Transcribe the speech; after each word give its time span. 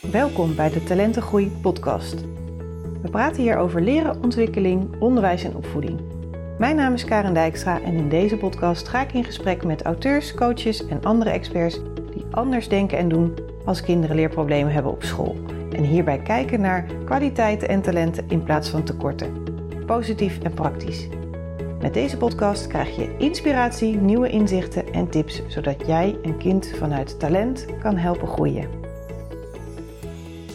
Welkom 0.00 0.54
bij 0.54 0.70
de 0.70 0.82
Talentengroei 0.82 1.50
podcast. 1.62 2.14
We 3.02 3.08
praten 3.10 3.42
hier 3.42 3.56
over 3.56 3.82
leren, 3.82 4.22
ontwikkeling, 4.22 5.00
onderwijs 5.00 5.44
en 5.44 5.56
opvoeding. 5.56 6.00
Mijn 6.58 6.76
naam 6.76 6.92
is 6.92 7.04
Karen 7.04 7.34
Dijkstra 7.34 7.80
en 7.82 7.94
in 7.94 8.08
deze 8.08 8.36
podcast 8.36 8.88
ga 8.88 9.02
ik 9.02 9.12
in 9.12 9.24
gesprek 9.24 9.64
met 9.64 9.82
auteurs, 9.82 10.34
coaches 10.34 10.86
en 10.86 11.04
andere 11.04 11.30
experts 11.30 11.80
die 12.14 12.24
anders 12.30 12.68
denken 12.68 12.98
en 12.98 13.08
doen 13.08 13.34
als 13.64 13.82
kinderen 13.82 14.16
leerproblemen 14.16 14.72
hebben 14.72 14.92
op 14.92 15.02
school. 15.02 15.36
En 15.72 15.84
hierbij 15.84 16.18
kijken 16.18 16.60
naar 16.60 16.86
kwaliteiten 17.04 17.68
en 17.68 17.82
talenten 17.82 18.24
in 18.28 18.42
plaats 18.42 18.68
van 18.68 18.82
tekorten. 18.82 19.32
Positief 19.86 20.38
en 20.42 20.54
praktisch. 20.54 21.08
Met 21.80 21.94
deze 21.94 22.16
podcast 22.16 22.66
krijg 22.66 22.96
je 22.96 23.16
inspiratie, 23.16 23.96
nieuwe 23.96 24.28
inzichten 24.28 24.92
en 24.92 25.08
tips, 25.08 25.42
zodat 25.48 25.86
jij 25.86 26.18
een 26.22 26.36
kind 26.36 26.72
vanuit 26.76 27.18
talent 27.18 27.66
kan 27.80 27.96
helpen 27.96 28.28
groeien. 28.28 28.77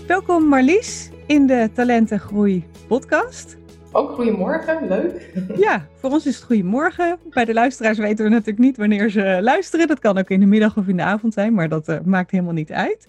Welkom 0.08 0.48
Marlies 0.48 1.10
in 1.28 1.48
de 1.48 1.70
Talentengroei 1.74 2.66
podcast. 2.88 3.58
Ook 3.92 4.12
goedemorgen, 4.12 4.88
leuk. 4.88 5.34
Ja, 5.66 5.88
voor 5.96 6.10
ons 6.10 6.26
is 6.26 6.36
het 6.36 6.44
goedemorgen. 6.44 7.20
Bij 7.30 7.46
de 7.46 7.54
luisteraars 7.54 7.98
weten 7.98 8.24
we 8.24 8.30
natuurlijk 8.32 8.58
niet 8.58 8.78
wanneer 8.78 9.10
ze 9.10 9.40
luisteren. 9.42 9.88
Dat 9.88 10.00
kan 10.00 10.18
ook 10.18 10.30
in 10.30 10.40
de 10.40 10.46
middag 10.46 10.78
of 10.78 10.88
in 10.88 10.98
de 10.98 11.04
avond 11.04 11.34
zijn, 11.34 11.54
maar 11.54 11.70
dat 11.70 11.90
uh, 11.90 12.00
maakt 12.00 12.32
helemaal 12.32 12.54
niet 12.54 12.72
uit. 12.72 13.08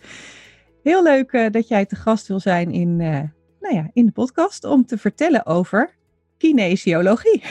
Heel 0.83 1.02
leuk 1.02 1.33
uh, 1.33 1.50
dat 1.50 1.69
jij 1.69 1.86
te 1.86 1.96
gast 1.96 2.27
wil 2.27 2.41
zijn 2.41 2.70
in, 2.70 3.00
uh, 3.00 3.20
nou 3.61 3.74
ja, 3.74 3.91
in 3.92 4.06
de 4.06 4.12
podcast 4.12 4.64
om 4.64 4.86
te 4.86 4.98
vertellen 4.98 5.47
over 5.47 5.95
kinesiologie. 6.38 7.42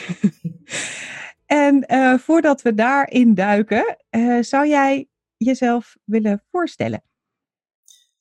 en 1.46 1.86
voordat 2.20 2.62
we 2.62 2.74
daarin 2.74 3.34
duiken, 3.34 3.98
zou 4.42 4.68
jij 4.68 5.08
jezelf 5.38 5.96
willen 6.04 6.44
voorstellen? 6.52 7.04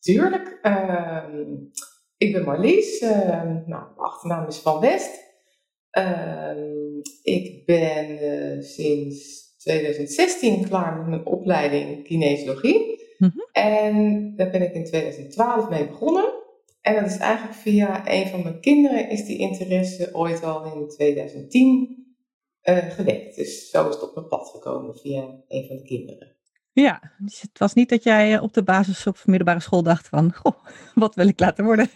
Tuurlijk. 0.02 0.58
Uh, 0.62 1.24
ik 2.16 2.32
ben 2.32 2.44
Marlies. 2.44 3.00
nou, 3.00 3.66
mijn 3.66 3.96
achternaam 3.96 4.46
is 4.46 4.58
Van 4.58 4.80
West. 4.80 5.20
Ehm, 5.90 6.98
ik 7.22 7.66
ben 7.66 8.18
eh, 8.18 8.62
sinds 8.62 9.42
2016 9.56 10.68
klaar 10.68 10.96
met 10.96 11.06
mijn 11.06 11.26
opleiding 11.26 12.04
kinesiologie. 12.04 13.04
Mm 13.18 13.32
-hmm. 13.34 13.48
En 13.52 14.36
daar 14.36 14.50
ben 14.50 14.62
ik 14.62 14.74
in 14.74 14.84
2012 14.84 15.68
mee 15.68 15.86
begonnen. 15.86 16.32
En 16.80 16.94
dat 16.94 17.10
is 17.10 17.18
eigenlijk 17.18 17.58
via 17.58 18.10
een 18.10 18.26
van 18.26 18.42
mijn 18.42 18.60
kinderen 18.60 19.10
is 19.10 19.24
die 19.24 19.38
interesse 19.38 20.14
ooit 20.14 20.44
al 20.44 20.64
in 20.74 20.88
2010 20.88 22.06
uh, 22.64 22.76
gewekt. 22.76 23.36
Dus 23.36 23.70
zo 23.70 23.88
is 23.88 23.94
het 23.94 24.02
op 24.02 24.14
mijn 24.14 24.26
pad 24.26 24.48
gekomen 24.48 24.96
via 24.96 25.22
een 25.48 25.66
van 25.66 25.76
de 25.76 25.82
kinderen. 25.82 26.36
Ja, 26.74 27.12
dus 27.18 27.40
het 27.40 27.58
was 27.58 27.74
niet 27.74 27.88
dat 27.88 28.02
jij 28.02 28.38
op 28.38 28.52
de 28.52 28.62
basis 28.62 29.06
of 29.06 29.26
middelbare 29.26 29.60
school 29.60 29.82
dacht 29.82 30.08
van, 30.08 30.32
goh, 30.34 30.64
wat 30.94 31.14
wil 31.14 31.28
ik 31.28 31.40
laten 31.40 31.64
worden? 31.64 31.88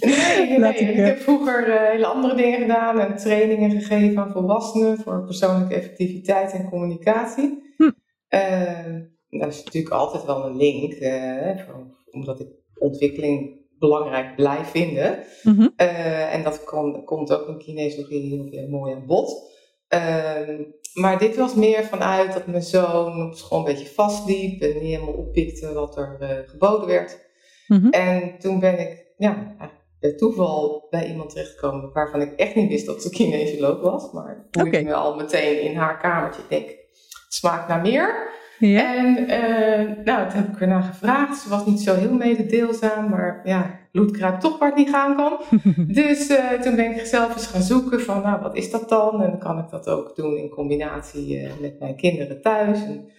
Nee, 0.00 0.58
nee. 0.58 0.74
Ik, 0.74 0.88
ik, 0.88 0.96
heb 0.96 1.18
vroeger 1.18 1.68
uh, 1.68 1.88
hele 1.90 2.06
andere 2.06 2.34
dingen 2.34 2.60
gedaan 2.60 3.00
en 3.00 3.16
trainingen 3.16 3.70
gegeven 3.70 4.18
aan 4.18 4.32
volwassenen 4.32 4.98
voor 4.98 5.24
persoonlijke 5.24 5.74
effectiviteit 5.74 6.52
en 6.52 6.68
communicatie. 6.68 7.74
Hm. 7.76 7.90
Uh, 8.28 9.00
dat 9.28 9.52
is 9.52 9.64
natuurlijk 9.64 9.94
altijd 9.94 10.24
wel 10.24 10.46
een 10.46 10.56
link, 10.56 10.94
uh, 10.94 11.66
omdat 12.10 12.40
ik 12.40 12.48
ontwikkeling 12.78 13.66
belangrijk 13.78 14.36
blijf 14.36 14.68
vinden. 14.68 15.24
Mm 15.42 15.54
-hmm. 15.54 15.72
uh, 15.76 16.34
en 16.34 16.42
dat 16.42 16.64
kon, 16.64 17.04
komt 17.04 17.32
ook 17.32 17.48
in 17.48 17.58
kinesiologie 17.58 18.50
heel 18.50 18.68
mooi 18.68 18.94
aan 18.94 19.06
bod. 19.06 19.56
Uh, 19.94 20.60
maar 20.94 21.18
dit 21.18 21.36
was 21.36 21.54
meer 21.54 21.84
vanuit 21.84 22.32
dat 22.32 22.46
mijn 22.46 22.62
zoon 22.62 23.26
op 23.26 23.34
school 23.34 23.58
een 23.58 23.64
beetje 23.64 23.94
vastliep 23.94 24.62
en 24.62 24.68
niet 24.68 24.82
helemaal 24.82 25.14
oppikte 25.14 25.72
wat 25.72 25.96
er 25.96 26.18
uh, 26.20 26.28
geboden 26.46 26.86
werd. 26.86 27.26
Mm 27.66 27.80
-hmm. 27.80 27.90
En 27.90 28.38
toen 28.38 28.60
ben 28.60 28.78
ik 28.78 29.06
ja, 29.16 29.56
bij 30.00 30.14
toeval 30.14 30.86
bij 30.90 31.08
iemand 31.08 31.30
terechtgekomen 31.30 31.92
waarvan 31.92 32.20
ik 32.20 32.32
echt 32.32 32.54
niet 32.54 32.68
wist 32.68 32.86
dat 32.86 33.02
ze 33.02 33.10
kinesioloog 33.10 33.80
was. 33.80 34.12
Maar 34.12 34.46
toen 34.50 34.66
okay. 34.66 34.80
ik 34.80 34.86
me 34.86 34.94
al 34.94 35.16
meteen 35.16 35.62
in 35.62 35.76
haar 35.76 35.98
kamertje 35.98 36.42
denk, 36.48 36.68
het 36.68 36.78
smaakt 37.28 37.68
naar 37.68 37.80
meer. 37.80 38.36
En 38.60 39.30
uh, 39.30 40.04
nou, 40.04 40.28
toen 40.28 40.40
heb 40.40 40.48
ik 40.48 40.60
ernaar 40.60 40.82
gevraagd. 40.82 41.40
Ze 41.40 41.48
was 41.48 41.66
niet 41.66 41.80
zo 41.80 41.94
heel 41.94 42.12
mededeelzaam, 42.12 43.08
maar 43.08 43.40
ja, 43.44 43.78
toch 44.40 44.58
waar 44.58 44.68
het 44.68 44.78
niet 44.78 44.90
gaan 44.90 45.16
kan. 45.16 45.38
dus 46.02 46.30
uh, 46.30 46.52
toen 46.52 46.76
ben 46.76 46.96
ik 46.96 47.06
zelf 47.06 47.34
eens 47.34 47.46
gaan 47.46 47.62
zoeken 47.62 48.00
van, 48.00 48.22
nou, 48.22 48.42
wat 48.42 48.56
is 48.56 48.70
dat 48.70 48.88
dan? 48.88 49.22
En 49.22 49.30
dan 49.30 49.38
kan 49.38 49.58
ik 49.58 49.70
dat 49.70 49.88
ook 49.88 50.16
doen 50.16 50.36
in 50.36 50.48
combinatie 50.48 51.40
uh, 51.40 51.50
met 51.60 51.78
mijn 51.78 51.96
kinderen 51.96 52.40
thuis. 52.40 52.84
En, 52.84 53.10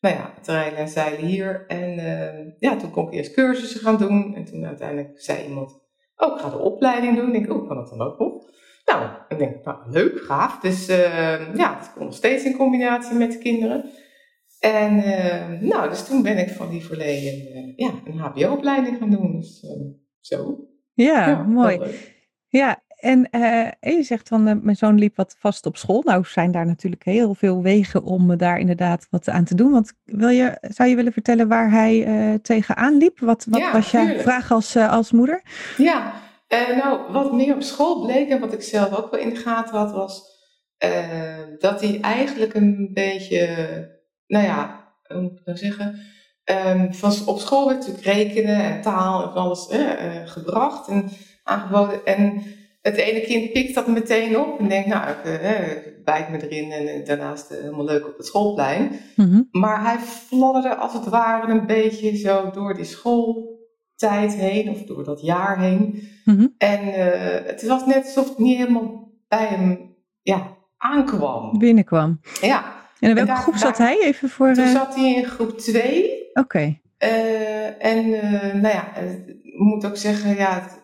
nou 0.00 0.14
ja, 0.14 0.32
het 0.34 0.74
en 0.74 0.88
zeilen 0.88 1.26
hier. 1.26 1.64
En 1.66 1.94
ja, 2.58 2.76
toen 2.76 2.90
kon 2.90 3.06
ik 3.06 3.12
eerst 3.12 3.34
cursussen 3.34 3.80
gaan 3.80 3.96
doen. 3.96 4.34
En 4.34 4.44
toen 4.44 4.66
uiteindelijk 4.66 5.20
zei 5.20 5.46
iemand, 5.48 5.80
oh, 6.16 6.34
ik 6.34 6.40
ga 6.40 6.50
de 6.50 6.58
opleiding 6.58 7.16
doen. 7.16 7.26
Ik 7.26 7.32
denk, 7.32 7.52
oh, 7.52 7.68
kan 7.68 7.76
dat 7.76 7.88
dan 7.88 8.00
ook 8.00 8.18
nog? 8.18 8.48
Nou, 8.84 9.08
ik 9.28 9.38
denk, 9.38 9.64
nou, 9.64 9.78
leuk, 9.90 10.20
gaaf. 10.20 10.58
Dus 10.60 10.86
ja, 11.54 11.74
dat 11.74 11.92
kon 11.94 12.04
nog 12.04 12.14
steeds 12.14 12.44
in 12.44 12.56
combinatie 12.56 13.16
met 13.16 13.32
de 13.32 13.38
kinderen. 13.38 13.90
En 14.60 14.96
uh, 14.96 15.60
nou, 15.60 15.88
dus 15.88 16.04
toen 16.04 16.22
ben 16.22 16.38
ik 16.38 16.48
van 16.48 16.70
die 16.70 16.84
verleden 16.84 17.34
uh, 17.34 17.76
ja, 17.76 17.92
een 18.04 18.18
HBO-opleiding 18.18 18.98
gaan 18.98 19.10
doen. 19.10 19.32
Dus 19.32 19.66
zo. 20.20 20.68
Ja, 20.94 21.28
ja 21.28 21.42
mooi. 21.42 21.80
Ja, 22.48 22.82
en 22.96 23.28
je 23.80 24.02
zegt 24.02 24.28
van 24.28 24.42
mijn 24.64 24.76
zoon 24.76 24.98
liep 24.98 25.16
wat 25.16 25.36
vast 25.38 25.66
op 25.66 25.76
school. 25.76 26.02
Nou 26.02 26.24
zijn 26.24 26.50
daar 26.50 26.66
natuurlijk 26.66 27.04
heel 27.04 27.34
veel 27.34 27.62
wegen 27.62 28.02
om 28.02 28.36
daar 28.36 28.58
inderdaad 28.58 29.06
wat 29.10 29.28
aan 29.28 29.44
te 29.44 29.54
doen. 29.54 29.70
Want 29.70 29.92
wil 30.04 30.28
je, 30.28 30.58
zou 30.60 30.88
je 30.88 30.96
willen 30.96 31.12
vertellen 31.12 31.48
waar 31.48 31.70
hij 31.70 32.38
tegenaan 32.42 32.96
liep? 32.96 33.18
Wat, 33.18 33.46
wat 33.48 33.60
ja, 33.60 33.72
was 33.72 33.90
jouw 33.90 34.18
vraag 34.18 34.52
als, 34.52 34.76
als 34.76 35.12
moeder? 35.12 35.42
Ja, 35.76 36.12
nou 36.48 37.12
wat 37.12 37.32
meer 37.32 37.54
op 37.54 37.62
school 37.62 38.06
bleek 38.06 38.28
en 38.28 38.40
wat 38.40 38.52
ik 38.52 38.62
zelf 38.62 38.96
ook 38.96 39.10
wel 39.10 39.20
in 39.20 39.28
de 39.28 39.36
gaten 39.36 39.76
had 39.76 39.92
was... 39.92 40.22
dat 41.58 41.80
hij 41.80 42.00
eigenlijk 42.00 42.54
een 42.54 42.90
beetje 42.92 43.48
nou 44.30 44.44
ja, 44.44 44.88
hoe 45.02 45.20
moet 45.20 45.38
ik 45.38 45.44
nou 45.44 45.58
zeggen? 45.58 46.00
Um, 46.50 46.94
van, 46.94 47.12
op 47.26 47.38
school 47.38 47.66
werd 47.66 47.78
natuurlijk 47.78 48.06
rekenen 48.06 48.62
en 48.62 48.80
taal 48.80 49.22
en 49.22 49.32
van 49.32 49.42
alles 49.42 49.68
eh, 49.68 49.80
uh, 49.80 50.26
gebracht 50.26 50.88
en 50.88 51.10
aangeboden. 51.44 52.06
En 52.06 52.42
het 52.82 52.96
ene 52.96 53.20
kind 53.20 53.52
pikt 53.52 53.74
dat 53.74 53.86
meteen 53.86 54.38
op 54.38 54.58
en 54.58 54.68
denkt, 54.68 54.88
nou, 54.88 55.10
ik, 55.10 55.40
uh, 55.40 55.70
ik 55.70 56.04
bijt 56.04 56.28
me 56.30 56.48
erin 56.48 56.72
en 56.72 57.04
daarnaast 57.04 57.48
helemaal 57.48 57.84
leuk 57.84 58.06
op 58.06 58.16
het 58.16 58.26
schoolplein. 58.26 59.00
Mm-hmm. 59.16 59.48
Maar 59.50 59.82
hij 59.82 59.98
fladderde 59.98 60.74
als 60.74 60.92
het 60.92 61.08
ware 61.08 61.52
een 61.52 61.66
beetje 61.66 62.16
zo 62.16 62.50
door 62.50 62.74
die 62.74 62.84
schooltijd 62.84 64.34
heen 64.34 64.68
of 64.68 64.82
door 64.82 65.04
dat 65.04 65.20
jaar 65.20 65.60
heen. 65.60 66.08
Mm-hmm. 66.24 66.54
En 66.58 66.80
het 67.44 67.66
was 67.66 67.86
net 67.86 68.04
alsof 68.04 68.28
het 68.28 68.38
niet 68.38 68.56
helemaal 68.56 69.12
bij 69.28 69.46
hem 69.46 69.96
ja, 70.22 70.56
aankwam. 70.76 71.58
Binnenkwam. 71.58 72.20
Ja. 72.40 72.78
En 73.00 73.08
in 73.08 73.14
welke 73.14 73.30
en 73.30 73.36
groep 73.36 73.56
zat 73.56 73.78
hij 73.78 74.00
even 74.02 74.28
voor? 74.28 74.52
Toen 74.52 74.68
zat 74.68 74.94
hij 74.94 75.14
in 75.14 75.24
groep 75.24 75.58
2. 75.58 76.19
Oké. 76.32 76.40
Okay. 76.40 76.80
Uh, 77.02 77.84
en 77.84 78.06
uh, 78.06 78.62
nou 78.62 78.74
ja, 78.74 78.96
ik 78.96 79.58
moet 79.58 79.86
ook 79.86 79.96
zeggen, 79.96 80.36
ja, 80.36 80.82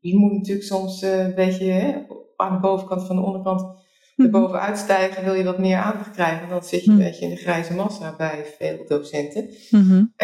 je 0.00 0.16
moet 0.16 0.32
natuurlijk 0.32 0.66
soms 0.66 1.02
een 1.02 1.34
beetje 1.34 1.64
hè, 1.64 2.02
aan 2.36 2.52
de 2.52 2.60
bovenkant 2.60 3.06
van 3.06 3.16
de 3.16 3.22
onderkant 3.22 3.60
mm 3.60 3.74
-hmm. 4.16 4.24
erboven 4.24 4.60
uitstijgen. 4.60 5.24
Wil 5.24 5.34
je 5.34 5.44
wat 5.44 5.58
meer 5.58 5.76
aandacht 5.76 6.10
krijgen, 6.10 6.48
dan 6.48 6.64
zit 6.64 6.84
je 6.84 6.90
een 6.90 6.96
mm 6.96 7.00
-hmm. 7.00 7.08
beetje 7.08 7.24
in 7.24 7.30
de 7.30 7.36
grijze 7.36 7.74
massa 7.74 8.16
bij 8.16 8.44
veel 8.58 8.84
docenten. 8.86 9.50
Mm 9.70 9.88
-hmm. 9.88 10.14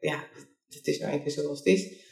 ja, 0.00 0.18
het 0.68 0.86
is 0.86 0.98
nou 0.98 1.12
even 1.12 1.30
zoals 1.30 1.58
het 1.58 1.66
is. 1.66 2.06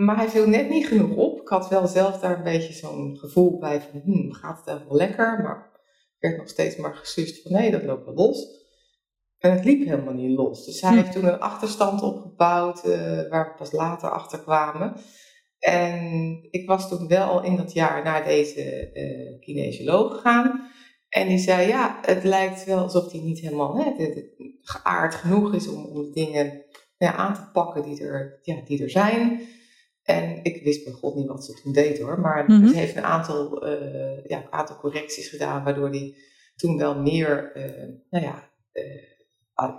Maar 0.00 0.16
hij 0.16 0.28
viel 0.28 0.48
net 0.48 0.68
niet 0.68 0.86
genoeg 0.86 1.16
op. 1.16 1.40
Ik 1.40 1.48
had 1.48 1.68
wel 1.68 1.86
zelf 1.86 2.18
daar 2.18 2.36
een 2.36 2.42
beetje 2.42 2.72
zo'n 2.72 3.16
gevoel 3.18 3.58
bij 3.58 3.80
van, 3.80 4.00
hmm, 4.04 4.32
gaat 4.32 4.62
het 4.64 4.86
wel 4.88 4.96
lekker? 4.96 5.42
Maar 5.42 5.70
werd 6.18 6.36
nog 6.36 6.48
steeds 6.48 6.76
maar 6.76 6.94
gesust 6.94 7.42
van 7.42 7.52
nee, 7.52 7.70
dat 7.70 7.82
loopt 7.82 8.04
wel 8.04 8.14
los. 8.14 8.55
En 9.46 9.52
het 9.52 9.64
liep 9.64 9.86
helemaal 9.86 10.14
niet 10.14 10.36
los. 10.36 10.64
Dus 10.64 10.80
hij 10.80 10.90
hm. 10.90 10.96
heeft 10.96 11.12
toen 11.12 11.24
een 11.24 11.38
achterstand 11.38 12.02
opgebouwd 12.02 12.86
uh, 12.86 12.92
waar 13.28 13.48
we 13.48 13.54
pas 13.56 13.72
later 13.72 14.10
achter 14.10 14.38
kwamen. 14.38 14.96
En 15.58 16.38
ik 16.50 16.68
was 16.68 16.88
toen 16.88 17.08
wel 17.08 17.42
in 17.42 17.56
dat 17.56 17.72
jaar 17.72 18.04
naar 18.04 18.24
deze 18.24 18.90
uh, 18.94 19.40
kinesioloog 19.40 20.14
gegaan. 20.14 20.70
En 21.08 21.28
die 21.28 21.38
zei, 21.38 21.68
ja, 21.68 21.98
het 22.02 22.24
lijkt 22.24 22.64
wel 22.64 22.78
alsof 22.78 23.12
hij 23.12 23.20
niet 23.20 23.38
helemaal 23.38 23.76
hè, 23.76 23.92
geaard 24.60 25.14
genoeg 25.14 25.54
is 25.54 25.68
om, 25.68 25.84
om 25.84 26.12
dingen 26.12 26.64
ja, 26.98 27.14
aan 27.14 27.34
te 27.34 27.50
pakken 27.52 27.82
die 27.82 28.00
er, 28.00 28.38
ja, 28.42 28.60
die 28.64 28.82
er 28.82 28.90
zijn. 28.90 29.40
En 30.02 30.44
ik 30.44 30.64
wist 30.64 30.84
bij 30.84 30.92
God 30.92 31.14
niet 31.14 31.26
wat 31.26 31.44
ze 31.44 31.60
toen 31.62 31.72
deed 31.72 31.98
hoor. 31.98 32.20
Maar 32.20 32.44
mm 32.46 32.60
-hmm. 32.60 32.68
ze 32.68 32.76
heeft 32.76 32.96
een 32.96 33.04
aantal, 33.04 33.66
uh, 33.66 34.24
ja, 34.24 34.38
een 34.38 34.52
aantal 34.52 34.76
correcties 34.76 35.28
gedaan, 35.28 35.64
waardoor 35.64 35.88
hij 35.88 36.14
toen 36.56 36.76
wel 36.76 37.00
meer, 37.00 37.50
nou 38.10 38.24
ja, 38.24 38.50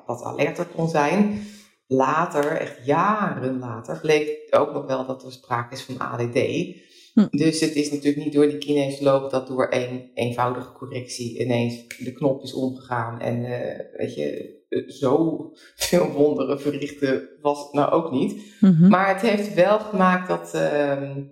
wat 0.05 0.23
alerter 0.23 0.65
kon 0.65 0.89
zijn. 0.89 1.47
Later, 1.87 2.45
echt 2.45 2.85
jaren 2.85 3.59
later, 3.59 3.99
bleek 4.01 4.47
ook 4.49 4.73
nog 4.73 4.85
wel 4.85 5.05
dat 5.05 5.23
er 5.23 5.31
sprake 5.31 5.73
is 5.73 5.83
van 5.83 5.99
ADD. 5.99 6.39
Hm. 7.13 7.27
Dus 7.29 7.59
het 7.59 7.75
is 7.75 7.91
natuurlijk 7.91 8.23
niet 8.23 8.33
door 8.33 8.47
die 8.47 8.57
kinesioloog 8.57 9.29
dat 9.29 9.47
door 9.47 9.67
één 9.67 10.09
eenvoudige 10.13 10.71
correctie 10.71 11.39
ineens 11.39 11.87
de 11.97 12.13
knop 12.13 12.43
is 12.43 12.53
omgegaan. 12.53 13.19
En 13.19 13.41
weet 13.97 14.15
je, 14.15 14.55
zo 14.87 15.51
veel 15.75 16.11
wonderen 16.11 16.61
verrichten 16.61 17.29
was 17.41 17.63
het 17.63 17.73
nou 17.73 17.91
ook 17.91 18.11
niet. 18.11 18.41
Mhm. 18.59 18.87
Maar 18.87 19.07
het 19.07 19.21
heeft 19.21 19.53
wel 19.53 19.79
gemaakt 19.79 20.27
dat, 20.27 20.53
ehm, 20.53 21.23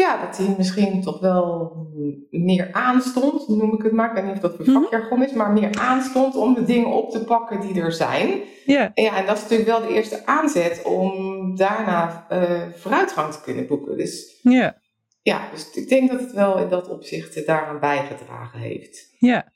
ja, 0.00 0.26
dat 0.26 0.36
hij 0.36 0.54
misschien 0.56 1.02
toch 1.02 1.20
wel 1.20 1.72
meer 2.30 2.68
aanstond, 2.72 3.48
noem 3.48 3.74
ik 3.74 3.82
het 3.82 3.92
maar. 3.92 4.08
Ik 4.08 4.14
weet 4.14 4.24
niet 4.24 4.34
of 4.34 4.40
dat 4.40 4.56
voor 4.56 4.64
mhm. 4.66 4.80
vakjargon 4.80 5.24
is, 5.24 5.32
maar 5.32 5.52
meer 5.52 5.78
aanstond 5.78 6.36
om 6.36 6.54
de 6.54 6.64
dingen 6.64 6.88
op 6.88 7.10
te 7.10 7.24
pakken 7.24 7.60
die 7.60 7.80
er 7.80 7.92
zijn. 7.92 8.40
Ja. 8.64 8.90
En, 8.94 9.04
ja, 9.04 9.16
en 9.16 9.26
dat 9.26 9.36
is 9.36 9.42
natuurlijk 9.42 9.68
wel 9.68 9.80
de 9.80 9.94
eerste 9.94 10.26
aanzet 10.26 10.82
om 10.82 11.12
daarna 11.56 12.26
uh, 12.32 12.62
vooruitgang 12.74 13.32
te 13.32 13.40
kunnen 13.40 13.66
boeken. 13.66 13.96
Dus 13.96 14.38
ja. 14.42 14.80
ja, 15.22 15.48
dus 15.52 15.70
ik 15.70 15.88
denk 15.88 16.10
dat 16.10 16.20
het 16.20 16.32
wel 16.32 16.58
in 16.58 16.68
dat 16.68 16.88
opzicht 16.88 17.46
daaraan 17.46 17.80
bijgedragen 17.80 18.58
heeft. 18.58 19.14
Ja. 19.18 19.52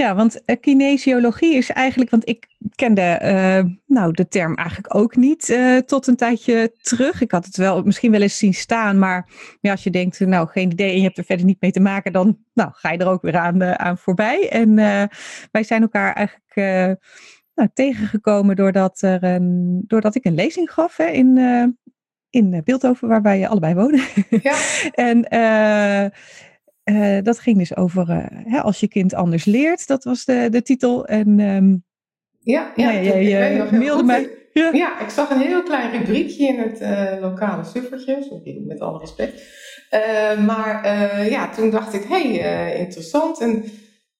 Ja, 0.00 0.14
want 0.14 0.42
uh, 0.46 0.56
kinesiologie 0.60 1.54
is 1.54 1.70
eigenlijk, 1.70 2.10
want 2.10 2.28
ik 2.28 2.46
kende 2.74 3.20
uh, 3.22 3.72
nou, 3.86 4.12
de 4.12 4.28
term 4.28 4.54
eigenlijk 4.54 4.94
ook 4.94 5.16
niet 5.16 5.48
uh, 5.48 5.76
tot 5.76 6.06
een 6.06 6.16
tijdje 6.16 6.72
terug. 6.80 7.20
Ik 7.20 7.30
had 7.30 7.44
het 7.44 7.56
wel 7.56 7.82
misschien 7.82 8.10
wel 8.10 8.20
eens 8.22 8.38
zien 8.38 8.54
staan, 8.54 8.98
maar 8.98 9.28
ja, 9.60 9.70
als 9.70 9.84
je 9.84 9.90
denkt, 9.90 10.20
nou 10.20 10.48
geen 10.48 10.70
idee 10.70 10.90
en 10.90 10.96
je 10.96 11.02
hebt 11.02 11.18
er 11.18 11.24
verder 11.24 11.46
niet 11.46 11.60
mee 11.60 11.70
te 11.70 11.80
maken, 11.80 12.12
dan 12.12 12.38
nou, 12.52 12.70
ga 12.72 12.92
je 12.92 12.98
er 12.98 13.08
ook 13.08 13.22
weer 13.22 13.36
aan, 13.36 13.62
aan 13.62 13.98
voorbij. 13.98 14.48
En 14.48 14.74
wij 15.50 15.62
zijn 15.62 15.82
elkaar 15.82 16.14
eigenlijk 16.14 16.98
nou, 17.54 17.68
tegengekomen 17.74 18.56
doordat, 18.56 19.02
er 19.02 19.24
een, 19.24 19.82
doordat 19.86 20.14
ik 20.14 20.24
een 20.24 20.34
lezing 20.34 20.72
gaf 20.72 20.96
hè, 20.96 21.06
in, 21.06 21.38
in 22.30 22.62
Beeldhoven, 22.64 23.08
waar 23.08 23.22
wij 23.22 23.48
allebei 23.48 23.74
wonen. 23.74 24.02
Ja. 24.42 24.56
en 25.08 25.24
uh, 26.94 27.22
dat 27.22 27.38
ging 27.38 27.58
dus 27.58 27.76
over 27.76 28.10
uh, 28.10 28.24
hè, 28.52 28.60
als 28.60 28.80
je 28.80 28.88
kind 28.88 29.14
anders 29.14 29.44
leert. 29.44 29.86
Dat 29.86 30.04
was 30.04 30.24
de, 30.24 30.48
de 30.50 30.62
titel. 30.62 31.06
En 31.06 31.40
um, 31.40 31.84
ja, 32.38 32.72
ja, 32.76 32.90
ja, 32.90 33.14
je 33.14 33.68
mailde 33.72 34.02
mij. 34.02 34.28
Ja. 34.52 34.70
ja. 34.72 35.00
ik 35.00 35.08
zag 35.08 35.30
een 35.30 35.40
heel 35.40 35.62
klein 35.62 35.90
rubriekje 35.90 36.46
in 36.46 36.58
het 36.58 36.80
uh, 36.80 37.20
lokale 37.20 37.64
suffertje. 37.64 38.26
Sorry, 38.28 38.62
met 38.66 38.80
alle 38.80 38.98
respect. 38.98 39.42
maar 40.46 40.88
ja, 41.30 41.48
toen 41.48 41.70
dacht 41.70 41.94
ik, 41.94 42.02
hé, 42.08 42.38
hey, 42.38 42.78
interessant. 42.78 43.40
En 43.40 43.64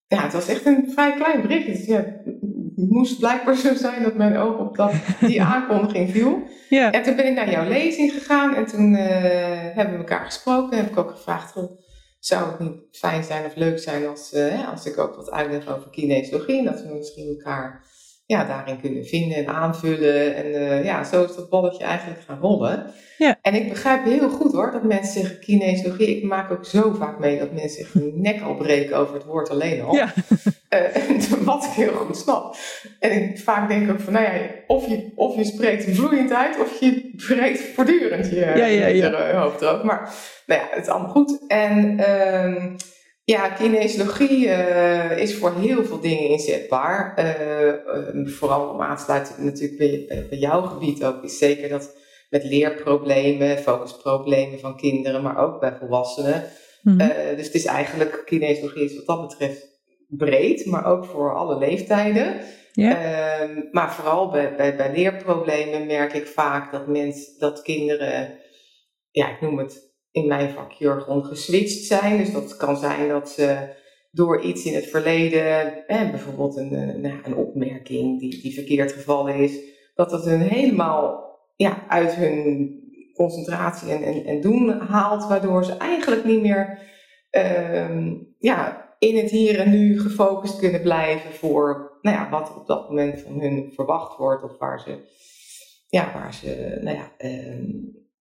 ja, 0.07 0.23
het 0.23 0.33
was 0.33 0.49
echt 0.49 0.67
een 0.67 0.91
vrij 0.93 1.13
klein 1.13 1.43
berichtje. 1.43 1.73
Dus 1.73 1.85
ja, 1.85 2.05
het 2.77 2.91
moest 2.91 3.19
blijkbaar 3.19 3.57
zo 3.57 3.75
zijn 3.75 4.03
dat 4.03 4.15
mijn 4.15 4.37
oog 4.37 4.59
op 4.59 4.77
dat, 4.77 4.93
die 5.21 5.43
aankondiging 5.55 6.11
viel. 6.11 6.43
Ja. 6.69 6.91
En 6.91 7.03
toen 7.03 7.17
ben 7.17 7.27
ik 7.27 7.35
naar 7.35 7.51
jouw 7.51 7.69
lezing 7.69 8.13
gegaan. 8.13 8.55
En 8.55 8.67
toen 8.67 8.95
hebben 8.95 9.93
we 9.95 9.99
elkaar 9.99 10.25
gesproken. 10.25 10.77
Heb 10.77 10.91
ik 10.91 10.99
ook 10.99 11.11
gevraagd 11.11 11.55
zou 12.21 12.51
het 12.51 12.59
niet 12.59 12.73
fijn 12.93 13.25
zijn 13.25 13.45
of 13.45 13.55
leuk 13.55 13.79
zijn 13.79 14.07
als, 14.07 14.33
uh, 14.33 14.71
als 14.71 14.87
ik 14.87 14.99
ook 14.99 15.17
wat 15.17 15.31
uitleg 15.31 15.69
over 15.69 15.91
kinesiologie. 15.91 16.65
Dat 16.65 16.83
we 16.83 16.95
misschien 16.95 17.29
elkaar 17.29 17.85
ja, 18.31 18.45
daarin 18.45 18.81
kunnen 18.81 19.07
vinden 19.07 19.37
en 19.37 19.49
aanvullen. 19.49 20.37
En 20.37 20.47
uh, 20.47 20.85
ja, 20.85 21.05
zo 21.05 21.25
is 21.25 21.35
dat 21.35 21.49
balletje 21.49 21.85
eigenlijk 21.85 22.21
gaan 22.27 22.39
rollen. 22.41 22.87
Ja. 23.19 23.39
En 23.43 23.55
ik 23.55 23.69
begrijp 23.69 24.05
heel 24.05 24.31
goed 24.31 24.53
hoor, 24.53 24.71
dat 24.73 24.83
mensen 24.83 25.21
zeggen 25.21 25.41
kinesiologie. 25.41 26.17
Ik 26.17 26.23
maak 26.23 26.51
ook 26.51 26.65
zo 26.65 26.93
vaak 26.93 27.19
mee 27.19 27.39
dat 27.39 27.53
mensen 27.53 27.85
zich 27.85 27.93
hun 27.93 28.13
nek 28.15 28.41
al 28.41 28.55
breken 28.55 28.97
over 28.97 29.15
het 29.15 29.25
woord 29.25 29.51
alleen 29.51 29.83
al. 29.83 29.95
Ja. 29.95 30.13
Uh, 30.75 31.41
wat 31.45 31.65
ik 31.65 31.71
heel 31.71 31.93
goed 31.93 32.17
snap. 32.17 32.57
En 32.99 33.23
ik 33.23 33.39
vaak 33.39 33.69
denk 33.69 33.91
ook 33.91 34.01
van, 34.01 34.13
nou 34.13 34.25
ja, 34.25 34.41
of 34.67 34.89
je, 34.89 35.13
of 35.15 35.37
je 35.37 35.45
spreekt 35.45 35.95
vloeiend 35.95 36.33
uit, 36.33 36.61
of 36.61 36.81
je 36.81 37.11
breekt 37.27 37.61
voortdurend 37.61 38.31
je, 38.31 38.37
ja, 38.37 38.65
ja, 38.65 38.87
je 38.87 39.33
hoofd 39.35 39.61
erop. 39.61 39.83
Maar 39.83 40.15
nou 40.47 40.61
ja, 40.61 40.67
het 40.71 40.83
is 40.83 40.91
allemaal 40.91 41.11
goed. 41.11 41.45
En... 41.49 42.01
Uh, 42.01 42.75
ja, 43.31 43.49
kinesiologie 43.49 44.47
uh, 44.47 45.19
is 45.19 45.35
voor 45.35 45.55
heel 45.55 45.85
veel 45.85 46.01
dingen 46.01 46.29
inzetbaar. 46.29 47.15
Uh, 47.19 48.27
vooral 48.27 48.69
om 48.69 48.81
aansluiten 48.81 49.45
natuurlijk 49.45 49.79
bij, 49.79 50.27
bij, 50.29 50.39
jouw 50.39 50.63
gebied 50.63 51.05
ook, 51.05 51.25
is 51.25 51.39
zeker 51.39 51.69
dat 51.69 51.97
met 52.31 52.45
leerproblemen, 52.45 53.59
focusproblemen 53.59 54.61
van 54.61 54.77
kinderen, 54.77 55.23
maar 55.23 55.39
ook 55.39 55.61
bij 55.61 55.77
volwassenen. 55.79 56.45
Mm 56.83 56.99
dus 57.37 57.47
het 57.47 57.55
is 57.55 57.65
eigenlijk, 57.65 58.23
kinesiologie 58.25 58.85
is 58.85 58.97
wat 58.97 59.07
dat 59.07 59.29
betreft 59.29 59.69
breed, 60.09 60.67
maar 60.67 60.87
ook 60.87 61.05
voor 61.05 61.35
alle 61.35 61.59
leeftijden. 61.59 62.41
Yeah. 62.73 63.51
maar 63.71 63.93
vooral 63.95 64.31
bij, 64.31 64.57
bij, 64.57 64.77
bij 64.77 64.93
leerproblemen 64.93 65.87
merk 65.87 66.13
ik 66.13 66.27
vaak 66.27 66.73
dat, 66.73 66.87
mensen, 66.87 67.39
dat 67.39 67.63
kinderen, 67.63 68.39
ja, 69.11 69.31
ik 69.31 69.41
noem 69.41 69.59
het 69.59 69.90
in 70.13 70.27
mijn 70.27 70.51
vakjargon 70.51 71.25
geswitcht 71.25 71.85
zijn. 71.85 72.19
Dus 72.19 72.33
dat 72.33 72.57
kan 72.57 72.77
zijn 72.77 73.09
dat 73.09 73.31
ze 73.31 73.79
door 74.11 74.41
iets 74.43 74.65
in 74.65 74.75
het 74.75 74.87
verleden, 74.87 75.85
bijvoorbeeld 75.87 76.57
een, 76.57 76.73
een, 76.73 77.21
een 77.25 77.35
opmerking 77.35 78.21
die, 78.21 78.43
die 78.43 78.55
verkeerd 78.55 78.93
gevallen 78.93 79.35
is, 79.35 79.59
dat 79.95 80.11
het 80.11 80.25
hun 80.25 80.41
helemaal 80.41 81.29
ja, 81.57 81.85
uit 81.89 82.15
hun 82.15 82.79
concentratie 83.15 83.93
en, 83.93 84.03
en, 84.03 84.25
en 84.25 84.41
doen 84.41 84.71
haalt, 84.71 85.29
waardoor 85.29 85.65
ze 85.65 85.77
eigenlijk 85.77 86.25
niet 86.25 86.41
meer 86.41 86.79
ehm, 87.31 88.15
ja, 88.39 88.89
in 88.99 89.17
het 89.17 89.31
hier 89.31 89.59
en 89.59 89.71
nu 89.71 90.01
gefocust 90.01 90.59
kunnen 90.59 90.83
blijven 90.83 91.33
voor 91.33 91.99
nou 92.03 92.17
ja, 92.17 92.31
wat 92.31 92.57
op 92.57 92.67
dat 92.67 92.89
moment 92.89 93.21
van 93.21 93.41
hun 93.41 93.73
verwacht 93.75 94.17
wordt 94.17 94.43
of 94.43 94.59
waar 94.59 94.81
ze, 94.81 94.99
ja, 95.89 96.13
waar 96.13 96.35
ze 96.35 96.79
nou 96.83 96.97
ja, 96.97 97.13
ehm, 97.17 97.71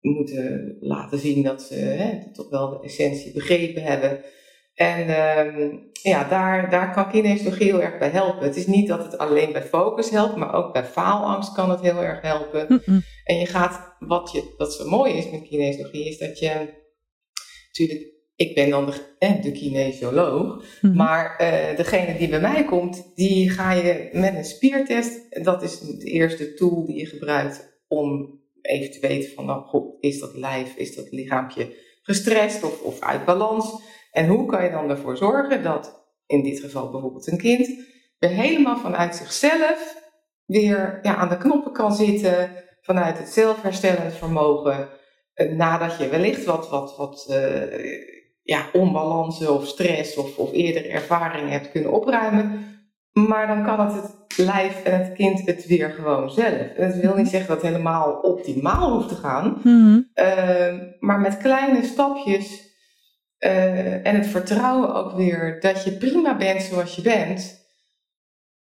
moeten 0.01 0.77
laten 0.81 1.19
zien 1.19 1.43
dat 1.43 1.63
ze 1.63 1.75
hè, 1.75 2.33
toch 2.33 2.51
wel 2.51 2.71
de 2.71 2.85
essentie 2.85 3.33
begrepen 3.33 3.83
hebben. 3.83 4.25
En 4.75 5.09
ehm, 5.09 5.77
ja, 5.93 6.29
daar, 6.29 6.71
daar 6.71 6.93
kan 6.93 7.11
kinesiologie 7.11 7.67
heel 7.67 7.83
erg 7.83 7.99
bij 7.99 8.09
helpen. 8.09 8.45
Het 8.45 8.57
is 8.57 8.67
niet 8.67 8.89
dat 8.89 9.05
het 9.05 9.19
alleen 9.19 9.53
bij 9.53 9.63
focus 9.63 10.11
helpt, 10.11 10.37
maar 10.37 10.55
ook 10.55 10.73
bij 10.73 10.85
faalangst 10.85 11.53
kan 11.53 11.71
het 11.71 11.81
heel 11.81 12.03
erg 12.03 12.21
helpen. 12.23 12.83
En 13.25 13.39
je 13.39 13.47
gaat, 13.47 13.97
wat, 13.99 14.31
je, 14.33 14.55
wat 14.57 14.75
zo 14.75 14.89
mooi 14.89 15.13
is 15.13 15.31
met 15.31 15.49
kinesiologie, 15.49 16.09
is 16.09 16.19
dat 16.19 16.39
je 16.39 16.75
natuurlijk, 17.67 18.17
ik 18.37 18.55
ben 18.55 18.71
dan 18.71 18.87
de, 18.87 19.39
de 19.41 19.53
kinesioloog, 19.53 20.65
mhm. 20.81 20.97
maar 20.97 21.41
uh, 21.41 21.77
degene 21.77 22.19
die 22.19 22.29
bij 22.29 22.41
mij 22.41 22.65
komt, 22.65 23.13
die 23.15 23.51
ga 23.51 23.73
je 23.73 24.09
met 24.13 24.35
een 24.35 24.45
spiertest, 24.45 25.45
dat 25.45 25.63
is 25.63 25.81
de 25.81 26.11
eerste 26.11 26.55
tool 26.55 26.87
die 26.87 26.99
je 26.99 27.07
gebruikt 27.07 27.81
om 27.89 28.38
even 28.63 28.91
te 28.91 29.07
weten 29.09 29.35
van, 29.35 29.47
nou 29.47 29.63
goed, 29.63 29.97
is 30.01 30.21
dat 30.21 30.35
lijf, 30.35 30.75
is 30.77 30.95
dat 30.95 31.11
lichaampje 31.11 31.77
gestrest 32.03 32.63
of, 32.63 32.83
of 32.83 33.01
uit 33.01 33.25
balans? 33.25 33.83
En 34.13 34.27
hoe 34.27 34.47
kan 34.47 34.65
je 34.65 34.71
dan 34.71 34.91
ervoor 34.91 35.17
zorgen 35.17 35.63
dat, 35.63 36.07
in 36.27 36.43
dit 36.43 36.61
geval 36.61 36.91
bijvoorbeeld 36.91 37.27
een 37.27 37.39
kind, 37.39 37.69
weer 38.19 38.31
helemaal 38.31 38.79
vanuit 38.79 39.15
zichzelf 39.15 39.97
weer 40.47 40.99
ja, 41.03 41.17
aan 41.17 41.29
de 41.29 41.37
knoppen 41.37 41.73
kan 41.73 41.95
zitten, 41.95 42.51
vanuit 42.81 43.19
het 43.19 43.29
zelfherstellend 43.29 44.15
vermogen, 44.15 44.89
eh, 45.35 45.51
nadat 45.51 45.99
je 45.99 46.09
wellicht 46.09 46.45
wat, 46.45 46.69
wat, 46.69 46.97
wat 46.97 47.27
uh, 47.31 48.09
ja, 48.43 48.69
onbalansen 48.73 49.55
of 49.55 49.67
stress 49.67 50.17
of, 50.17 50.39
of 50.39 50.53
eerdere 50.53 50.89
ervaringen 50.89 51.51
hebt 51.51 51.71
kunnen 51.71 51.93
opruimen. 51.93 52.67
Maar 53.13 53.47
dan 53.47 53.65
kan 53.65 53.81
het 53.87 53.95
het 53.95 54.18
lijf 54.39 54.83
en 54.83 54.99
het 54.99 55.13
kind 55.13 55.47
het 55.47 55.67
weer 55.67 55.91
gewoon 55.91 56.31
zelf. 56.31 56.75
En 56.77 56.91
dat 56.91 57.01
wil 57.01 57.15
niet 57.15 57.29
zeggen 57.29 57.49
dat 57.49 57.63
het 57.63 57.71
helemaal 57.71 58.13
optimaal 58.13 58.93
hoeft 58.93 59.09
te 59.09 59.15
gaan. 59.15 59.61
Mhm. 59.65 60.01
Ehm, 60.15 60.79
maar 61.01 61.21
met 61.21 61.37
kleine 61.37 61.85
stapjes 61.85 62.67
uh, 63.39 64.07
en 64.07 64.15
het 64.17 64.27
vertrouwen 64.27 64.95
ook 64.95 65.13
weer 65.13 65.61
dat 65.61 65.85
je 65.85 65.93
prima 65.93 66.37
bent 66.37 66.63
zoals 66.63 66.97
je 66.97 67.03
bent. 67.03 67.67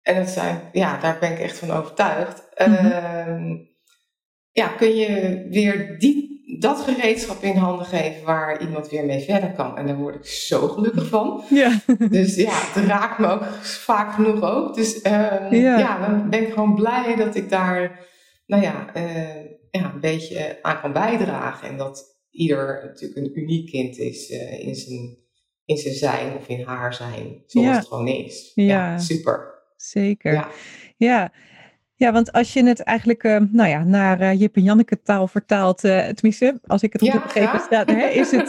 En 0.02 0.16
dat 0.16 0.28
zijn, 0.28 0.61
ja, 0.73 0.99
daar 0.99 1.16
ben 1.20 1.32
ik 1.32 1.38
echt 1.38 1.58
van 1.58 1.70
overtuigd. 1.70 2.42
Uh, 2.68 3.52
ja, 4.52 4.68
kun 4.68 4.97
je 4.97 5.47
weer 5.50 5.99
die 5.99 6.27
dat 6.59 6.81
gereedschap 6.81 7.43
in 7.43 7.57
handen 7.57 7.87
geven 7.87 8.25
waar 8.25 8.61
iemand 8.61 8.88
weer 8.88 9.05
mee 9.05 9.21
verder 9.21 9.53
kan. 9.53 9.79
En 9.79 9.87
daar 9.87 9.97
word 9.97 10.15
ik 10.15 10.27
zo 10.27 10.69
gelukkig 10.69 11.09
van. 11.09 11.43
Ja. 11.50 11.81
Dus 12.11 12.35
ja, 12.35 12.53
het 12.53 12.85
raakt 12.85 13.19
me 13.19 13.27
ook 13.27 13.45
vaak 13.62 14.12
genoeg 14.15 14.43
ook. 14.43 14.75
Dus 14.75 14.97
uh, 14.97 15.50
ja. 15.50 16.07
dan 16.07 16.31
ben 16.31 16.43
ik 16.43 16.53
gewoon 16.53 16.75
blij 16.75 17.17
dat 17.17 17.35
ik 17.35 17.50
daar, 17.50 18.07
nou 18.47 18.62
ja, 18.62 18.97
uh, 18.97 19.45
ja, 19.71 19.93
een 19.95 20.00
beetje 20.00 20.59
aan 20.62 20.81
kan 20.81 20.93
bijdragen. 20.93 21.69
En 21.69 21.77
dat 21.77 22.19
ieder 22.31 22.81
natuurlijk 22.85 23.21
een 23.21 23.38
uniek 23.38 23.71
kind 23.71 23.99
is 23.99 24.31
uh, 24.31 24.67
in, 24.67 24.75
zijn, 24.75 25.17
in 25.65 25.77
zijn 25.77 25.95
zijn 25.95 26.37
of 26.37 26.49
in 26.49 26.65
haar 26.65 26.95
zijn, 26.95 27.43
zoals 27.47 27.77
het 27.77 27.87
gewoon 27.87 28.09
is. 28.09 28.53
Ja, 28.55 28.99
super. 28.99 29.57
Zeker. 29.77 30.47
Ja. 30.97 31.33
Ja. 31.99 32.12
Want 32.12 32.33
als 32.33 32.52
je 32.52 32.64
het 32.64 32.81
eigenlijk 32.81 33.25
uh, 33.25 33.40
nou 33.50 33.69
ja, 33.69 33.85
naar 33.85 34.21
uh, 34.21 34.40
Jip 34.40 34.57
en 34.57 34.62
Janneke 34.62 35.02
taal 35.02 35.28
vertaalt, 35.28 35.85
uh, 35.85 36.07
tenminste, 36.07 36.61
als 36.67 36.83
ik 36.83 36.93
het 36.93 37.02
goed 37.02 37.12
heb 37.12 37.23
begrepen, 37.23 37.61
staat, 37.61 37.90
hè, 37.90 38.07
is 38.07 38.31
het. 38.31 38.49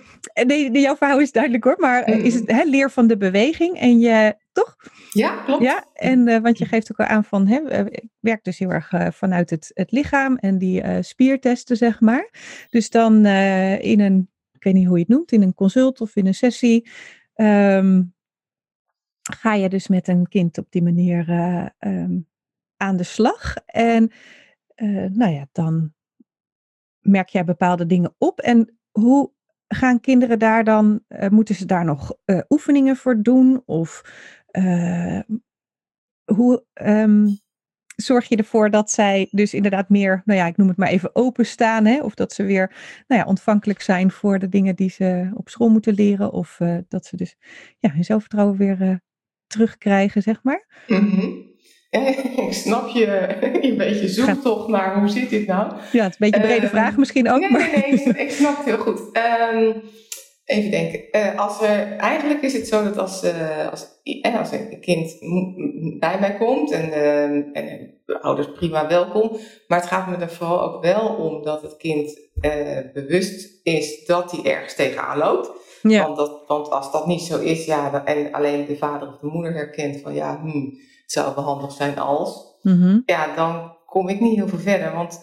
nee, 0.46 0.80
jouw 0.80 0.96
verhaal 0.96 1.20
is 1.20 1.32
duidelijk 1.32 1.64
hoor, 1.64 1.76
maar 1.78 2.08
is 2.08 2.34
het 2.34 2.50
hè, 2.50 2.62
leer 2.62 2.90
van 2.90 3.06
de 3.06 3.16
beweging 3.16 3.78
en 3.78 3.98
je, 3.98 4.36
toch? 4.52 4.76
Ja, 5.10 5.42
klopt. 5.44 5.62
Ja, 5.62 5.84
en 5.94 6.42
want 6.42 6.58
je 6.58 6.64
geeft 6.64 6.92
ook 6.92 6.98
al 6.98 7.06
aan 7.06 7.24
van, 7.24 7.46
hè, 7.46 7.88
ik 7.90 8.08
werk 8.18 8.44
dus 8.44 8.58
heel 8.58 8.70
erg 8.70 8.92
vanuit 9.14 9.50
het, 9.50 9.70
het 9.74 9.92
lichaam 9.92 10.36
en 10.36 10.58
die 10.58 11.02
spiertesten, 11.02 11.76
zeg 11.76 12.00
maar. 12.00 12.30
Dus 12.70 12.90
dan 12.90 13.26
in 13.76 14.00
een, 14.00 14.28
ik 14.52 14.62
weet 14.62 14.74
niet 14.74 14.86
hoe 14.86 14.96
je 14.96 15.04
het 15.04 15.12
noemt, 15.12 15.32
in 15.32 15.42
een 15.42 15.54
consult 15.54 16.00
of 16.00 16.16
in 16.16 16.26
een 16.26 16.34
sessie. 16.34 16.90
Um, 17.34 18.14
ga 19.22 19.54
je 19.54 19.68
dus 19.68 19.88
met 19.88 20.08
een 20.08 20.28
kind 20.28 20.58
op 20.58 20.66
die 20.70 20.82
manier 20.82 21.28
ehm, 21.78 22.18
aan 22.80 22.96
de 22.96 23.02
slag. 23.02 23.56
En 23.66 24.10
nou 25.12 25.32
ja, 25.32 25.48
dan 25.52 25.92
merk 27.00 27.28
jij 27.28 27.44
bepaalde 27.44 27.86
dingen 27.86 28.14
op. 28.18 28.40
En 28.40 28.78
hoe 28.90 29.32
gaan 29.68 30.00
kinderen 30.00 30.38
daar 30.38 30.64
dan, 30.64 31.04
moeten 31.28 31.54
ze 31.54 31.66
daar 31.66 31.84
nog 31.84 32.12
oefeningen 32.48 32.96
voor 32.96 33.22
doen? 33.22 33.62
Of 33.66 34.02
hoe 36.24 36.64
ehm, 36.72 37.26
zorg 37.96 38.28
je 38.28 38.36
ervoor 38.36 38.70
dat 38.70 38.90
zij 38.90 39.28
dus 39.30 39.54
inderdaad 39.54 39.88
meer, 39.88 40.22
nou 40.24 40.38
ja, 40.38 40.46
ik 40.46 40.56
noem 40.56 40.68
het 40.68 40.76
maar 40.76 40.88
even 40.88 41.14
openstaan, 41.14 41.84
hè? 41.84 42.00
of 42.02 42.14
dat 42.14 42.32
ze 42.32 42.42
weer 42.42 42.76
nou 43.06 43.20
ja, 43.20 43.26
ontvankelijk 43.26 43.80
zijn 43.80 44.10
voor 44.10 44.38
de 44.38 44.48
dingen 44.48 44.76
die 44.76 44.90
ze 44.90 45.30
op 45.34 45.48
school 45.48 45.68
moeten 45.68 45.94
leren, 45.94 46.32
of 46.32 46.60
dat 46.88 47.06
ze 47.06 47.16
dus 47.16 47.36
ja, 47.78 47.90
hun 47.90 48.04
zelfvertrouwen 48.04 48.56
weer 48.56 49.00
terugkrijgen, 49.46 50.22
zeg 50.22 50.42
maar. 50.42 50.84
Mm 50.86 51.49
ik 52.46 52.52
snap 52.52 52.88
je, 52.88 53.36
een 53.70 53.76
beetje 53.76 54.08
zoektocht 54.08 54.68
naar 54.68 54.98
hoe 54.98 55.08
zit 55.08 55.30
dit 55.30 55.46
nou? 55.46 55.72
Ja, 55.92 56.02
het 56.04 56.12
is 56.12 56.18
een 56.18 56.30
beetje 56.30 56.36
een 56.36 56.46
brede 56.46 56.64
uh, 56.64 56.70
vraag 56.70 56.96
misschien 56.96 57.30
ook. 57.30 57.40
Nee, 57.40 57.50
nee, 57.50 57.70
nee, 57.70 57.92
ik, 57.92 58.16
ik 58.16 58.30
snap 58.30 58.56
het 58.56 58.66
heel 58.66 58.78
goed. 58.78 59.00
Um, 59.52 59.82
Even 60.50 60.70
denken. 60.70 61.00
Uh, 61.12 61.38
als 61.38 61.62
er, 61.62 61.96
eigenlijk 61.96 62.42
is 62.42 62.52
het 62.52 62.68
zo 62.68 62.84
dat 62.84 62.98
als, 62.98 63.24
uh, 63.24 63.70
als, 63.70 63.86
eh, 64.22 64.38
als 64.38 64.52
een 64.52 64.80
kind 64.80 65.16
bij 65.98 66.20
mij 66.20 66.36
komt 66.38 66.70
en, 66.70 66.88
uh, 66.88 67.22
en 67.32 68.00
de 68.06 68.22
ouders 68.22 68.52
prima 68.52 68.88
welkom, 68.88 69.36
maar 69.66 69.80
het 69.80 69.88
gaat 69.88 70.08
me 70.08 70.16
er 70.16 70.30
vooral 70.30 70.62
ook 70.62 70.82
wel 70.82 71.08
om 71.08 71.42
dat 71.42 71.62
het 71.62 71.76
kind 71.76 72.20
bewust 72.92 73.60
is 73.62 74.04
dat 74.04 74.30
hij 74.30 74.52
ergens 74.52 74.74
tegenaan 74.74 75.18
loopt. 75.18 75.50
Ja. 75.82 76.04
Want, 76.04 76.16
dat, 76.16 76.42
want 76.46 76.70
als 76.70 76.92
dat 76.92 77.06
niet 77.06 77.22
zo 77.22 77.40
is, 77.40 77.64
ja, 77.64 78.04
en 78.04 78.32
alleen 78.32 78.66
de 78.66 78.76
vader 78.76 79.08
of 79.08 79.18
de 79.18 79.26
moeder 79.26 79.52
herkent 79.52 80.00
van 80.00 80.14
ja, 80.14 80.40
hmm, 80.40 80.78
zou 81.10 81.40
handig 81.40 81.72
zijn 81.72 81.98
als, 81.98 82.58
mm 82.62 82.82
-hmm. 82.82 83.02
ja, 83.06 83.34
dan 83.34 83.76
kom 83.86 84.08
ik 84.08 84.20
niet 84.20 84.36
heel 84.36 84.48
veel 84.48 84.58
verder. 84.58 84.92
Want 84.92 85.18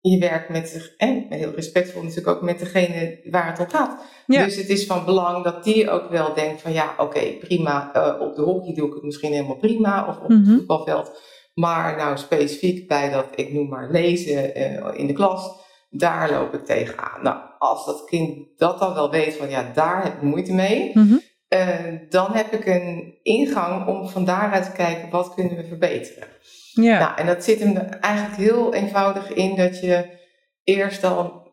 je 0.00 0.18
werkt 0.18 0.48
met, 0.48 0.94
en 0.96 1.26
heel 1.28 1.54
respectvol 1.54 2.02
natuurlijk 2.02 2.36
ook 2.36 2.42
met 2.42 2.58
degene 2.58 3.20
waar 3.30 3.46
het 3.46 3.58
om 3.58 3.68
gaat. 3.68 4.02
Dus 4.26 4.56
het 4.56 4.68
is 4.68 4.86
van 4.86 5.04
belang 5.04 5.44
dat 5.44 5.64
die 5.64 5.90
ook 5.90 6.10
wel 6.10 6.34
denkt 6.34 6.60
van 6.60 6.72
ja, 6.72 6.94
oké, 6.98 7.20
prima, 7.40 7.90
uh, 7.96 8.20
op 8.20 8.34
de 8.34 8.42
hockey 8.42 8.74
doe 8.74 8.88
ik 8.88 8.94
het 8.94 9.02
misschien 9.02 9.32
helemaal 9.32 9.56
prima, 9.56 10.08
of 10.08 10.16
op 10.16 10.28
het 10.28 10.44
mhm. 10.44 10.54
voetbalveld. 10.56 11.20
Maar 11.54 11.96
nou 11.96 12.18
specifiek 12.18 12.88
bij 12.88 13.10
dat, 13.10 13.26
ik 13.34 13.52
noem 13.52 13.68
maar 13.68 13.90
lezen 13.90 14.58
uh, 14.58 14.88
in 14.92 15.06
de 15.06 15.12
klas, 15.12 15.50
daar 15.90 16.30
loop 16.30 16.54
ik 16.54 16.64
tegenaan. 16.64 17.22
Nou, 17.22 17.38
als 17.58 17.86
dat 17.86 18.04
kind 18.04 18.46
dat 18.56 18.78
dan 18.78 18.94
wel 18.94 19.10
weet 19.10 19.36
van 19.36 19.50
ja, 19.50 19.70
daar 19.74 20.02
heb 20.02 20.14
ik 20.14 20.22
moeite 20.22 20.52
mee, 20.52 20.90
mm 20.94 21.08
-hmm. 21.08 21.20
Uh, 21.48 22.00
dan 22.08 22.32
heb 22.32 22.52
ik 22.52 22.66
een 22.66 23.18
ingang 23.22 23.86
om 23.86 24.08
van 24.08 24.24
daaruit 24.24 24.64
te 24.64 24.72
kijken 24.72 25.10
wat 25.10 25.34
kunnen 25.34 25.56
we 25.56 25.64
verbeteren. 25.64 26.28
Ja. 26.72 26.98
Nou, 26.98 27.18
en 27.18 27.26
dat 27.26 27.44
zit 27.44 27.58
hem 27.58 27.76
eigenlijk 27.76 28.36
heel 28.36 28.74
eenvoudig 28.74 29.32
in 29.32 29.56
dat 29.56 29.80
je 29.80 30.18
eerst 30.64 31.00
dan 31.00 31.46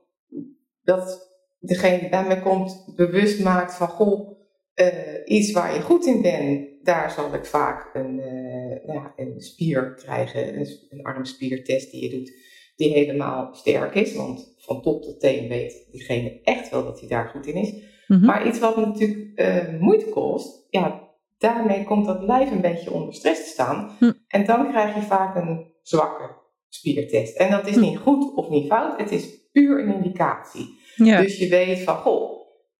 dat 0.83 1.33
degene 1.59 1.99
die 1.99 2.09
bij 2.09 2.25
mij 2.25 2.39
komt 2.39 2.93
bewust 2.95 3.43
maakt 3.43 3.75
van 3.75 3.87
goh, 3.87 4.39
uh, 4.75 4.87
iets 5.25 5.51
waar 5.51 5.73
je 5.73 5.81
goed 5.81 6.05
in 6.05 6.21
bent, 6.21 6.67
daar 6.83 7.11
zal 7.11 7.33
ik 7.33 7.45
vaak 7.45 7.95
een, 7.95 8.19
uh, 8.19 8.95
nou, 8.95 9.07
een 9.15 9.41
spier 9.41 9.93
krijgen, 9.93 10.59
een, 10.59 10.67
een 10.89 11.03
armspiertest 11.03 11.91
die 11.91 12.03
je 12.03 12.17
doet, 12.17 12.31
die 12.75 12.93
helemaal 12.93 13.53
sterk 13.53 13.95
is. 13.95 14.15
Want 14.15 14.55
van 14.57 14.81
top 14.81 15.03
tot 15.03 15.19
teen 15.19 15.47
weet 15.47 15.87
diegene 15.91 16.39
echt 16.43 16.69
wel 16.69 16.83
dat 16.83 16.99
hij 16.99 17.09
daar 17.09 17.27
goed 17.27 17.45
in 17.45 17.55
is. 17.55 17.93
Mm 18.07 18.17
-hmm. 18.17 18.25
Maar 18.25 18.47
iets 18.47 18.59
wat 18.59 18.77
natuurlijk 18.77 19.31
uh, 19.35 19.79
moeite 19.79 20.09
kost, 20.09 20.67
ja, 20.69 21.05
daarmee 21.37 21.83
komt 21.83 22.05
dat 22.05 22.23
lijf 22.23 22.51
een 22.51 22.61
beetje 22.61 22.91
onder 22.91 23.13
stress 23.13 23.43
te 23.43 23.49
staan. 23.49 23.91
Hm. 23.99 24.11
En 24.27 24.45
dan 24.45 24.69
krijg 24.69 24.95
je 24.95 25.01
vaak 25.01 25.35
een 25.35 25.73
zwakke 25.81 26.43
spiertest. 26.69 27.37
En 27.37 27.51
dat 27.51 27.67
is 27.67 27.75
hm. 27.75 27.81
niet 27.81 27.97
goed 27.97 28.35
of 28.35 28.49
niet 28.49 28.67
fout, 28.67 28.99
het 28.99 29.11
is 29.11 29.49
puur 29.51 29.79
een 29.79 29.93
indicatie. 29.93 30.83
Dus 30.95 31.37
je 31.37 31.49
weet 31.49 31.79
van, 31.79 31.95
goh, 31.95 32.35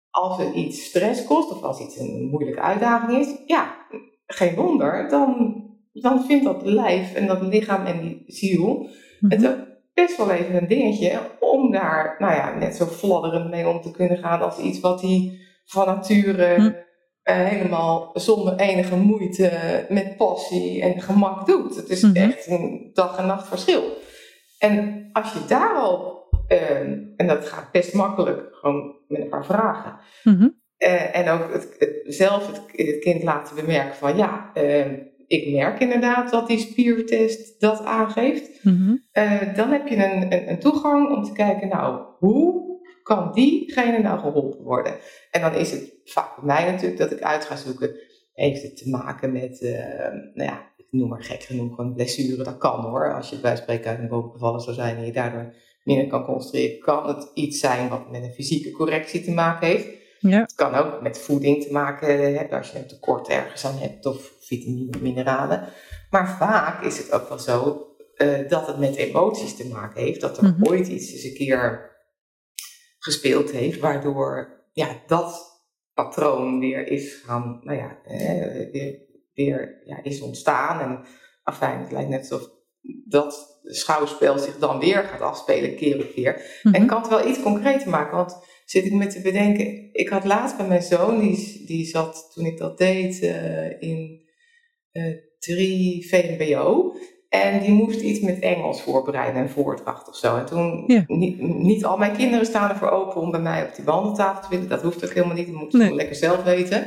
als 0.10 0.40
er 0.40 0.54
iets 0.54 0.84
stress 0.84 1.26
kost 1.26 1.52
of 1.52 1.62
als 1.62 1.80
iets 1.80 2.00
een 2.00 2.28
moeilijke 2.32 2.62
uitdaging 2.62 3.20
is, 3.20 3.36
ja, 3.46 3.86
geen 4.26 4.56
wonder, 4.56 5.10
dan, 5.10 5.62
dan 5.94 6.26
vindt 6.26 6.44
dat 6.44 6.66
lijf 6.66 7.14
en 7.14 7.28
dat 7.28 7.42
lichaam 7.42 7.86
en 7.86 8.02
die 8.02 8.24
ziel 8.28 8.90
hm. 9.20 9.30
het 9.30 9.75
best 9.96 10.18
wel 10.18 10.32
even 10.32 10.56
een 10.56 10.68
dingetje 10.68 11.20
om 11.40 11.72
daar, 11.72 12.16
nou 12.20 12.34
ja, 12.34 12.56
net 12.58 12.76
zo 12.76 12.86
fladderend 12.86 13.50
mee 13.50 13.68
om 13.68 13.82
te 13.82 13.92
kunnen 13.92 14.18
gaan 14.18 14.42
als 14.42 14.58
iets 14.58 14.80
wat 14.80 15.02
hij 15.02 15.40
van 15.66 15.86
nature 15.86 16.58
uh, 16.58 17.36
helemaal 17.36 18.12
zonder 18.14 18.56
enige 18.56 18.96
moeite, 18.96 19.52
met 19.90 20.18
passie 20.18 20.82
en 20.82 21.02
gemak 21.02 21.46
doet. 21.46 21.76
Het 21.76 21.90
is 21.90 22.02
-hmm. 22.02 22.16
echt 22.16 22.48
een 22.48 22.90
dag 22.94 23.18
en 23.18 23.26
nacht 23.26 23.48
verschil. 23.48 23.84
En 24.60 25.10
als 25.14 25.34
je 25.34 25.40
daarop, 25.48 26.28
uh, 26.48 26.80
en 27.16 27.28
dat 27.28 27.46
gaat 27.46 27.72
best 27.72 27.94
makkelijk, 27.94 28.48
gewoon 28.52 28.96
met 29.08 29.22
een 29.22 29.30
paar 29.30 29.46
vragen. 29.46 30.00
-hmm. 30.24 30.62
uh, 30.78 31.16
en 31.16 31.30
ook 31.30 31.54
het, 31.54 31.76
het, 31.78 32.02
zelf 32.06 32.48
het, 32.48 32.62
het, 32.72 33.00
kind 33.00 33.24
laten 33.24 33.56
bemerken 33.56 33.96
van 33.96 34.18
ja, 34.18 34.52
ehm, 34.54 34.94
ik 35.28 35.52
merk 35.52 35.80
inderdaad 35.80 36.32
dat 36.32 36.48
die 36.48 36.60
spiertest 36.60 37.60
dat 37.60 37.84
aangeeft. 37.84 38.64
Mm 38.64 38.74
-hmm. 38.74 39.04
dan 39.56 39.72
heb 39.72 39.88
je 39.88 39.96
een, 39.96 40.34
een, 40.34 40.50
een 40.50 40.60
toegang 40.60 41.16
om 41.16 41.24
te 41.24 41.32
kijken, 41.32 41.68
nou, 41.68 42.06
hoe 42.20 42.66
kan 43.04 43.32
diegene 43.34 44.00
nou 44.00 44.20
geholpen 44.20 44.64
worden? 44.64 44.96
En 45.32 45.42
dan 45.42 45.54
is 45.54 45.72
het 45.72 45.94
vaak 46.06 46.36
bij 46.36 46.46
mij 46.46 46.72
natuurlijk 46.72 46.98
dat 46.98 47.12
ik 47.12 47.22
uit 47.22 47.46
ga 47.46 47.56
zoeken, 47.56 47.96
heeft 48.34 48.62
het 48.62 48.78
te 48.78 48.90
maken 48.90 49.32
met, 49.32 49.62
uh, 49.62 49.72
nou 50.34 50.50
ja, 50.50 50.72
ik 50.78 50.88
noem 50.90 51.10
maar 51.10 51.24
gek 51.24 51.44
genoeg 51.44 51.78
een 51.78 51.94
blessure, 51.94 52.44
dat 52.44 52.58
kan 52.58 52.82
hoor. 52.82 53.14
Als 53.14 53.30
je 53.30 53.40
bij 53.40 53.56
spreken 53.56 53.90
uit 53.90 54.00
een 54.00 54.08
boom 54.08 54.32
gevallen 54.32 54.62
zou 54.62 54.76
zijn 54.76 54.98
en 54.98 55.06
je 55.06 55.12
daardoor 55.12 55.54
minder 55.84 56.08
kan 56.08 56.26
concentreren, 56.26 56.80
kan 56.80 57.08
het 57.08 57.32
iets 57.34 57.60
zijn 57.60 57.90
wat 57.90 58.12
met 58.12 58.24
een 58.24 58.34
fysieke 58.34 58.72
correctie 58.72 59.24
te 59.24 59.32
maken 59.32 59.68
heeft. 59.68 59.88
Ja. 60.30 60.40
Het 60.40 60.56
kan 60.56 60.76
ook 60.76 61.02
met 61.02 61.18
voeding 61.18 61.64
te 61.64 61.72
maken 61.72 62.36
hebben, 62.36 62.58
als 62.58 62.72
je 62.72 62.78
een 62.78 62.88
tekort 62.88 63.28
ergens 63.28 63.66
aan 63.66 63.78
hebt, 63.78 64.06
of 64.06 64.32
vitamine, 64.40 64.98
mineralen. 65.02 65.68
Maar 66.10 66.38
vaak 66.38 66.84
is 66.84 66.98
het 66.98 67.12
ook 67.12 67.30
wel 67.30 67.40
zo 67.40 67.88
uh, 68.18 68.50
dat 68.50 68.68
het 68.68 68.78
met 68.78 68.96
emoties 68.96 69.56
te 69.56 69.68
maken 69.68 70.02
heeft, 70.02 70.22
dat 70.22 70.38
er 70.38 70.44
mm 70.44 70.54
-hmm. 70.54 70.68
ooit 70.68 70.88
iets 70.88 71.12
eens 71.12 71.24
een 71.24 71.34
keer 71.34 71.94
gespeeld 73.00 73.52
heeft, 73.52 73.80
waardoor 73.80 74.50
ja, 74.74 75.02
dat 75.08 75.54
patroon 75.94 76.60
weer 76.60 76.88
is 76.88 77.22
gaan, 77.26 77.60
nou 77.64 77.78
ja, 77.78 77.98
eh, 78.04 78.72
weer, 78.72 79.00
weer 79.34 79.82
ja, 79.86 80.04
is 80.04 80.22
ontstaan. 80.22 80.80
En 80.80 81.06
afijn, 81.44 81.80
het 81.80 81.92
lijkt 81.92 82.10
net 82.10 82.32
alsof 82.32 82.50
dat 83.06 83.60
schouwspel 83.64 84.40
zich 84.40 84.58
dan 84.58 84.80
weer 84.80 85.04
gaat 85.04 85.22
afspelen, 85.22 85.76
keer 85.76 86.04
op 86.04 86.12
keer. 86.14 86.60
En 86.64 86.74
ik 86.74 86.80
mhm. 86.80 86.86
kan 86.86 87.02
het 87.02 87.10
wel 87.10 87.28
iets 87.28 87.42
concreter 87.42 87.90
maken, 87.90 88.18
want 88.18 88.38
zit 88.66 88.86
ik 88.86 88.92
me 88.92 89.08
te 89.08 89.22
bedenken, 89.22 89.90
ik 89.92 90.10
had 90.10 90.26
laatst 90.26 90.58
bij 90.58 90.68
mijn 90.68 90.82
zoon, 90.82 91.20
die, 91.20 91.64
die 91.66 91.86
zat 91.86 92.32
toen 92.34 92.46
ik 92.46 92.58
dat 92.58 92.78
deed 92.78 93.22
uh, 93.24 93.82
in 93.82 94.22
uh, 94.92 95.16
3 95.40 96.08
VMBO. 96.08 96.96
En 97.30 97.60
die 97.60 97.72
moest 97.72 98.02
iets 98.02 98.20
met 98.20 98.40
Engels 98.40 98.82
voorbereiden 98.82 99.42
en 99.42 99.50
voordracht 99.50 100.10
of 100.10 100.16
zo. 100.16 100.38
En 100.38 100.46
toen, 100.46 100.84
niet, 101.08 101.42
niet, 101.42 101.86
al 101.86 101.98
mijn 101.98 102.16
kinderen 102.16 102.46
staan 102.46 102.70
ervoor 102.70 102.90
open 102.90 103.22
om 103.22 103.32
bij 103.32 103.40
mij 103.40 103.64
op 103.64 103.76
die 103.76 103.86
wandeltafel 103.86 104.42
te 104.42 104.50
willen. 104.50 104.70
Dat 104.70 104.82
hoeft 104.82 105.06
ook 105.06 105.14
helemaal 105.14 105.36
niet, 105.36 105.48
dat 105.48 105.56
moet 105.56 105.74
nee. 105.74 105.94
lekker 105.94 106.16
zelf 106.16 106.44
weten. 106.44 106.86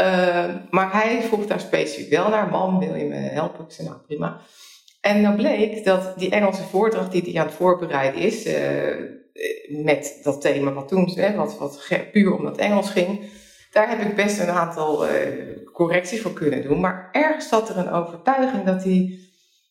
Uh, 0.00 0.54
maar 0.70 0.92
hij 0.92 1.22
vroeg 1.22 1.46
daar 1.46 1.60
specifiek 1.60 2.10
wel 2.10 2.28
naar. 2.28 2.48
Mam, 2.48 2.78
wil 2.78 2.94
je 2.94 3.04
me 3.04 3.14
helpen? 3.14 3.64
Ik 3.64 3.70
zei, 3.70 3.88
nou 3.88 4.00
prima. 4.00 4.40
En 5.00 5.22
dan 5.22 5.36
bleek 5.36 5.84
dat 5.84 6.18
die 6.18 6.30
Engelse 6.30 6.62
voordracht 6.62 7.12
die 7.12 7.22
hij 7.22 7.40
aan 7.40 7.46
het 7.46 7.54
voorbereiden 7.54 8.20
is, 8.20 8.46
uh, 8.46 8.54
met 9.68 10.20
dat 10.22 10.40
thema 10.40 10.72
wat 10.72 10.88
toen, 10.88 11.12
hè, 11.14 11.34
wat, 11.34 11.58
wat 11.58 11.88
puur 12.12 12.34
om 12.34 12.44
dat 12.44 12.56
Engels 12.56 12.90
ging, 12.90 13.30
daar 13.72 13.88
heb 13.88 14.00
ik 14.00 14.16
best 14.16 14.40
een 14.40 14.50
aantal 14.50 15.08
uh, 15.08 15.12
correcties 15.72 16.20
voor 16.20 16.32
kunnen 16.32 16.62
doen. 16.62 16.80
Maar 16.80 17.08
ergens 17.12 17.48
zat 17.48 17.68
er 17.68 17.76
een 17.76 17.90
overtuiging 17.90 18.64
dat 18.64 18.84
hij 18.84 19.18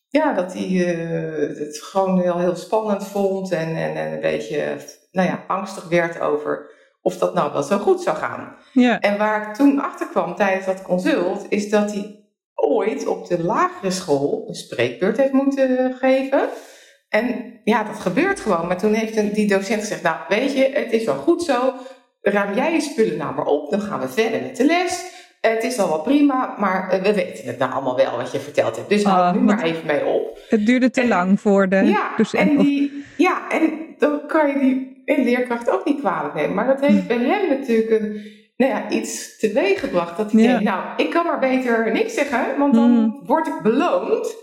ja, 0.08 0.32
dat 0.32 0.52
hij 0.52 0.68
uh, 0.68 1.58
het 1.58 1.78
gewoon 1.82 2.20
heel, 2.20 2.38
heel 2.38 2.56
spannend 2.56 3.06
vond 3.06 3.52
en, 3.52 3.76
en, 3.76 3.96
en, 3.96 4.12
een 4.12 4.20
beetje 4.20 4.76
nou 5.10 5.28
ja, 5.28 5.44
angstig 5.46 5.88
werd 5.88 6.20
over 6.20 6.70
of 7.02 7.18
dat 7.18 7.34
nou 7.34 7.52
wel 7.52 7.62
zo 7.62 7.78
goed 7.78 8.02
zou 8.02 8.16
gaan. 8.16 8.56
Ja. 8.72 9.00
En 9.00 9.18
waar 9.18 9.48
ik 9.48 9.54
toen 9.54 9.80
achter 9.80 10.06
kwam 10.06 10.34
tijdens 10.34 10.66
dat 10.66 10.82
consult, 10.82 11.46
is 11.48 11.70
dat 11.70 11.92
hij 11.92 12.24
ooit 12.54 13.06
op 13.06 13.28
de 13.28 13.42
lagere 13.42 13.90
school 13.90 14.44
een 14.48 14.54
spreekbeurt 14.54 15.16
heeft 15.16 15.32
moeten 15.32 15.94
geven. 15.94 16.48
En 17.16 17.60
ja, 17.64 17.84
dat 17.84 18.00
gebeurt 18.00 18.40
gewoon. 18.40 18.66
Maar 18.66 18.78
toen 18.78 18.92
heeft 18.92 19.34
die 19.34 19.48
docent 19.48 19.80
gezegd, 19.80 20.02
nou 20.02 20.16
weet 20.28 20.52
je, 20.52 20.70
het 20.74 20.92
is 20.92 21.04
wel 21.04 21.14
goed 21.14 21.42
zo, 21.42 21.72
ruim 22.22 22.54
jij 22.54 22.72
je 22.72 22.80
spullen 22.80 23.16
nou 23.16 23.34
maar 23.34 23.44
op, 23.44 23.70
dan 23.70 23.80
gaan 23.80 24.00
we 24.00 24.08
verder 24.08 24.42
met 24.42 24.56
de 24.56 24.64
les. 24.64 25.14
Het 25.40 25.64
is 25.64 25.78
al 25.78 25.88
wel 25.88 26.00
prima, 26.00 26.54
maar 26.58 26.90
eh, 26.90 27.02
we 27.02 27.14
weten 27.14 27.46
het 27.46 27.58
nou 27.58 27.72
allemaal 27.72 27.96
wel 27.96 28.16
wat 28.16 28.32
je 28.32 28.38
verteld 28.38 28.76
hebt. 28.76 28.88
Dus 28.88 29.04
hou 29.04 29.26
uh, 29.26 29.32
nu 29.32 29.40
maar 29.40 29.62
even 29.62 29.86
mee 29.86 30.04
op. 30.04 30.38
Het 30.48 30.66
duurde 30.66 30.90
te 30.90 31.06
lang 31.06 31.40
voor 31.40 31.68
de 31.68 31.76
ja, 31.76 32.10
docent. 32.16 32.50
En 32.50 32.56
die, 32.56 33.04
ja, 33.16 33.50
en 33.50 33.72
dan 33.98 34.20
kan 34.26 34.48
je 34.48 34.58
die 34.58 35.24
leerkracht 35.24 35.70
ook 35.70 35.84
niet 35.84 36.00
kwalijk 36.00 36.34
nemen. 36.34 36.54
Maar 36.54 36.66
dat 36.66 36.80
heeft 36.80 37.06
bij 37.16 37.18
hem 37.18 37.48
natuurlijk 37.48 37.90
een 37.90 38.34
nou 38.56 38.72
ja, 38.72 38.90
iets 38.90 39.38
teweeggebracht. 39.38 40.16
Dat 40.16 40.32
hij 40.32 40.42
denkt, 40.42 40.62
nou, 40.62 40.82
ik 40.96 41.10
kan 41.10 41.26
maar 41.26 41.38
beter 41.38 41.92
niks 41.92 42.14
zeggen, 42.14 42.58
want 42.58 42.74
dan 42.74 42.90
mm. 42.90 43.22
word 43.26 43.46
ik 43.46 43.60
beloond 43.62 44.34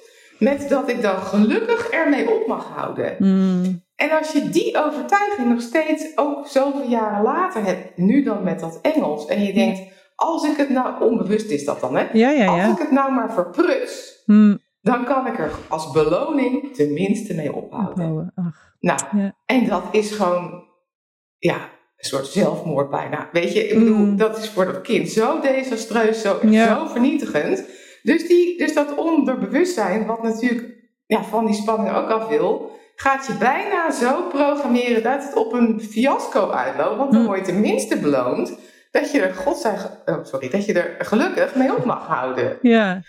met 0.43 0.69
dat 0.69 0.89
ik 0.89 1.01
dan 1.01 1.17
gelukkig 1.17 1.89
ermee 1.89 2.31
op 2.31 2.47
mag 2.47 2.65
houden. 2.65 3.15
Mm. 3.19 3.81
En 3.95 4.11
als 4.11 4.31
je 4.31 4.49
die 4.49 4.85
overtuiging 4.85 5.49
nog 5.49 5.61
steeds, 5.61 6.17
ook 6.17 6.47
zoveel 6.47 6.87
jaren 6.87 7.23
later 7.23 7.65
hebt, 7.65 7.97
nu 7.97 8.23
dan 8.23 8.43
met 8.43 8.59
dat 8.59 8.79
Engels, 8.81 9.25
en 9.25 9.43
je 9.43 9.53
denkt, 9.53 9.81
als 10.15 10.43
ik 10.43 10.57
het 10.57 10.69
nou, 10.69 11.03
onbewust 11.03 11.49
is 11.49 11.65
dat 11.65 11.79
dan, 11.79 11.95
hè? 11.95 12.05
Ja, 12.13 12.29
ja, 12.29 12.45
als 12.45 12.71
ik 12.71 12.79
het 12.79 12.91
nou 12.91 13.11
maar 13.11 13.33
verpruts, 13.33 14.23
mm. 14.25 14.59
dan 14.81 15.05
kan 15.05 15.27
ik 15.27 15.39
er 15.39 15.51
als 15.67 15.91
beloning 15.91 16.75
tenminste 16.75 17.33
mee 17.33 17.53
ophouden. 17.53 18.31
Ach. 18.35 18.71
Nou, 18.79 18.99
en 19.45 19.67
dat 19.67 19.83
is 19.91 20.11
gewoon, 20.11 20.63
ja, 21.37 21.55
een 21.55 22.09
soort 22.09 22.27
zelfmoord 22.27 22.89
bijna. 22.89 23.29
Weet 23.31 23.53
je, 23.53 23.67
ik 23.67 23.79
bedoel, 23.79 23.97
mm. 23.97 24.17
dat 24.17 24.37
is 24.37 24.49
voor 24.49 24.65
dat 24.65 24.81
kind 24.81 25.09
zo 25.09 25.39
desastreus, 25.39 26.21
zo, 26.21 26.39
zo 26.51 26.85
vernietigend. 26.85 27.65
Dus, 28.03 28.27
die, 28.27 28.57
dus 28.57 28.73
dat 28.73 28.95
onderbewustzijn, 28.95 30.05
wat 30.05 30.23
natuurlijk 30.23 30.73
ja, 31.05 31.23
van 31.23 31.45
die 31.45 31.55
spanning 31.55 31.95
ook 31.95 32.09
af 32.09 32.27
wil, 32.27 32.71
gaat 32.95 33.25
je 33.25 33.33
bijna 33.33 33.91
zo 33.91 34.21
programmeren 34.21 35.03
dat 35.03 35.23
het 35.23 35.35
op 35.35 35.53
een 35.53 35.81
fiasco 35.81 36.49
uitloopt. 36.49 36.97
Want 36.97 37.11
dan 37.11 37.21
mm. 37.21 37.27
word 37.27 37.39
je 37.39 37.45
tenminste 37.45 37.97
beloond 37.97 38.57
dat 38.91 39.11
je 39.11 39.21
er, 39.21 39.33
God 39.33 39.65
oh, 40.05 40.23
sorry, 40.23 40.49
dat 40.49 40.65
je 40.65 40.73
er 40.73 41.05
gelukkig 41.05 41.55
mee 41.55 41.75
op 41.75 41.85
mag 41.85 42.07
houden. 42.07 42.57
Ja. 42.61 43.01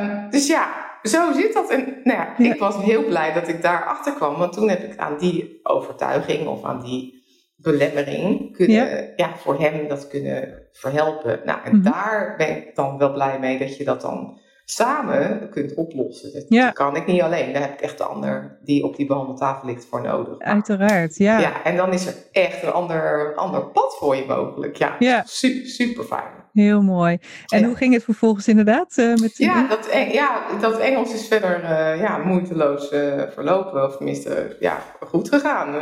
Um, 0.00 0.30
dus 0.30 0.46
ja, 0.46 0.68
zo 1.02 1.32
zit 1.32 1.52
dat. 1.52 1.70
En 1.70 2.00
nou 2.04 2.18
ja, 2.18 2.52
ik 2.52 2.58
was 2.58 2.76
heel 2.76 3.04
blij 3.04 3.32
dat 3.32 3.48
ik 3.48 3.62
daar 3.62 3.84
achter 3.84 4.12
kwam. 4.12 4.36
Want 4.36 4.52
toen 4.52 4.68
heb 4.68 4.82
ik 4.82 4.98
aan 4.98 5.18
die 5.18 5.60
overtuiging 5.62 6.46
of 6.46 6.64
aan 6.64 6.82
die 6.82 7.21
belemmering 7.62 8.56
kunnen, 8.56 9.12
ja. 9.16 9.36
voor 9.36 9.60
hem 9.60 9.88
dat 9.88 10.08
kunnen 10.08 10.62
verhelpen. 10.72 11.40
Nou, 11.44 11.58
en 11.64 11.76
mhm. 11.76 11.90
daar 11.90 12.34
ben 12.36 12.56
ik 12.56 12.74
dan 12.74 12.98
wel 12.98 13.12
blij 13.12 13.38
mee 13.38 13.58
dat 13.58 13.76
je 13.76 13.84
dat 13.84 14.00
dan 14.00 14.40
samen 14.64 15.48
kunt 15.50 15.74
oplossen. 15.74 16.46
Dat, 16.48 16.72
kan 16.72 16.96
ik 16.96 17.06
niet 17.06 17.22
alleen. 17.22 17.52
Daar 17.52 17.62
heb 17.62 17.72
ik 17.72 17.80
echt 17.80 17.98
de 17.98 18.04
ander 18.04 18.58
die 18.62 18.84
op 18.84 18.96
die 18.96 19.06
behandeltafel 19.06 19.68
ligt 19.68 19.84
voor 19.84 20.02
nodig. 20.02 20.38
Uiteraard, 20.38 21.16
ja. 21.16 21.38
Ja, 21.38 21.64
en 21.64 21.76
dan 21.76 21.92
is 21.92 22.06
er 22.06 22.14
echt 22.32 22.62
een 22.62 22.72
ander, 22.72 23.34
ander 23.34 23.66
pad 23.66 23.96
voor 23.98 24.16
je 24.16 24.24
mogelijk. 24.26 24.76
Ja, 24.76 24.96
ja. 24.98 25.22
Super, 25.26 25.66
super 25.66 26.04
fijn. 26.04 26.41
Heel 26.52 26.82
mooi. 26.82 27.18
En 27.46 27.64
hoe 27.64 27.76
ging 27.76 27.94
het 27.94 28.04
vervolgens 28.04 28.48
inderdaad 28.48 28.96
uh, 28.96 29.14
met 29.14 29.36
ja 29.36 29.66
dat, 29.68 29.88
ja, 30.12 30.42
dat 30.60 30.78
Engels 30.78 31.14
is 31.14 31.28
verder 31.28 31.62
uh, 31.62 32.00
ja, 32.00 32.18
moeiteloos 32.18 32.92
uh, 32.92 33.22
verlopen. 33.34 33.84
Of 33.84 33.96
tenminste, 33.96 34.56
ja, 34.60 34.78
goed 35.00 35.28
gegaan. 35.28 35.74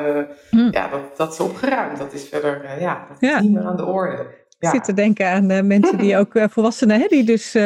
Hm. 0.51 0.69
Ja, 0.71 0.89
dat, 0.89 1.17
dat 1.17 1.33
is 1.33 1.41
opgeruimd. 1.41 1.99
Dat 1.99 2.13
is 2.13 2.29
verder, 2.29 2.81
ja, 2.81 3.07
dat 3.09 3.23
is 3.23 3.41
niet 3.41 3.53
meer 3.53 3.65
aan 3.65 3.77
de 3.77 3.85
orde. 3.85 4.40
Ik 4.61 4.69
zit 4.69 4.85
te 4.85 4.93
denken 4.93 5.29
aan 5.29 5.51
uh, 5.51 5.61
mensen 5.63 5.99
die 5.99 6.17
ook 6.21 6.35
uh, 6.35 6.45
volwassenen, 6.49 7.01
hè, 7.01 7.07
die 7.09 7.25
dus 7.25 7.57
uh, 7.57 7.63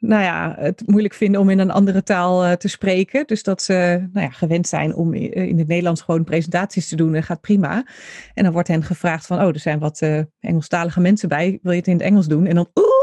nou 0.00 0.22
ja, 0.22 0.54
het 0.58 0.82
moeilijk 0.86 1.14
vinden 1.14 1.40
om 1.40 1.50
in 1.50 1.58
een 1.58 1.70
andere 1.70 2.02
taal 2.02 2.56
te 2.56 2.68
spreken. 2.68 3.26
Dus 3.26 3.42
dat 3.42 3.62
ze 3.62 4.08
nou 4.12 4.26
ja, 4.26 4.32
gewend 4.32 4.68
zijn 4.68 4.94
om 4.94 5.14
in 5.14 5.58
het 5.58 5.68
Nederlands 5.68 6.02
gewoon 6.02 6.24
presentaties 6.24 6.88
te 6.88 6.96
doen 6.96 7.14
en 7.14 7.22
gaat 7.22 7.40
prima. 7.40 7.84
En 8.34 8.44
dan 8.44 8.52
wordt 8.52 8.68
hen 8.68 8.82
gevraagd 8.82 9.26
van, 9.26 9.40
oh, 9.40 9.46
er 9.46 9.58
zijn 9.58 9.78
wat 9.78 10.02
Engelstalige 10.40 11.00
mensen 11.00 11.28
bij, 11.28 11.58
wil 11.62 11.72
je 11.72 11.78
het 11.78 11.86
in 11.86 11.96
het 11.96 12.02
Engels 12.02 12.26
doen? 12.26 12.46
En 12.46 12.54
dan, 12.54 12.68
oeh, 12.74 12.99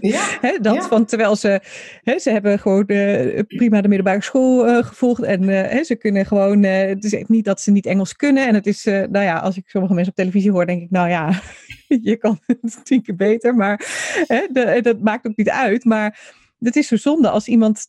ja, 0.00 0.38
dat, 0.62 0.86
van, 0.86 1.04
terwijl 1.04 1.36
ze, 1.36 1.60
ze 2.16 2.30
hebben 2.30 2.58
gewoon 2.58 2.86
prima 3.46 3.80
de 3.80 3.88
middelbare 3.88 4.22
school 4.22 4.82
gevolgd 4.82 5.22
en 5.22 5.84
ze 5.84 5.96
kunnen 5.96 6.26
gewoon, 6.26 6.62
het 6.62 7.04
is 7.04 7.24
niet 7.26 7.44
dat 7.44 7.60
ze 7.60 7.70
niet 7.70 7.86
Engels 7.86 8.16
kunnen. 8.16 8.46
En 8.46 8.54
het 8.54 8.66
is, 8.66 8.84
nou 8.84 9.20
ja, 9.20 9.38
als 9.38 9.56
ik 9.56 9.68
sommige 9.68 9.94
mensen 9.94 10.12
op 10.12 10.18
televisie 10.18 10.50
hoor, 10.50 10.66
denk 10.66 10.82
ik, 10.82 10.90
nou 10.90 11.08
ja, 11.08 11.40
je 12.10 12.16
kan 12.16 12.38
het 12.46 12.80
tien 12.84 13.02
keer 13.02 13.16
beter, 13.16 13.54
maar 13.54 13.86
dat 14.82 15.00
maakt 15.00 15.26
ook 15.26 15.36
niet 15.36 15.50
uit. 15.50 15.84
Maar 15.84 16.34
het 16.58 16.76
is 16.76 16.86
zo 16.86 16.96
zonde 16.96 17.30
als 17.30 17.48
iemand 17.48 17.86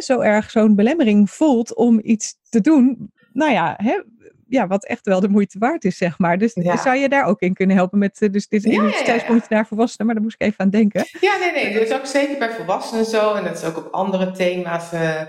zo 0.00 0.20
erg 0.20 0.50
zo'n 0.50 0.74
belemmering 0.74 1.30
voelt 1.30 1.74
om 1.74 2.00
iets 2.02 2.34
te 2.48 2.60
doen. 2.60 3.12
Nou 3.32 3.52
ja, 3.52 3.74
hè, 3.76 4.02
ja, 4.48 4.66
wat 4.66 4.84
echt 4.84 5.06
wel 5.06 5.20
de 5.20 5.28
moeite 5.28 5.58
waard 5.58 5.84
is, 5.84 5.96
zeg 5.96 6.18
maar. 6.18 6.38
Dus 6.38 6.52
zou 6.52 6.96
je 6.96 7.08
daar 7.08 7.24
ook 7.24 7.40
in 7.40 7.54
kunnen 7.54 7.76
helpen 7.76 7.98
met, 7.98 8.20
eh, 8.20 8.32
dus 8.32 8.48
dit 8.48 8.64
is 8.64 8.76
een 8.76 8.88
ja, 9.06 9.40
naar 9.48 9.66
volwassenen, 9.66 10.06
maar 10.06 10.14
daar 10.14 10.24
moest 10.24 10.36
ik 10.38 10.46
even 10.46 10.60
aan 10.60 10.70
denken. 10.70 11.06
Ja, 11.20 11.38
nee, 11.38 11.52
nee, 11.52 11.72
dat 11.72 11.82
is 11.82 11.92
ook 11.92 12.06
zeker 12.06 12.38
bij 12.38 12.50
volwassenen 12.50 13.04
zo 13.04 13.34
en 13.34 13.44
dat 13.44 13.56
is 13.56 13.64
ook 13.64 13.76
op 13.76 13.92
andere 13.92 14.30
thema's 14.30 14.92
uh, 14.92 15.20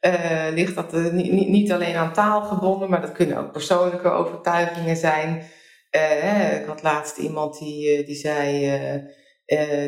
uh, 0.00 0.54
ligt 0.54 0.74
dat 0.74 1.12
niet, 1.12 1.48
niet 1.48 1.72
alleen 1.72 1.96
aan 1.96 2.12
taal 2.12 2.42
gebonden, 2.42 2.90
maar 2.90 3.00
dat 3.00 3.12
kunnen 3.12 3.36
ook 3.36 3.52
persoonlijke 3.52 4.08
overtuigingen 4.08 4.96
zijn. 4.96 5.42
Ik 6.60 6.66
had 6.66 6.82
laatst 6.82 7.18
iemand 7.18 7.58
die, 7.58 7.96
eh, 7.96 8.06
die 8.06 8.14
zei, 8.14 9.10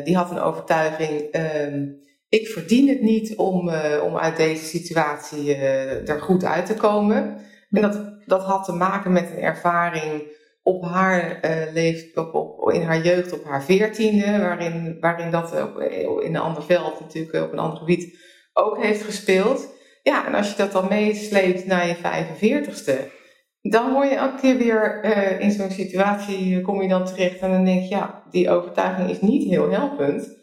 die 0.03 0.15
had 0.15 0.31
een 0.31 0.39
overtuiging, 0.39 1.35
uh, 1.35 1.89
ik 2.29 2.47
verdien 2.47 2.87
het 2.87 3.01
niet 3.01 3.35
om, 3.35 3.69
om 4.03 4.17
uit 4.17 4.37
deze 4.37 4.65
situatie 4.65 5.55
er 5.55 6.21
goed 6.21 6.43
uit 6.43 6.65
te 6.65 6.73
komen. 6.73 7.37
En 7.71 7.81
dat, 7.81 8.16
dat 8.27 8.43
had 8.43 8.65
te 8.65 8.73
maken 8.73 9.11
met 9.11 9.29
een 9.29 9.41
ervaring 9.41 10.35
op 10.63 10.83
haar 10.83 11.39
leeft, 11.73 12.17
op, 12.17 12.33
op, 12.33 12.71
in 12.71 12.81
haar 12.81 13.01
jeugd 13.01 13.33
op 13.33 13.43
haar 13.43 13.63
veertiende, 13.63 14.39
waarin, 14.39 14.97
waarin 14.99 15.31
dat 15.31 15.61
op, 15.61 15.79
in 16.21 16.35
een 16.35 16.41
ander 16.41 16.63
veld 16.63 16.99
natuurlijk, 16.99 17.45
op 17.45 17.51
een 17.51 17.59
ander 17.59 17.77
gebied 17.77 18.17
ook 18.53 18.83
heeft 18.83 19.03
gespeeld. 19.03 19.75
Ja, 20.03 20.27
en 20.27 20.35
als 20.35 20.49
je 20.49 20.57
dat 20.57 20.71
dan 20.71 20.87
meesleept 20.87 21.65
naar 21.65 21.87
je 21.87 21.95
45ste, 21.95 23.15
dan 23.61 23.93
word 23.93 24.09
je 24.09 24.15
elke 24.15 24.41
keer 24.41 24.57
weer 24.57 25.05
uh, 25.05 25.39
in 25.39 25.51
zo'n 25.51 25.71
situatie, 25.71 26.57
eh, 26.57 26.63
kom 26.63 26.81
je 26.81 26.87
dan 26.87 27.05
terecht 27.05 27.39
en 27.39 27.51
dan 27.51 27.65
denk 27.65 27.81
je, 27.81 27.89
ja, 27.89 28.23
die 28.29 28.49
overtuiging 28.49 29.09
is 29.09 29.21
niet 29.21 29.49
heel 29.49 29.69
helpend 29.69 30.35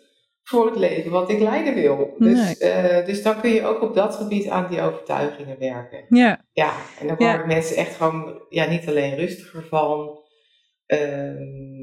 voor 0.44 0.66
het 0.66 0.76
leven 0.76 1.10
wat 1.10 1.30
ik 1.30 1.40
leiden 1.40 1.74
wil. 1.74 2.14
Dus, 2.18 2.60
uh, 2.60 3.06
dus 3.06 3.22
dan 3.22 3.40
kun 3.40 3.50
je 3.50 3.64
ook 3.64 3.82
op 3.82 3.94
dat 3.94 4.14
gebied 4.14 4.48
aan 4.48 4.66
die 4.70 4.80
overtuigingen 4.80 5.58
werken. 5.58 6.04
Ja. 6.08 6.44
Ja, 6.52 6.72
en 7.00 7.06
dan 7.06 7.16
worden 7.16 7.46
mensen 7.46 7.76
echt 7.76 7.96
gewoon, 7.96 8.42
ja, 8.48 8.68
niet 8.68 8.88
alleen 8.88 9.16
rustiger 9.16 9.64
van, 9.68 10.18
uh, 10.86 11.80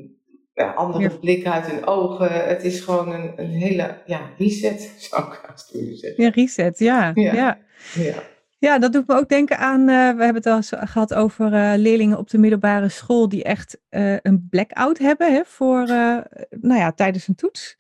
ja, 0.54 0.72
andere 0.72 1.04
ja. 1.04 1.18
blik 1.20 1.46
uit 1.46 1.72
hun 1.72 1.86
ogen. 1.86 2.48
Het 2.48 2.64
is 2.64 2.80
gewoon 2.80 3.14
een, 3.14 3.34
een 3.36 3.50
hele, 3.50 4.02
ja, 4.06 4.30
reset, 4.38 4.94
zou 5.10 5.24
ik 5.24 5.40
haast 5.48 5.72
willen 5.72 5.98
zeggen. 5.98 6.24
Ja, 6.24 6.30
reset, 6.30 6.80
ja. 6.80 7.12
ja. 7.14 7.60
ja. 7.94 8.24
Ja, 8.60 8.80
dat 8.80 8.94
doet 8.94 9.08
me 9.08 9.16
ook 9.16 9.30
denken 9.30 9.58
aan, 9.58 9.80
uh, 9.80 9.88
we 9.88 10.24
hebben 10.24 10.36
het 10.36 10.46
al 10.46 10.56
eens 10.56 10.72
gehad 10.76 11.14
over 11.14 11.54
uh, 11.54 11.74
leerlingen 11.76 12.18
op 12.18 12.30
de 12.30 12.38
middelbare 12.38 12.90
school 12.90 13.30
die 13.30 13.44
echt 13.44 13.78
een 14.22 14.48
blackout 14.50 14.98
hebben 14.98 15.34
hè, 15.34 15.42
voor, 15.46 15.86
nou 16.50 16.80
ja, 16.80 16.92
tijdens 16.92 17.28
een 17.28 17.36
toets. 17.36 17.78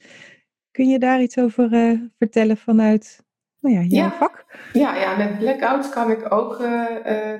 Kun 0.71 0.89
je 0.89 0.99
daar 0.99 1.21
iets 1.21 1.37
over 1.37 1.69
vertellen 2.17 2.57
vanuit 2.57 3.23
nou 3.59 3.75
ja, 3.75 3.81
jouw 3.81 4.03
ja. 4.03 4.11
vak? 4.11 4.45
Ja, 4.73 4.95
ja, 4.95 5.17
met 5.17 5.37
blackouts 5.37 5.89
kan 5.89 6.11
ik, 6.11 6.33
ook, 6.33 6.57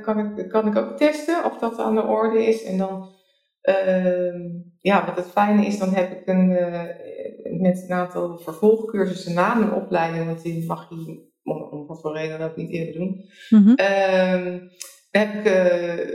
kan, 0.02 0.38
ik, 0.38 0.50
kan 0.50 0.67
ik 0.67 0.76
ook 0.76 0.98
testen 0.98 1.46
of 1.46 1.58
dat 1.58 1.80
aan 1.80 1.96
de 1.96 2.04
orde 2.04 2.46
is. 2.46 2.63
En 2.63 2.78
dan, 2.78 3.10
ehm, 3.62 4.39
ja, 4.80 5.06
wat 5.06 5.15
het 5.15 5.32
fijne 5.32 5.65
is, 5.65 5.78
dan 5.78 5.94
heb 5.94 6.12
ik 6.12 6.28
een, 6.28 6.48
met 7.62 7.86
een 7.88 7.96
aantal 7.96 8.38
vervolgcursussen 8.38 9.34
na 9.34 9.54
mijn 9.54 9.74
opleiding, 9.74 10.26
want 10.26 10.41
die 10.41 10.65
mag 10.65 10.89
je 10.89 11.30
om, 11.44 11.62
om 11.62 11.88
wat 11.88 12.02
voor 12.02 12.13
reden 12.13 12.41
ook 12.41 12.56
niet 12.56 12.72
eerder 12.72 12.94
doen. 12.94 13.26
Mm 13.50 13.63
-hmm. 13.63 13.76
heb 15.12 15.34
ik 15.34 15.52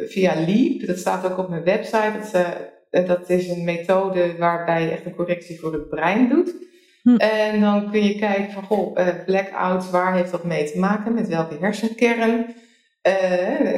via 0.08 0.34
Leap, 0.34 0.86
dat 0.86 0.98
staat 0.98 1.30
ook 1.30 1.38
op 1.38 1.48
mijn 1.48 1.64
website, 1.64 2.18
dat, 2.90 3.06
dat 3.06 3.30
is 3.30 3.48
een 3.48 3.64
methode 3.64 4.36
waarbij 4.38 4.82
je 4.82 4.90
echt 4.90 5.06
een 5.06 5.14
correctie 5.14 5.60
voor 5.60 5.72
het 5.72 5.88
brein 5.88 6.28
doet. 6.28 6.54
Hm. 7.06 7.16
En 7.16 7.60
dan 7.60 7.90
kun 7.90 8.04
je 8.04 8.18
kijken 8.18 8.52
van, 8.52 8.62
goh, 8.62 8.98
uh, 8.98 9.08
blackouts, 9.26 9.90
waar 9.90 10.14
heeft 10.14 10.30
dat 10.30 10.44
mee 10.44 10.70
te 10.70 10.78
maken? 10.78 11.14
Met 11.14 11.28
welke 11.28 11.56
hersenkern? 11.60 12.54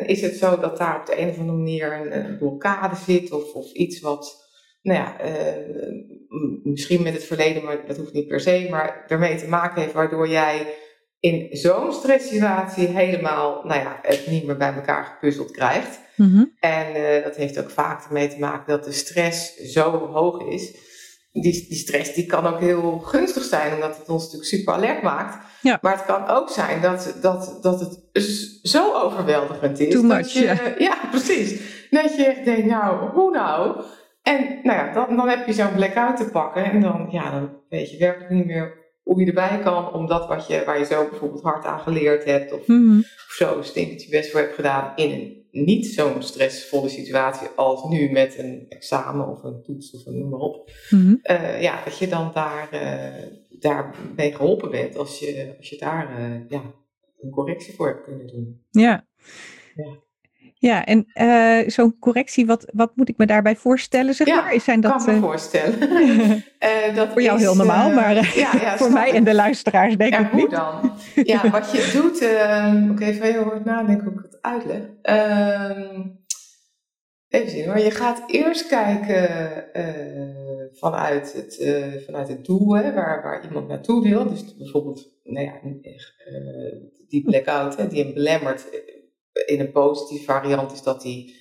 is 0.07 0.21
het 0.21 0.35
zo 0.35 0.59
dat 0.59 0.79
daar 0.79 1.01
op 1.01 1.07
de 1.07 1.21
een 1.21 1.29
of 1.29 1.39
andere 1.39 1.59
manier 1.59 1.93
een, 1.93 2.19
een 2.19 2.39
blokkade 2.39 2.97
zit 2.97 3.33
of, 3.33 3.53
of 3.53 3.73
iets 3.73 4.01
wat 4.01 4.49
nou 4.83 4.99
ja, 4.99 5.17
misschien 6.63 7.03
met 7.03 7.13
het 7.13 7.25
verleden, 7.25 7.65
maar 7.65 7.87
dat 7.87 7.97
hoeft 7.97 8.13
niet 8.13 8.27
per 8.27 8.41
se, 8.41 8.67
maar 8.71 9.05
ermee 9.09 9.37
te 9.37 9.49
maken 9.49 9.83
heeft 9.83 9.93
waardoor 9.93 10.29
jij 10.29 10.75
in 11.21 11.49
zo'n 11.51 11.93
stresssituatie 11.93 12.87
helemaal, 12.87 13.65
nou 13.65 13.81
ja, 13.81 13.99
het 14.03 14.27
niet 14.27 14.45
meer 14.45 14.57
bij 14.57 14.73
elkaar 14.73 15.05
gepuzzeld 15.05 15.51
krijgt. 15.51 16.01
Mhm. 16.17 16.45
En 16.61 16.97
uh, 16.97 17.25
dat 17.25 17.37
heeft 17.37 17.59
ook 17.59 17.71
vaak 17.71 18.05
ermee 18.05 18.29
te 18.29 18.39
maken 18.39 18.67
dat 18.67 18.85
de 18.85 18.93
stress 18.93 19.55
zo 19.55 19.91
hoog 19.91 20.43
is. 20.43 20.77
Die, 21.33 21.67
die 21.69 21.77
stress 21.77 22.15
die 22.15 22.27
kan 22.27 22.47
ook 22.47 22.61
heel 22.61 22.99
gunstig 22.99 23.43
zijn, 23.43 23.75
omdat 23.75 23.97
het 23.97 24.09
ons 24.09 24.23
natuurlijk 24.23 24.51
super 24.51 24.75
alert 24.75 25.03
maakt. 25.03 25.45
Ja. 25.61 25.79
Maar 25.83 25.97
het 25.97 26.05
kan 26.05 26.29
ook 26.29 26.51
zijn 26.51 26.81
dat, 26.81 27.17
dat, 27.21 27.59
dat 27.63 27.81
het 27.81 28.01
zo 28.63 28.95
overweldigend 28.95 29.81
is. 29.81 29.93
Too 29.93 30.03
much, 30.03 30.33
je, 30.33 30.45
ja. 30.45 30.59
ja, 30.89 30.97
precies. 31.11 31.61
Dat 31.91 32.17
je 32.17 32.25
echt 32.25 32.45
denkt, 32.45 32.67
nou, 32.67 33.11
hoe 33.11 33.31
nou? 33.31 33.83
En 34.23 34.61
nou 34.63 34.79
ja, 34.79 34.93
dan, 34.93 35.17
dan 35.17 35.29
heb 35.29 35.47
je 35.47 35.53
zo'n 35.53 35.75
blackout 35.75 36.17
te 36.17 36.31
pakken. 36.31 36.65
En 36.65 36.81
dan, 36.81 37.09
ja, 37.11 37.31
dan 37.31 37.51
weet 37.69 37.91
je 37.91 37.99
werkelijk 37.99 38.31
niet 38.31 38.47
meer 38.47 38.87
hoe 39.03 39.21
je 39.21 39.27
erbij 39.27 39.59
kan 39.63 39.93
om 39.93 40.07
dat 40.07 40.29
wat 40.29 40.47
je, 40.47 40.63
waar 40.67 40.79
je 40.79 40.85
zo 40.85 41.09
bijvoorbeeld 41.09 41.43
hard 41.43 41.65
aan 41.65 41.81
geleerd 41.81 42.25
hebt 42.25 42.53
of, 42.53 42.67
mm 42.67 42.89
-hmm. 42.89 42.99
of 42.99 43.35
zo 43.37 43.63
je 43.75 44.07
best 44.11 44.31
voor 44.31 44.41
hebt 44.41 44.55
gedaan 44.55 44.93
in 44.97 45.11
een 45.11 45.38
niet 45.51 45.87
zo'n 45.87 46.23
stressvolle 46.23 46.89
situatie 46.89 47.49
als 47.57 47.85
nu 47.89 48.11
met 48.11 48.39
een 48.39 48.67
examen 48.69 49.29
of 49.29 49.43
een 49.43 49.63
toets 49.63 49.95
of 49.95 50.07
een 50.07 50.19
noem 50.19 50.29
maar 50.29 50.41
op. 50.41 50.71
Mhm. 50.91 51.15
Eh, 51.23 51.63
ja, 51.63 51.85
dat 51.85 51.99
je 51.99 52.09
dan 52.09 52.31
daar, 52.35 52.69
uh, 52.73 53.27
daarmee 53.61 54.35
geholpen 54.35 54.71
bent 54.71 54.97
als 54.97 55.19
je, 55.19 55.55
als 55.59 55.69
je 55.69 55.79
daar 55.79 56.21
ja, 56.49 56.75
een 57.21 57.31
correctie 57.31 57.75
voor 57.75 57.87
hebt 57.87 58.05
kunnen 58.05 58.27
doen. 58.27 58.65
Ja. 58.71 59.07
ja. 59.75 60.07
Ja, 60.61 60.85
en 60.85 61.07
uh, 61.15 61.69
zo'n 61.69 61.99
correctie, 61.99 62.47
wat, 62.47 62.71
wat 62.73 62.93
moet 62.95 63.09
ik 63.09 63.17
me 63.17 63.27
daarbij 63.27 63.57
voorstellen? 63.57 64.15
Zeg 64.15 64.27
ja, 64.27 64.41
maar? 64.41 64.61
Zijn 64.61 64.81
dat, 64.81 65.05
kan 65.05 65.05
me 65.07 65.13
uh, 65.13 65.23
voorstellen. 65.23 65.83
uh, 66.61 66.95
dat 66.97 67.09
voor 67.09 67.23
jou 67.23 67.39
heel 67.39 67.55
normaal, 67.55 67.91
maar 67.91 68.15
ja, 68.15 68.51
ja, 68.61 68.77
voor 68.79 68.93
mij 68.93 69.13
en 69.13 69.25
de 69.25 69.35
luisteraars 69.35 69.97
denk 69.97 70.15
ik 70.15 70.27
hoe 70.27 70.49
dan? 70.49 70.93
Ja, 71.15 71.51
wat 71.51 71.71
je 71.71 71.91
doet, 71.93 72.21
ehm, 72.23 72.91
oké, 72.91 73.05
even 73.05 73.33
heel 73.33 73.43
hard 73.43 73.65
nadenken 73.65 74.05
hoe 74.05 74.15
ik 74.15 74.23
het 74.31 74.39
uitleg. 74.41 74.81
Ehm, 75.03 76.07
even 77.29 77.51
zien 77.51 77.67
hoor, 77.67 77.79
je 77.79 77.91
gaat 77.91 78.23
eerst 78.27 78.67
kijken 78.67 79.29
vanuit, 80.73 81.33
het, 81.33 81.83
vanuit 82.07 82.29
het 82.29 82.45
doel, 82.45 82.77
hè, 82.77 82.93
waar, 82.93 83.23
waar 83.23 83.45
iemand 83.45 83.69
naartoe 83.69 84.03
wil. 84.03 84.29
Dus 84.29 84.57
bijvoorbeeld, 84.57 85.09
nou 85.25 85.45
ja, 85.47 85.53
die 87.09 87.23
blackout, 87.23 87.77
hè, 87.77 87.89
die 87.89 88.05
hem 88.05 88.15
belemmert 88.15 88.67
in 89.47 89.61
een 89.61 89.73
positieve 89.73 90.25
variant 90.25 90.73
is 90.73 90.83
dat 90.83 91.03
hij 91.03 91.35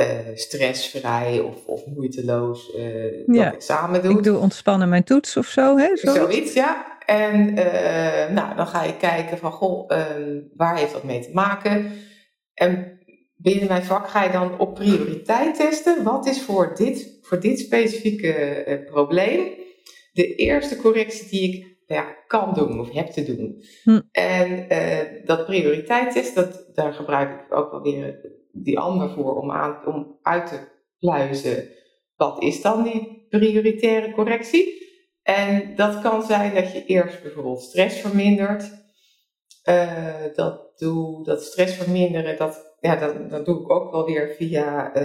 uh, 0.00 0.06
stressvrij 0.34 1.40
of, 1.40 1.66
of 1.66 1.86
moeiteloos 1.86 2.74
uh, 2.76 3.26
ja. 3.26 3.44
dat 3.44 3.54
examen 3.54 4.02
doet. 4.02 4.16
Ik 4.16 4.22
doe 4.22 4.38
ontspannen 4.38 4.88
mijn 4.88 5.04
toets 5.04 5.36
of 5.36 5.46
zo, 5.46 5.76
hè? 5.76 5.96
Zoiets, 5.96 6.20
Zoiets 6.20 6.52
ja. 6.52 6.98
En 7.06 7.58
uh, 7.58 8.34
nou, 8.34 8.56
dan 8.56 8.66
ga 8.66 8.84
je 8.84 8.96
kijken 8.96 9.38
van, 9.38 9.52
goh, 9.52 9.84
ehm, 9.92 10.40
waar 10.56 10.76
heeft 10.76 10.92
dat 10.92 11.04
mee 11.04 11.20
te 11.20 11.30
maken? 11.32 11.92
En 12.54 12.98
binnen 13.36 13.68
mijn 13.68 13.84
vak 13.84 14.08
ga 14.08 14.24
je 14.24 14.30
dan 14.30 14.58
op 14.58 14.74
prioriteit 14.74 15.54
testen. 15.54 16.04
Wat 16.04 16.26
is 16.26 16.42
voor 16.42 16.74
dit, 16.74 17.18
voor 17.22 17.40
dit 17.40 17.58
specifieke 17.58 18.82
probleem 18.90 19.56
de 20.12 20.34
eerste 20.34 20.76
correctie 20.76 21.28
die 21.28 21.56
ik 21.56 21.77
ja, 21.88 22.16
kan 22.26 22.54
doen 22.54 22.80
of 22.80 22.90
heb 22.90 23.06
te 23.06 23.24
doen. 23.24 23.62
Hm. 23.82 24.00
En 24.12 24.72
uh, 24.72 25.26
dat 25.26 25.46
prioriteitstest, 25.46 26.34
dat, 26.34 26.70
daar 26.74 26.92
gebruik 26.92 27.44
ik 27.44 27.54
ook 27.54 27.70
wel 27.70 27.82
weer 27.82 28.20
die 28.52 28.78
ander 28.78 29.10
voor 29.10 29.36
om, 29.36 29.50
aan, 29.50 29.86
om 29.86 30.18
uit 30.22 30.46
te 30.46 30.58
pluizen. 30.98 31.68
Wat 32.16 32.42
is 32.42 32.62
dan 32.62 32.82
die 32.82 33.26
prioritaire 33.28 34.12
correctie? 34.12 34.86
En 35.22 35.74
dat 35.76 36.00
kan 36.00 36.22
zijn 36.22 36.54
dat 36.54 36.72
je 36.72 36.84
eerst 36.84 37.22
bijvoorbeeld 37.22 37.62
stress 37.62 38.00
vermindert. 38.00 38.86
Uh, 39.68 40.14
dat, 40.34 40.78
doe, 40.78 41.24
dat 41.24 41.42
stress 41.42 41.74
verminderen, 41.76 42.36
dat, 42.36 42.76
ja, 42.80 42.96
dat, 42.96 43.30
dat 43.30 43.44
doe 43.44 43.60
ik 43.60 43.70
ook 43.70 43.92
wel 43.92 44.04
weer 44.04 44.34
via 44.36 44.96
uh, 44.96 45.02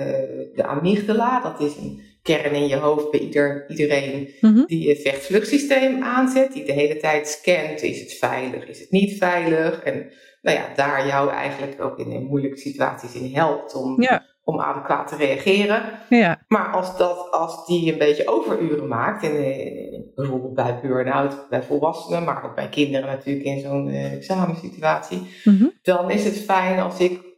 de 0.56 0.64
amygdala. 0.64 1.42
Dat 1.42 1.60
is 1.60 1.78
een 1.78 2.02
kern 2.24 2.54
in 2.54 2.68
je 2.68 2.76
hoofd 2.76 3.12
bij 3.12 3.20
ieder, 3.20 3.66
iedereen 3.68 4.30
mhm. 4.42 4.66
die 4.66 4.88
je 4.88 4.96
vechtvluchtsysteem 4.96 6.04
aanzet, 6.04 6.54
die 6.54 6.66
de 6.66 6.72
hele 6.72 6.98
tijd 6.98 7.28
scant, 7.28 7.82
is 7.82 8.00
het 8.00 8.14
veilig, 8.14 8.68
is 8.68 8.80
het 8.80 8.92
niet 8.92 9.18
veilig? 9.18 9.84
En 9.84 10.12
nou 10.42 10.58
ja, 10.58 10.66
daar 10.76 11.08
jou 11.08 11.30
eigenlijk 11.30 11.82
ook 11.82 12.00
in 12.00 12.24
moeilijke 12.24 12.58
situaties 12.58 13.14
in 13.14 13.36
helpt 13.36 13.76
om, 13.76 14.08
om 14.44 14.60
adequaat 14.60 15.08
te 15.08 15.16
reageren. 15.16 15.82
Ja. 16.10 16.42
Maar 16.48 16.68
als, 16.68 16.98
dat, 16.98 17.32
als 17.32 17.66
die 17.66 17.92
een 17.92 17.98
beetje 17.98 18.28
overuren 18.28 18.88
maakt, 18.88 19.24
en, 19.24 19.36
eh, 19.36 20.00
bijvoorbeeld 20.16 20.54
bij 20.54 20.80
burn-out, 20.82 21.50
bij 21.50 21.64
volwassenen, 21.64 22.24
maar 22.24 22.46
ook 22.46 22.56
bij 22.56 22.70
kinderen 22.70 23.08
natuurlijk 23.08 23.46
in 23.46 23.60
zo'n 23.60 23.88
uh, 23.88 24.14
examensituatie, 24.14 25.22
mhm. 25.44 25.66
dan 25.82 26.12
is 26.12 26.24
het 26.24 26.38
fijn 26.38 26.80
als 26.80 27.00
ik 27.00 27.33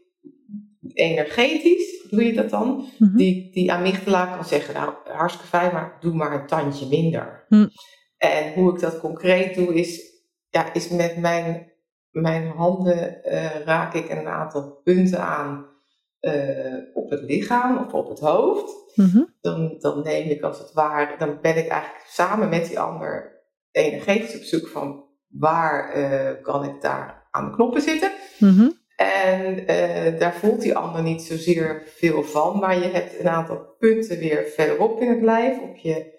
energetisch, 0.95 2.07
doe 2.09 2.25
je 2.25 2.33
dat 2.33 2.49
dan, 2.49 2.87
mhm. 2.97 3.17
die, 3.17 3.51
die 3.51 3.71
amygdala 3.71 4.25
kan 4.25 4.45
zeggen, 4.45 4.73
nou 4.73 4.93
hartstikke 5.03 5.47
fijn, 5.47 5.73
maar 5.73 5.97
doe 5.99 6.13
maar 6.13 6.33
een 6.33 6.47
tandje 6.47 6.87
minder. 6.87 7.45
Mhm. 7.49 7.67
En 8.17 8.53
hoe 8.53 8.73
ik 8.73 8.79
dat 8.79 8.99
concreet 8.99 9.55
doe 9.55 9.73
is, 9.73 10.01
ja, 10.49 10.73
is 10.73 10.89
met 10.89 11.17
mijn, 11.17 11.71
mijn 12.11 12.47
handen 12.47 13.19
uh, 13.23 13.59
raak 13.65 13.93
ik 13.93 14.09
een 14.09 14.27
aantal 14.27 14.81
punten 14.83 15.19
aan 15.19 15.65
uh, 16.21 16.77
op 16.93 17.09
het 17.09 17.21
lichaam 17.21 17.77
of 17.77 17.93
op 17.93 18.09
het 18.09 18.19
hoofd. 18.19 18.83
Mhm. 18.95 19.23
dan, 19.41 19.75
dan 19.79 20.03
neem 20.03 20.29
ik 20.29 20.41
als 20.41 20.59
het 20.59 20.73
ware, 20.73 21.17
dan 21.17 21.37
ben 21.41 21.57
ik 21.57 21.67
eigenlijk 21.67 22.05
samen 22.07 22.49
met 22.49 22.67
die 22.67 22.79
ander 22.79 23.43
energetisch 23.71 24.35
op 24.35 24.43
zoek 24.43 24.67
van 24.67 25.03
waar 25.27 25.97
uh, 25.97 26.41
kan 26.41 26.63
ik 26.63 26.81
daar 26.81 27.27
aan 27.31 27.45
de 27.45 27.55
knoppen 27.55 27.81
zitten. 27.81 28.11
En 28.95 29.57
uh, 29.57 30.19
daar 30.19 30.33
voelt 30.33 30.61
die 30.61 30.75
ander 30.75 31.01
niet 31.03 31.21
zozeer 31.21 31.83
veel 31.85 32.23
van, 32.23 32.59
maar 32.59 32.77
je 32.77 32.87
hebt 32.87 33.19
een 33.19 33.29
aantal 33.29 33.75
punten 33.79 34.17
weer 34.17 34.45
verderop 34.45 35.01
in 35.01 35.09
het 35.09 35.21
lijf, 35.21 35.59
op 35.59 35.75
je, 35.75 36.13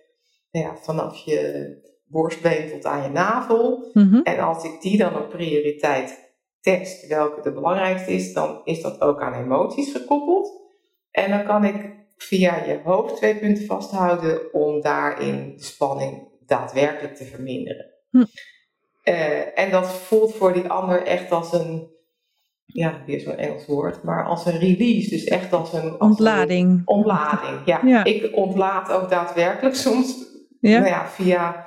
nou 0.51 0.67
ja, 0.67 0.77
vanaf 0.77 1.17
je 1.17 1.71
borstbeen 2.05 2.71
tot 2.71 2.85
aan 2.85 3.03
je 3.03 3.09
navel. 3.09 3.91
Mm-hmm. 3.93 4.23
En 4.23 4.39
als 4.39 4.65
ik 4.65 4.81
die 4.81 4.99
dan 4.99 5.17
op 5.17 5.29
prioriteit 5.29 6.35
test, 6.61 7.07
welke 7.07 7.41
de 7.41 7.53
belangrijkste 7.53 8.13
is, 8.13 8.33
dan 8.33 8.61
is 8.65 8.83
dat 8.83 9.01
ook 9.01 9.21
aan 9.21 9.45
emoties 9.45 9.93
gekoppeld. 9.93 10.65
En 11.11 11.31
dan 11.31 11.45
kan 11.45 11.65
ik 11.65 11.95
via 12.17 12.65
je 12.65 12.81
hoofd 12.85 13.17
twee 13.17 13.37
punten 13.37 13.65
vasthouden 13.65 14.53
om 14.55 14.81
daarin 14.81 15.55
de 15.57 15.65
spanning 15.65 16.29
daadwerkelijk 16.47 17.15
te 17.15 17.25
verminderen. 17.25 17.87
Hm. 18.11 18.25
Uh, 19.05 19.59
en 19.59 19.71
dat 19.71 19.93
voelt 19.93 20.35
voor 20.35 20.53
die 20.53 20.69
ander 20.69 21.03
echt 21.03 21.31
als 21.31 21.53
een 21.53 21.96
ja, 22.77 23.03
weer 23.07 23.21
zo'n 23.21 23.37
Engels 23.37 23.67
woord, 23.67 24.03
maar 24.03 24.25
als 24.25 24.47
een 24.47 24.59
release, 24.59 25.11
dus 25.11 25.25
echt 25.25 25.53
als 25.53 25.73
een... 25.73 26.01
ontlading. 26.01 26.83
ontlading, 26.85 27.61
ja. 27.65 28.05
Ik 28.05 28.37
ontlaat 28.37 28.93
ook 28.93 29.11
daadwerkelijk 29.11 29.75
soms, 29.75 30.27
ja. 30.61 30.79
Nou 30.79 30.91
ja, 30.91 31.07
via, 31.07 31.67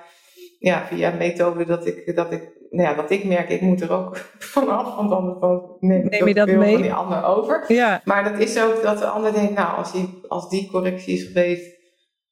ja, 0.59 0.85
via 0.85 1.11
methoden 1.11 1.67
dat 1.67 1.87
ik, 1.87 2.15
dat 2.15 2.31
ik, 2.31 2.49
nou 2.69 2.89
ja, 2.89 2.95
dat 2.95 3.11
ik 3.11 3.23
merk, 3.23 3.49
ik 3.49 3.61
moet 3.61 3.81
er 3.81 3.91
ook 3.91 4.17
vanaf, 4.55 4.95
want 4.95 5.11
anders 5.11 5.61
neem, 5.79 6.05
neem 6.09 6.27
je 6.27 6.33
dat 6.33 6.47
mee? 6.47 6.73
van 6.73 6.81
die 6.81 6.93
ander 6.93 7.23
over. 7.23 7.63
Ja. 7.67 8.01
Maar 8.05 8.23
dat 8.23 8.39
is 8.39 8.61
ook 8.61 8.83
dat 8.83 8.97
de 8.97 9.05
ander 9.05 9.33
denkt, 9.33 9.53
nou, 9.53 9.77
als 9.77 9.91
die, 9.91 10.19
als 10.27 10.49
die 10.49 10.69
correctie 10.71 11.13
is 11.13 11.23
geweest, 11.23 11.77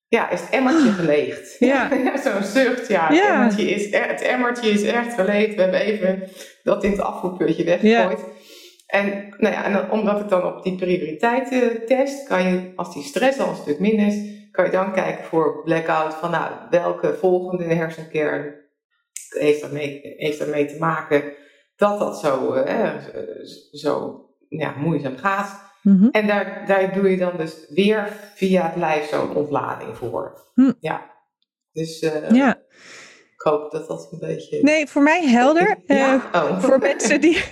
ja, 0.08 0.30
is 0.30 0.42
het 0.42 0.50
emmertje 0.50 0.92
geleegd. 1.02 1.56
Ja. 1.60 1.90
Zo'n 2.24 2.44
zucht, 2.44 2.88
ja. 2.88 3.08
Het, 3.08 3.28
Emmertje 3.28 3.70
is, 3.70 3.90
het 3.96 4.22
emmertje 4.22 4.70
is 4.70 4.84
echt 4.84 5.13
geleegd. 5.13 5.56
We 5.56 5.62
hebben 5.62 5.80
even 5.80 6.30
dat 6.63 6.84
in 6.84 6.92
het 6.92 7.02
afvoerputje 7.02 7.63
weggegooid. 7.63 8.36
En, 8.88 9.36
nou 9.38 9.54
ja, 9.54 9.63
en 9.63 9.91
omdat 9.91 10.19
ik 10.19 10.30
dan 10.30 10.43
op 10.43 10.63
die 10.63 10.76
prioriteiten 10.76 11.86
test, 11.86 12.28
kan 12.28 12.43
je, 12.52 12.71
als 12.76 12.93
die 12.93 13.04
stress 13.04 13.39
al 13.39 13.50
een 13.50 13.56
stuk 13.56 13.80
minder 13.80 14.08
is, 14.08 14.36
kan 14.52 14.65
je 14.65 14.71
dan 14.71 14.93
kijken 14.93 15.26
voor 15.26 15.63
blackout 15.63 16.13
van 16.13 16.32
nou, 16.32 16.52
welke 16.69 17.13
volgende 17.13 17.63
hersenkern 17.63 18.56
heeft 19.30 19.62
daarmee, 19.62 20.02
heeft 20.17 20.39
daarmee 20.39 20.65
te 20.65 20.78
maken 20.80 21.34
dat 21.76 22.00
dat 22.00 22.19
zo, 22.19 22.54
eh, 22.54 22.95
zo 23.71 24.21
ja, 24.50 24.73
moeizaam 24.78 25.17
gaat. 25.17 25.65
Mhm. 25.84 26.08
En 26.12 26.28
daar, 26.28 26.63
daar 26.67 26.93
doe 26.93 27.10
je 27.10 27.17
dan 27.17 27.38
dus 27.38 27.65
weer 27.69 28.08
via 28.36 28.65
het 28.65 28.76
lijf 28.76 29.10
zo'n 29.10 29.36
ontlading 29.36 29.97
voor. 29.97 30.41
Hm. 30.54 30.71
Ja. 30.80 31.15
Dus 31.71 32.02
uh, 32.02 32.30
ja. 32.32 32.62
Hoop 33.48 33.72
dat 33.72 33.88
dat 33.88 34.08
een 34.12 34.20
beetje. 34.20 34.64
Nee, 34.64 34.88
voor 34.88 35.02
mij 35.02 35.28
helder. 35.28 35.78
Ja? 35.88 36.16
Uh, 36.16 36.44
oh. 36.44 36.62
Voor 36.62 36.80
mensen 36.80 37.22
die, 37.22 37.44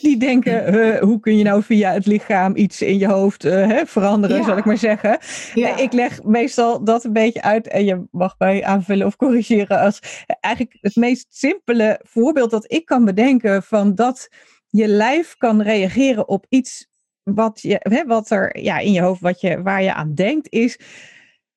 die 0.00 0.16
denken, 0.16 0.74
uh, 0.74 1.00
hoe 1.00 1.20
kun 1.20 1.36
je 1.36 1.44
nou 1.44 1.62
via 1.62 1.92
het 1.92 2.06
lichaam 2.06 2.56
iets 2.56 2.82
in 2.82 2.98
je 2.98 3.08
hoofd 3.08 3.44
uh, 3.44 3.66
hè, 3.66 3.86
veranderen, 3.86 4.36
ja. 4.36 4.44
zal 4.44 4.56
ik 4.56 4.64
maar 4.64 4.78
zeggen. 4.78 5.18
Ja. 5.54 5.76
ik 5.76 5.92
leg 5.92 6.22
meestal 6.22 6.84
dat 6.84 7.04
een 7.04 7.12
beetje 7.12 7.42
uit 7.42 7.68
en 7.68 7.84
je 7.84 8.02
mag 8.10 8.34
mij 8.38 8.64
aanvullen 8.64 9.06
of 9.06 9.16
corrigeren 9.16 9.78
als 9.78 10.24
eigenlijk 10.40 10.76
het 10.80 10.96
meest 10.96 11.26
simpele 11.28 12.00
voorbeeld 12.02 12.50
dat 12.50 12.72
ik 12.72 12.84
kan 12.84 13.04
bedenken 13.04 13.62
van 13.62 13.94
dat 13.94 14.28
je 14.68 14.88
lijf 14.88 15.36
kan 15.36 15.62
reageren 15.62 16.28
op 16.28 16.46
iets 16.48 16.86
wat, 17.22 17.60
je, 17.62 17.76
hè, 17.78 18.04
wat 18.04 18.30
er 18.30 18.60
ja, 18.60 18.78
in 18.78 18.92
je 18.92 19.00
hoofd, 19.00 19.20
wat 19.20 19.40
je, 19.40 19.62
waar 19.62 19.82
je 19.82 19.94
aan 19.94 20.14
denkt, 20.14 20.52
is 20.52 20.78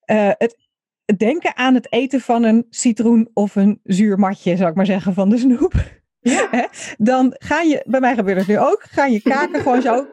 uh, 0.06 0.32
het 0.38 0.67
denken 1.16 1.56
aan 1.56 1.74
het 1.74 1.92
eten 1.92 2.22
van 2.22 2.44
een 2.44 2.66
citroen 2.70 3.30
of 3.34 3.56
een 3.56 3.80
zuur 3.84 4.20
matje, 4.20 4.56
zou 4.56 4.70
ik 4.70 4.76
maar 4.76 4.86
zeggen, 4.86 5.14
van 5.14 5.30
de 5.30 5.38
snoep. 5.38 5.74
Ja. 6.20 6.70
dan 6.98 7.36
ga 7.38 7.62
je, 7.62 7.84
bij 7.86 8.00
mij 8.00 8.16
gebeurt 8.16 8.38
het 8.38 8.48
nu 8.48 8.60
ook, 8.60 8.84
ga 8.90 9.06
je 9.06 9.22
kaken 9.22 9.62
gewoon 9.62 9.82
zo, 9.82 10.08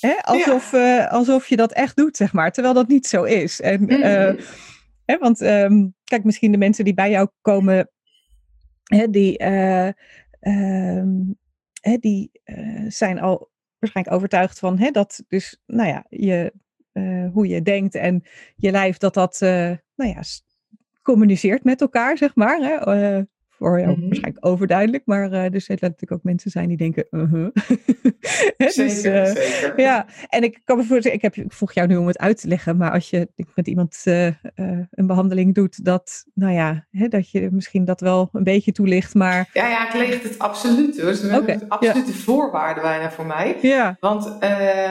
hè, 0.00 0.14
alsof, 0.32 0.72
ja. 0.72 1.04
uh, 1.04 1.12
alsof 1.12 1.48
je 1.48 1.56
dat 1.56 1.72
echt 1.72 1.96
doet, 1.96 2.16
zeg 2.16 2.32
maar. 2.32 2.52
Terwijl 2.52 2.74
dat 2.74 2.88
niet 2.88 3.06
zo 3.06 3.22
is. 3.22 3.60
En, 3.60 3.82
mm. 3.82 3.90
uh, 3.90 4.32
hè, 5.04 5.18
want 5.18 5.40
um, 5.40 5.94
kijk, 6.04 6.24
misschien 6.24 6.52
de 6.52 6.58
mensen 6.58 6.84
die 6.84 6.94
bij 6.94 7.10
jou 7.10 7.28
komen, 7.40 7.90
hè, 8.82 9.10
die, 9.10 9.42
uh, 9.42 9.88
hè, 11.80 11.96
die 12.00 12.30
zijn 12.88 13.20
al 13.20 13.50
waarschijnlijk 13.78 14.16
overtuigd 14.16 14.58
van 14.58 14.78
hè, 14.78 14.90
dat 14.90 15.22
dus, 15.28 15.62
nou 15.66 15.88
ja, 15.88 16.04
je, 16.08 16.52
hoe 17.32 17.46
je 17.46 17.62
denkt 17.62 17.94
en 17.94 18.24
je 18.56 18.70
lijf, 18.70 18.96
dat 18.98 19.14
dat, 19.14 19.38
nou 19.40 20.10
ja, 20.10 20.22
communiceert 21.02 21.64
met 21.64 21.80
elkaar, 21.80 22.16
zeg 22.16 22.34
maar. 22.34 22.58
Hè, 22.58 23.22
voor 23.58 23.80
jou 23.80 23.92
mhm. 23.92 24.06
waarschijnlijk 24.06 24.46
overduidelijk, 24.46 25.02
maar 25.06 25.32
uh, 25.32 25.54
er 25.54 25.60
zullen 25.60 25.80
natuurlijk 25.80 26.12
ook 26.12 26.22
mensen 26.22 26.50
zijn 26.50 26.68
die 26.68 26.76
denken, 26.76 27.06
uh 27.10 27.32
-huh. 27.32 27.48
dus, 28.56 28.74
zeker, 28.74 29.26
uh, 29.28 29.34
zeker. 29.34 29.72
Ja, 29.76 30.06
en 30.28 30.42
ik 30.42 30.60
kan 30.64 30.76
me 30.76 30.84
voorstellen, 30.84 31.16
ik, 31.16 31.22
heb, 31.22 31.34
ik 31.34 31.52
vroeg 31.52 31.72
jou 31.72 31.88
nu 31.88 31.96
om 31.96 32.06
het 32.06 32.18
uit 32.18 32.40
te 32.40 32.48
leggen, 32.48 32.76
maar 32.76 32.90
als 32.90 33.10
je 33.10 33.28
met 33.54 33.66
iemand 33.66 34.02
uh, 34.04 34.26
een 34.90 35.06
behandeling 35.06 35.54
doet, 35.54 35.84
dat, 35.84 36.24
nou 36.34 36.52
ja, 36.52 36.86
hè, 36.90 37.08
dat 37.08 37.30
je 37.30 37.48
misschien 37.50 37.84
dat 37.84 38.00
wel 38.00 38.28
een 38.32 38.44
beetje 38.44 38.72
toelicht, 38.72 39.14
maar... 39.14 39.48
Ja, 39.52 39.68
ja, 39.68 39.86
ik 39.86 39.94
leg 39.94 40.22
het 40.22 40.38
absoluut. 40.38 40.96
Dus 40.96 41.24
okay, 41.24 41.60
absolute 41.68 42.10
ja. 42.10 42.16
voorwaarden 42.16 42.82
bijna 42.82 43.10
voor 43.10 43.26
mij. 43.26 43.56
Ja. 43.60 43.96
Want 44.00 44.38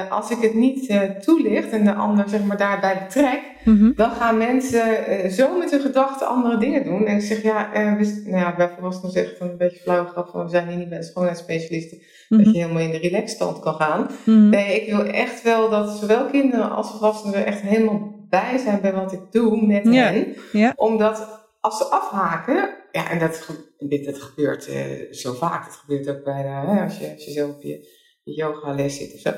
als 0.10 0.32
ik 0.32 0.38
het 0.41 0.54
niet 0.54 0.99
toelicht 1.21 1.69
en 1.69 1.84
de 1.84 1.93
ander 1.93 2.30
zeg 2.30 2.43
maar 2.43 2.58
daarbij 2.58 2.97
betrek, 3.04 3.41
mm 3.63 3.78
-hmm. 3.78 3.93
dan 3.95 4.12
gaan 4.12 4.38
mensen 4.38 5.32
zo 5.32 5.58
met 5.58 5.71
hun 5.71 5.82
gedachten 5.82 6.28
andere 6.28 6.58
dingen 6.58 6.84
doen. 6.84 7.06
En 7.06 7.15
ik 7.15 7.21
zeg, 7.21 7.41
ja, 7.41 7.69
we, 7.73 8.23
nou 8.25 8.38
ja 8.38 8.55
bij 8.56 8.70
volwassenen 8.70 9.12
zegt 9.12 9.39
dan 9.39 9.50
een 9.50 9.58
beetje 9.58 9.80
flauw 9.80 10.06
grap 10.06 10.30
van 10.30 10.44
we 10.44 10.50
zijn 10.50 10.68
hier 10.68 10.78
niet 10.78 10.89
bij 10.89 10.98
de 10.98 11.04
schoonheidsspecialisten, 11.04 11.98
mm 11.98 12.44
dat 12.44 12.54
je 12.54 12.62
helemaal 12.62 12.82
in 12.82 12.91
de 12.91 12.98
relaxstand 12.98 13.60
kan 13.60 13.74
gaan. 13.74 14.10
Mhm. 14.26 14.50
Nee, 14.50 14.82
ik 14.82 14.89
wil 14.91 15.06
echt 15.06 15.41
wel 15.41 15.70
dat 15.70 15.98
zowel 15.98 16.26
kinderen 16.26 16.72
als 16.72 16.91
volwassenen 16.91 17.36
er 17.36 17.46
echt 17.46 17.62
helemaal 17.62 18.26
bij 18.30 18.58
zijn 18.58 18.82
bij 18.82 18.94
wat 18.94 19.12
ik 19.12 19.32
doe 19.32 19.65
met 19.65 19.84
hen. 19.84 20.36
Omdat 20.76 21.48
als 21.60 21.78
ze 21.78 21.84
afhaken, 21.84 22.70
ja, 22.91 23.10
en 23.10 23.20
dat, 23.20 23.50
dit, 23.78 24.06
dat 24.06 24.22
gebeurt 24.22 24.70
uh, 24.70 25.12
zo 25.12 25.34
vaak, 25.34 25.65
dat 25.65 25.76
gebeurt 25.76 26.10
ook 26.10 26.24
bij 26.24 26.41
hè, 26.41 26.84
als, 26.84 26.98
je, 26.98 27.12
als 27.13 27.26
je 27.26 27.32
zo 27.32 27.48
op 27.48 27.62
je, 27.62 28.04
yoga 28.24 28.74
les 28.74 28.98
zit 28.98 29.13
of 29.13 29.20
zo. 29.20 29.30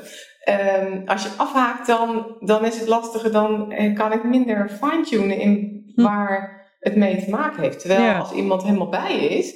Um, 0.82 1.02
als 1.06 1.22
je 1.22 1.28
afhaakt, 1.36 1.86
dan, 1.86 2.36
dan 2.40 2.64
is 2.64 2.78
het 2.78 2.88
lastiger, 2.88 3.32
dan 3.32 3.72
eh, 3.72 3.94
kan 3.94 4.12
ik 4.12 4.24
minder 4.24 4.68
fine-tunen 4.68 5.38
in 5.38 5.82
hm. 5.94 6.02
waar 6.02 6.57
het 6.78 6.96
mee 6.96 7.24
te 7.24 7.30
maken 7.30 7.62
heeft. 7.62 7.80
Terwijl 7.80 8.14
als 8.14 8.32
iemand 8.32 8.62
helemaal 8.62 8.88
bij 8.88 9.16
is, 9.16 9.54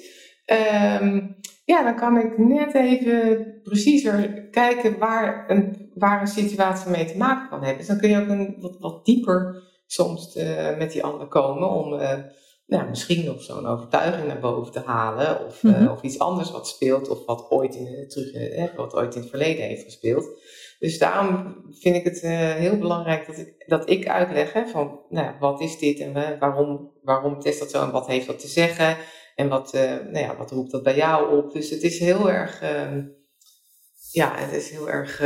um, 1.01 1.37
ja, 1.65 1.83
dan 1.83 1.97
kan 1.97 2.19
ik 2.19 2.39
net 2.39 2.75
even 2.75 3.61
preciezer 3.63 4.49
kijken 4.51 4.99
waar 4.99 5.45
een, 5.51 5.91
waar 5.95 6.21
een 6.21 6.27
situatie 6.27 6.91
mee 6.91 7.05
te 7.05 7.17
maken 7.17 7.49
kan 7.49 7.59
hebben. 7.59 7.79
Dus 7.79 7.87
dan 7.87 7.99
kun 7.99 8.11
je 8.11 8.21
ook 8.21 8.29
een, 8.29 8.57
wat, 8.61 8.77
wat 8.79 9.05
dieper 9.05 9.63
soms 9.87 10.37
uh, 10.37 10.77
met 10.79 10.93
die 10.93 11.05
ander 11.05 11.27
komen 11.27 11.69
om 11.69 11.93
uh, 11.93 12.19
nou, 12.67 12.89
misschien 12.89 13.25
nog 13.25 13.43
zo'n 13.43 13.67
overtuiging 13.67 14.27
naar 14.27 14.41
boven 14.41 14.73
te 14.73 14.81
halen. 14.81 15.47
Of, 15.47 15.63
uh, 15.63 15.91
of 15.91 16.03
iets 16.03 16.19
anders 16.19 16.51
wat 16.51 16.69
speelt 16.69 17.09
of 17.09 17.27
wat 17.27 17.51
ooit 17.51 17.75
in, 17.75 18.09
terug, 18.09 18.77
wat 18.77 18.95
ooit 18.95 19.15
in 19.15 19.21
het 19.21 19.31
verleden 19.31 19.65
heeft 19.65 19.85
gespeeld. 19.85 20.29
Dus 20.83 20.99
daarom 20.99 21.57
vind 21.71 21.97
ik 21.97 22.05
het 22.05 22.23
uh, 22.23 22.31
heel 22.31 22.79
belangrijk 22.79 23.27
dat 23.27 23.39
ik, 23.39 23.65
dat 23.67 23.91
ik 23.91 24.09
uitleg 24.09 24.53
hè, 24.53 24.67
van 24.67 25.01
nou, 25.09 25.35
wat 25.39 25.61
is 25.61 25.79
dit 25.79 26.01
en 26.01 26.17
uh, 26.17 26.29
waarom, 26.39 26.91
waarom 27.03 27.41
test 27.41 27.59
dat 27.59 27.71
zo 27.71 27.83
en 27.83 27.91
wat 27.91 28.07
heeft 28.07 28.27
dat 28.27 28.41
te 28.41 28.49
zeggen 28.49 28.97
en 29.35 29.49
wat, 29.49 29.75
uh, 29.75 29.81
nou 29.83 30.19
ja, 30.19 30.37
wat 30.37 30.51
roept 30.51 30.71
dat 30.71 30.83
bij 30.83 30.97
jou 30.97 31.37
op. 31.37 31.53
Dus 31.53 31.71
het 31.71 31.83
is 31.83 31.99
heel 31.99 32.31
erg, 32.31 32.63
ehm, 32.63 33.03
ja, 34.11 34.33
het 34.35 34.53
is 34.53 34.71
heel 34.71 34.91
erg 34.91 35.23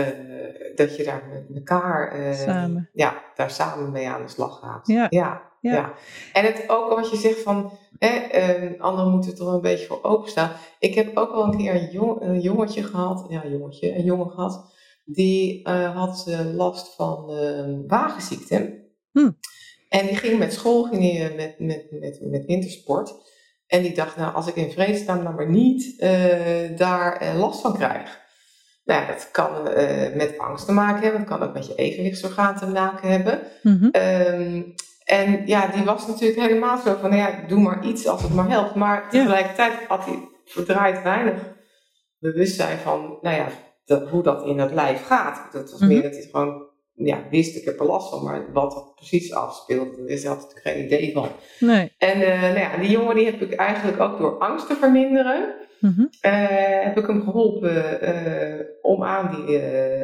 dat 0.75 0.97
je 0.97 1.05
daar 1.05 1.47
met 1.49 1.57
elkaar 1.57 2.35
samen. 2.35 2.91
Ja, 2.93 3.23
daar 3.35 3.51
samen 3.51 3.93
mee 3.93 4.09
aan 4.09 4.23
de 4.23 4.29
slag 4.29 4.59
gaat. 4.59 4.87
Ja. 4.87 5.07
Ja, 5.11 5.43
ja. 5.61 5.73
ja. 5.73 5.93
En 6.33 6.45
het 6.45 6.65
ook 6.67 6.95
wat 6.95 7.11
je 7.11 7.17
zegt 7.17 7.43
van 7.43 7.73
hè, 7.99 8.79
anderen 8.79 9.11
moeten 9.13 9.31
er 9.31 9.37
toch 9.37 9.53
een 9.53 9.61
beetje 9.61 9.87
voor 9.87 10.03
openstaan. 10.03 10.51
Ik 10.79 10.95
heb 10.95 11.17
ook 11.17 11.31
wel 11.31 11.45
een 11.45 11.57
keer 11.57 11.75
een, 11.75 11.91
jong, 11.91 12.21
een 12.21 12.41
jongetje 12.41 12.83
gehad, 12.83 13.27
ja, 13.29 13.47
jongetje, 13.47 13.97
een 13.97 14.05
jongen 14.05 14.31
gehad 14.31 14.75
die 15.07 15.69
uh, 15.69 15.97
had 15.97 16.27
last 16.55 16.95
van 16.95 17.31
uh, 17.31 17.79
wagenziekte. 17.87 18.85
Hm. 19.13 19.31
En 19.89 20.07
die 20.07 20.17
ging 20.17 20.39
met 20.39 20.53
school, 20.53 20.83
ging 20.83 21.01
die, 21.01 21.35
met, 21.35 21.59
met, 21.59 21.87
met, 21.91 22.19
met 22.21 22.45
wintersport. 22.47 23.15
En 23.67 23.83
die 23.83 23.95
dacht, 23.95 24.17
nou, 24.17 24.35
als 24.35 24.47
ik 24.47 24.57
in 24.57 24.71
vredesnaam 24.71 25.23
nou 25.23 25.35
maar 25.35 25.51
niet 25.51 25.99
daar 26.79 27.37
last 27.37 27.61
van 27.61 27.75
krijg. 27.75 28.21
Nou, 28.85 29.07
dat 29.07 29.29
kan 29.31 29.63
met 30.17 30.39
angst 30.39 30.67
te 30.67 30.73
maken 30.73 31.03
hebben. 31.03 31.21
Dat 31.21 31.29
kan 31.29 31.49
ook 31.49 31.55
met 31.55 31.67
je 31.67 31.75
evenwichtsorgaan 31.75 32.57
te 32.57 32.67
maken 32.67 33.11
hebben. 33.11 33.41
Mm 33.63 33.79
-hmm. 33.79 33.91
um, 34.03 34.75
en 35.07 35.47
ja, 35.47 35.67
die 35.67 35.85
was 35.85 36.07
natuurlijk 36.07 36.41
helemaal 36.41 36.79
zo 36.79 36.97
van, 37.01 37.11
nou 37.11 37.23
ja, 37.23 37.47
doe 37.49 37.61
maar 37.61 37.85
iets 37.85 38.07
als 38.07 38.23
het 38.23 38.35
maar 38.35 38.49
helpt. 38.49 38.75
Maar 38.75 39.11
tegelijkertijd 39.11 39.73
had 39.89 40.05
hij 40.05 40.29
verdraaid 40.45 41.03
weinig 41.03 41.55
bewustzijn 42.19 42.79
van, 42.79 43.19
nou 43.21 43.37
ja, 43.37 43.49
dat, 43.87 44.09
hoe 44.09 44.23
dat 44.23 44.45
in 44.45 44.59
het 44.59 44.73
lijf 44.73 45.07
gaat. 45.07 45.53
Dat 45.53 45.71
was 45.71 45.81
meer 45.81 45.97
mhm. 45.97 46.03
dat 46.03 46.13
hij 46.13 46.29
gewoon 46.31 46.67
ja, 46.97 47.19
wist, 47.31 47.57
ik 47.57 47.65
heb 47.65 47.81
er 47.81 47.87
last 47.87 48.11
van, 48.11 48.25
maar 48.25 48.53
wat 48.53 48.75
er 48.75 48.95
precies 48.95 49.33
afspeelt, 49.33 49.97
daar 49.97 50.19
had 50.25 50.37
natuurlijk 50.37 50.61
geen 50.61 50.85
idee 50.85 51.13
van. 51.13 51.29
Nee. 51.59 51.93
En 51.99 52.21
uh, 52.21 52.41
nou 52.41 52.59
ja, 52.59 52.77
die 52.77 52.91
jongen 52.91 53.15
die 53.15 53.25
heb 53.25 53.41
ik 53.41 53.53
eigenlijk 53.53 54.01
ook 54.01 54.19
door 54.19 54.39
angst 54.39 54.67
te 54.67 54.75
verminderen, 54.75 55.55
mm 55.81 55.93
-hmm. 55.97 56.09
uh, 56.23 56.85
heb 56.85 56.99
ik 56.99 57.07
hem 57.07 57.23
geholpen 57.23 57.99
uh, 58.03 58.65
om 58.83 59.05
aan 59.05 59.35
die, 59.35 59.61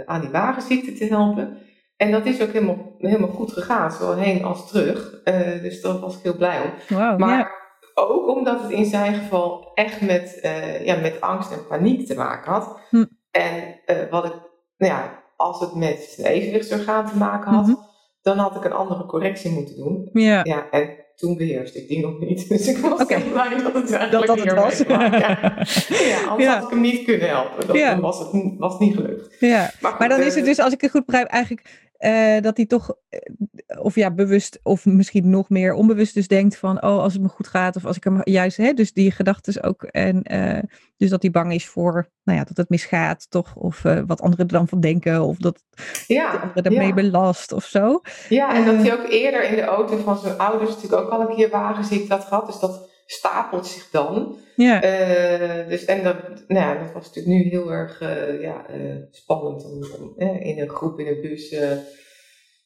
aan 0.07 0.21
die 0.21 0.31
wagenziekte 0.31 0.93
te 0.93 1.05
helpen. 1.05 1.59
En 1.97 2.11
dat 2.11 2.27
is 2.27 2.43
ook 2.43 2.53
helemaal, 2.53 2.95
helemaal 2.99 3.29
goed 3.29 3.53
gegaan, 3.53 3.93
zowel 3.93 4.17
heen 4.17 4.45
als 4.45 4.71
terug. 4.71 5.23
dus 5.63 5.81
daar 5.81 5.99
was 5.99 6.17
ik 6.17 6.23
heel 6.23 6.37
blij 6.37 6.61
om. 6.61 6.97
Wow, 6.97 7.19
maar 7.19 7.39
ja. 7.39 7.51
ook 7.95 8.29
omdat 8.29 8.63
het 8.63 8.71
in 8.71 8.85
zijn 8.85 9.15
geval 9.15 9.71
echt 9.75 10.01
met, 10.01 10.39
ja, 10.85 10.97
met 10.97 11.21
angst 11.21 11.53
en 11.53 11.67
paniek 11.69 12.07
te 12.07 12.15
maken 12.15 12.53
had. 12.53 12.81
Hm. 12.91 13.05
En 13.33 13.81
uh, 13.87 14.11
wat 14.11 14.25
ik, 14.25 14.33
nou 14.77 14.93
ja, 14.93 15.23
als 15.37 15.61
het 15.61 15.75
met 15.75 16.15
de 16.17 16.29
evenwichtsorgaan 16.29 17.07
te 17.11 17.17
maken 17.17 17.53
had, 17.53 17.67
mm 17.67 17.75
-hmm. 17.75 17.87
dan 18.23 18.39
had 18.39 18.57
ik 18.57 18.65
een 18.65 18.73
andere 18.73 19.07
correctie 19.07 19.51
moeten 19.51 19.77
doen. 19.77 20.11
Ja. 20.13 20.41
ja 20.43 20.71
en 20.71 20.97
toen 21.17 21.37
beheerste 21.37 21.79
ik 21.79 21.89
die 21.89 22.01
nog 22.01 22.19
niet. 22.19 22.49
Dus 22.49 22.67
ik 22.69 22.77
was 22.77 23.01
okay. 23.01 23.21
heel 23.21 23.33
blij 23.33 23.49
dat 23.49 23.75
het 23.75 23.93
eigenlijk 23.93 24.27
dat, 24.27 24.37
dat 24.37 24.47
het 24.47 24.55
was. 24.55 24.79
Ja. 24.79 24.99
ja, 26.11 26.23
anders 26.29 26.45
ja. 26.45 26.55
had 26.55 26.63
ik 26.63 26.71
hem 26.71 26.81
niet 26.81 27.05
kunnen 27.05 27.29
helpen. 27.29 27.67
Dat, 27.67 27.77
ja. 27.77 27.91
Dan 27.91 28.01
was 28.01 28.19
het 28.19 28.29
was 28.59 28.79
niet 28.79 28.95
gelukt. 28.95 29.37
Ja. 29.41 29.71
Maar, 29.81 29.91
goed, 29.91 30.01
maar 30.01 30.09
dan 30.09 30.21
uh, 30.21 30.27
is 30.27 30.35
het 30.35 30.45
dus, 30.45 30.59
als 30.59 30.73
ik 30.73 30.81
het 30.81 30.91
goed 30.91 31.07
begrijp, 31.07 31.27
eigenlijk 31.27 31.91
uh, 32.03 32.41
dat 32.41 32.57
hij 32.57 32.67
toch, 32.67 32.95
uh, 33.11 33.81
of 33.83 33.95
ja, 33.95 34.11
bewust 34.11 34.61
of 34.63 34.85
misschien 34.85 35.31
nog 35.31 35.49
meer 35.49 35.75
onbewust 35.75 36.15
dus 36.15 36.29
denkt 36.29 36.57
van, 36.57 36.83
oh, 36.83 37.03
als 37.03 37.13
het 37.13 37.23
me 37.23 37.29
goed 37.29 37.47
gaat, 37.47 37.77
of 37.77 37.85
als 37.85 37.97
ik 37.97 38.05
hem 38.05 38.21
juist, 38.25 38.57
hè, 38.57 38.73
dus 38.73 38.93
die 38.93 39.11
gedachten 39.11 39.63
ook, 39.63 39.83
en 39.83 40.33
uh, 40.33 40.63
dus 40.97 41.11
dat 41.11 41.23
hij 41.23 41.31
bang 41.31 41.53
is 41.53 41.67
voor, 41.67 42.09
nou 42.25 42.39
ja, 42.39 42.45
dat 42.45 42.57
het 42.57 42.69
misgaat, 42.69 43.31
toch, 43.31 43.55
of 43.57 43.83
wat 43.83 44.21
anderen 44.21 44.47
er 44.47 44.53
dan 44.53 44.69
van 44.69 44.81
denken, 44.81 45.23
of 45.23 45.37
dat 45.37 45.63
ja, 46.07 46.33
de 46.33 46.39
anderen 46.39 46.65
ermee 46.65 46.87
ja. 46.87 46.95
belast, 46.95 47.53
of 47.53 47.65
zo. 47.65 48.01
Ja, 48.29 48.55
en 48.55 48.65
dat 48.65 48.77
hij 48.77 48.93
ook 48.93 49.09
eerder 49.09 49.45
in 49.45 49.57
de 49.57 49.63
auto 49.63 49.97
van 49.97 50.19
zijn 50.19 50.39
ouders 50.39 50.71
natuurlijk 50.75 51.03
ook 51.03 51.11
al 51.11 51.21
een 51.21 51.37
keer 51.37 51.51
wagenziekte 51.51 52.15
had 52.15 52.25
gehad, 52.25 52.47
dus 52.47 52.59
dat 52.59 52.91
stapelt 53.07 53.67
zich 53.67 53.91
dan. 53.91 54.39
Ja. 54.57 54.85
Uh, 54.85 55.69
dus, 55.69 55.85
en 55.85 56.03
dat, 56.03 56.17
nou 56.49 56.67
ja, 56.67 56.85
dat 56.85 56.93
was 56.93 57.07
natuurlijk 57.07 57.45
nu 57.45 57.51
heel 57.51 57.73
erg 57.73 58.01
uh, 58.01 58.41
ja, 58.41 58.67
uh, 58.71 58.97
spannend 59.11 59.65
om, 59.65 59.85
om 60.01 60.19
in 60.41 60.61
een 60.61 60.69
groep, 60.69 60.99
in 60.99 61.07
een 61.07 61.21
bus, 61.21 61.57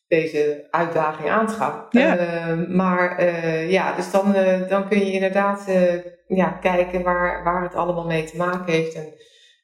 deze 0.08 0.66
uitdaging 0.70 1.28
aan 1.28 1.46
te 1.46 1.52
gaan. 1.52 1.86
Ja. 1.90 2.54
maar 2.68 3.24
ja, 3.68 3.96
dus 3.96 4.10
dan, 4.10 4.32
dan 4.68 4.88
kun 4.88 4.98
je 4.98 5.12
inderdaad 5.12 5.64
ja, 6.26 6.50
kijken 6.50 7.02
waar, 7.02 7.44
waar 7.44 7.62
het 7.62 7.74
allemaal 7.74 8.06
mee 8.06 8.24
te 8.24 8.36
maken 8.36 8.72
heeft. 8.72 8.94
En, 8.94 9.14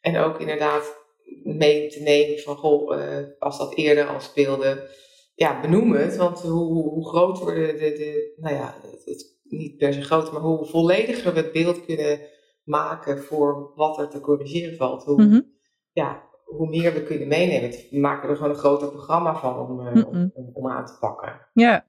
en 0.00 0.16
ook 0.16 0.40
inderdaad 0.40 0.96
mee 1.44 1.88
te 1.88 2.00
nemen 2.00 2.38
van, 2.38 2.56
goh, 2.56 2.98
als 3.38 3.58
dat 3.58 3.74
eerder 3.74 4.06
al 4.06 4.20
speelde, 4.20 4.88
ja, 5.34 5.60
benoem 5.60 5.92
het. 5.92 6.16
Want 6.16 6.40
hoe, 6.40 6.90
hoe 6.90 7.08
groot 7.08 7.38
worden 7.38 7.66
de, 7.66 7.92
de, 7.92 8.34
nou 8.36 8.54
ja, 8.54 8.74
het, 8.82 9.04
het 9.04 9.40
niet 9.52 9.76
per 9.76 9.92
se 9.92 10.02
groter, 10.02 10.32
maar 10.32 10.42
hoe 10.42 10.66
vollediger 10.66 11.32
we 11.34 11.40
het 11.40 11.52
beeld 11.52 11.84
kunnen 11.84 12.20
maken 12.64 13.22
voor 13.22 13.72
wat 13.74 13.98
er 13.98 14.08
te 14.08 14.20
corrigeren 14.20 14.76
valt. 14.76 15.04
Hoe, 15.04 15.22
mm 15.22 15.30
-hmm. 15.30 15.52
ja, 15.92 16.22
hoe 16.44 16.68
meer 16.68 16.92
we 16.92 17.02
kunnen 17.02 17.28
meenemen. 17.28 17.70
We 17.70 17.98
maken 17.98 18.28
er 18.28 18.36
gewoon 18.36 18.50
een 18.50 18.56
groter 18.56 18.88
programma 18.88 19.36
van 19.36 19.58
om, 19.58 19.70
mm 19.70 19.86
-hmm. 19.86 20.30
om, 20.34 20.50
om, 20.52 20.68
aan 20.68 20.86
te 20.86 20.96
pakken. 21.00 21.48
Ja, 21.52 21.86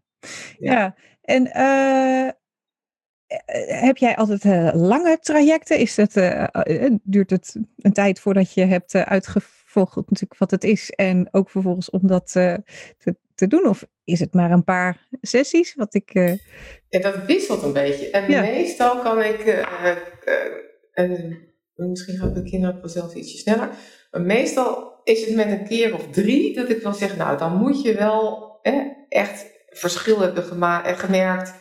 ja. 0.59 0.73
ja. 0.73 0.95
en 1.21 1.47
uh, 1.47 2.29
heb 3.81 3.97
jij 3.97 4.15
altijd 4.15 4.43
uh, 4.43 4.69
lange 4.73 5.19
trajecten? 5.19 5.77
Is 5.77 5.97
het, 5.97 6.13
duurt 7.03 7.29
het 7.29 7.59
een 7.77 7.93
tijd 7.93 8.19
voordat 8.19 8.53
je 8.53 8.65
hebt 8.65 8.95
uitgevolgd 8.95 9.95
natuurlijk 9.95 10.39
wat 10.39 10.51
het 10.51 10.63
is 10.63 10.89
en 10.89 11.27
ook 11.31 11.49
vervolgens 11.49 11.89
om 11.89 12.07
dat 12.07 12.31
te, 12.31 12.63
te 13.35 13.47
doen? 13.47 13.67
Of 13.67 13.85
is 14.03 14.19
het 14.19 14.33
maar 14.33 14.51
een 14.51 14.63
paar 14.63 15.07
sessies? 15.21 15.75
Wat 15.75 15.93
ik, 15.93 16.13
uh... 16.13 16.37
ja, 16.89 16.99
dat 16.99 17.25
wisselt 17.25 17.63
een 17.63 17.73
beetje. 17.73 18.09
En 18.09 18.31
ja. 18.31 18.41
meestal 18.41 18.99
kan 18.99 19.21
ik, 19.21 19.45
uh, 19.45 19.55
uh, 20.25 20.37
en 20.93 21.89
misschien 21.89 22.17
gaat 22.17 22.35
de 22.35 22.43
kinderen 22.43 22.79
vanzelf 22.79 23.13
ietsje 23.13 23.37
sneller, 23.37 23.69
maar 24.11 24.21
meestal 24.21 24.93
is 25.03 25.25
het 25.25 25.35
met 25.35 25.51
een 25.51 25.67
keer 25.67 25.93
of 25.93 26.07
drie 26.11 26.55
dat 26.55 26.69
ik 26.69 26.81
wel 26.81 26.93
zeg, 26.93 27.17
nou 27.17 27.37
dan 27.37 27.57
moet 27.57 27.81
je 27.81 27.95
wel 27.95 28.51
eh, 28.61 28.85
echt 29.09 29.45
verschil 29.69 30.19
hebben 30.19 30.43
gemerkt 30.83 31.53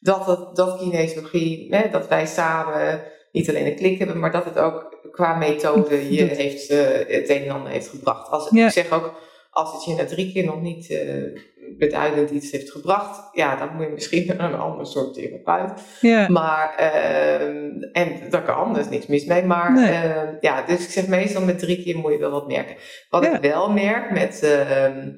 dat, 0.00 0.26
het, 0.26 0.56
dat 0.56 0.78
kinesiologie, 0.78 1.70
eh, 1.70 1.92
dat 1.92 2.08
wij 2.08 2.26
samen 2.26 3.02
niet 3.32 3.48
alleen 3.48 3.66
een 3.66 3.76
klik 3.76 3.98
hebben, 3.98 4.18
maar 4.18 4.32
dat 4.32 4.44
het 4.44 4.58
ook 4.58 5.08
qua 5.12 5.36
methode 5.36 6.14
je 6.14 6.24
heeft, 6.24 6.68
het 6.68 7.28
een 7.28 7.42
en 7.42 7.50
ander 7.50 7.72
heeft 7.72 7.88
gebracht. 7.88 8.30
Als, 8.30 8.50
ja. 8.50 8.66
Ik 8.66 8.72
zeg 8.72 8.90
ook, 8.90 9.20
als 9.58 9.72
het 9.72 9.84
je 9.84 9.94
na 9.94 10.04
drie 10.04 10.32
keer 10.32 10.44
nog 10.44 10.60
niet 10.60 10.90
uh, 10.90 11.40
beduidend 11.78 12.30
iets 12.30 12.50
heeft 12.50 12.70
gebracht, 12.70 13.28
ja, 13.36 13.56
dan 13.56 13.74
moet 13.76 13.84
je 13.86 13.92
misschien 13.92 14.26
naar 14.38 14.52
een 14.52 14.58
ander 14.58 14.86
soort 14.86 15.14
therapeut. 15.14 15.80
Ja. 16.00 16.28
Maar, 16.28 16.74
ehm, 16.76 17.82
en 17.92 18.30
daar 18.30 18.42
kan 18.42 18.56
anders 18.56 18.88
niks 18.88 19.06
mis 19.06 19.24
mee. 19.24 19.42
Maar 19.44 19.72
Nee. 19.72 19.92
ehm, 19.92 20.34
ja, 20.40 20.62
dus 20.62 20.84
ik 20.84 20.90
zeg 20.90 21.06
meestal 21.08 21.42
met 21.42 21.58
drie 21.58 21.82
keer 21.82 21.96
moet 21.96 22.12
je 22.12 22.18
wel 22.18 22.30
wat 22.30 22.46
merken. 22.48 22.76
Wat 23.10 23.24
Ja. 23.24 23.36
ik 23.36 23.42
wel 23.50 23.70
merk 23.72 24.10
met, 24.10 24.42
ehm, 24.42 25.10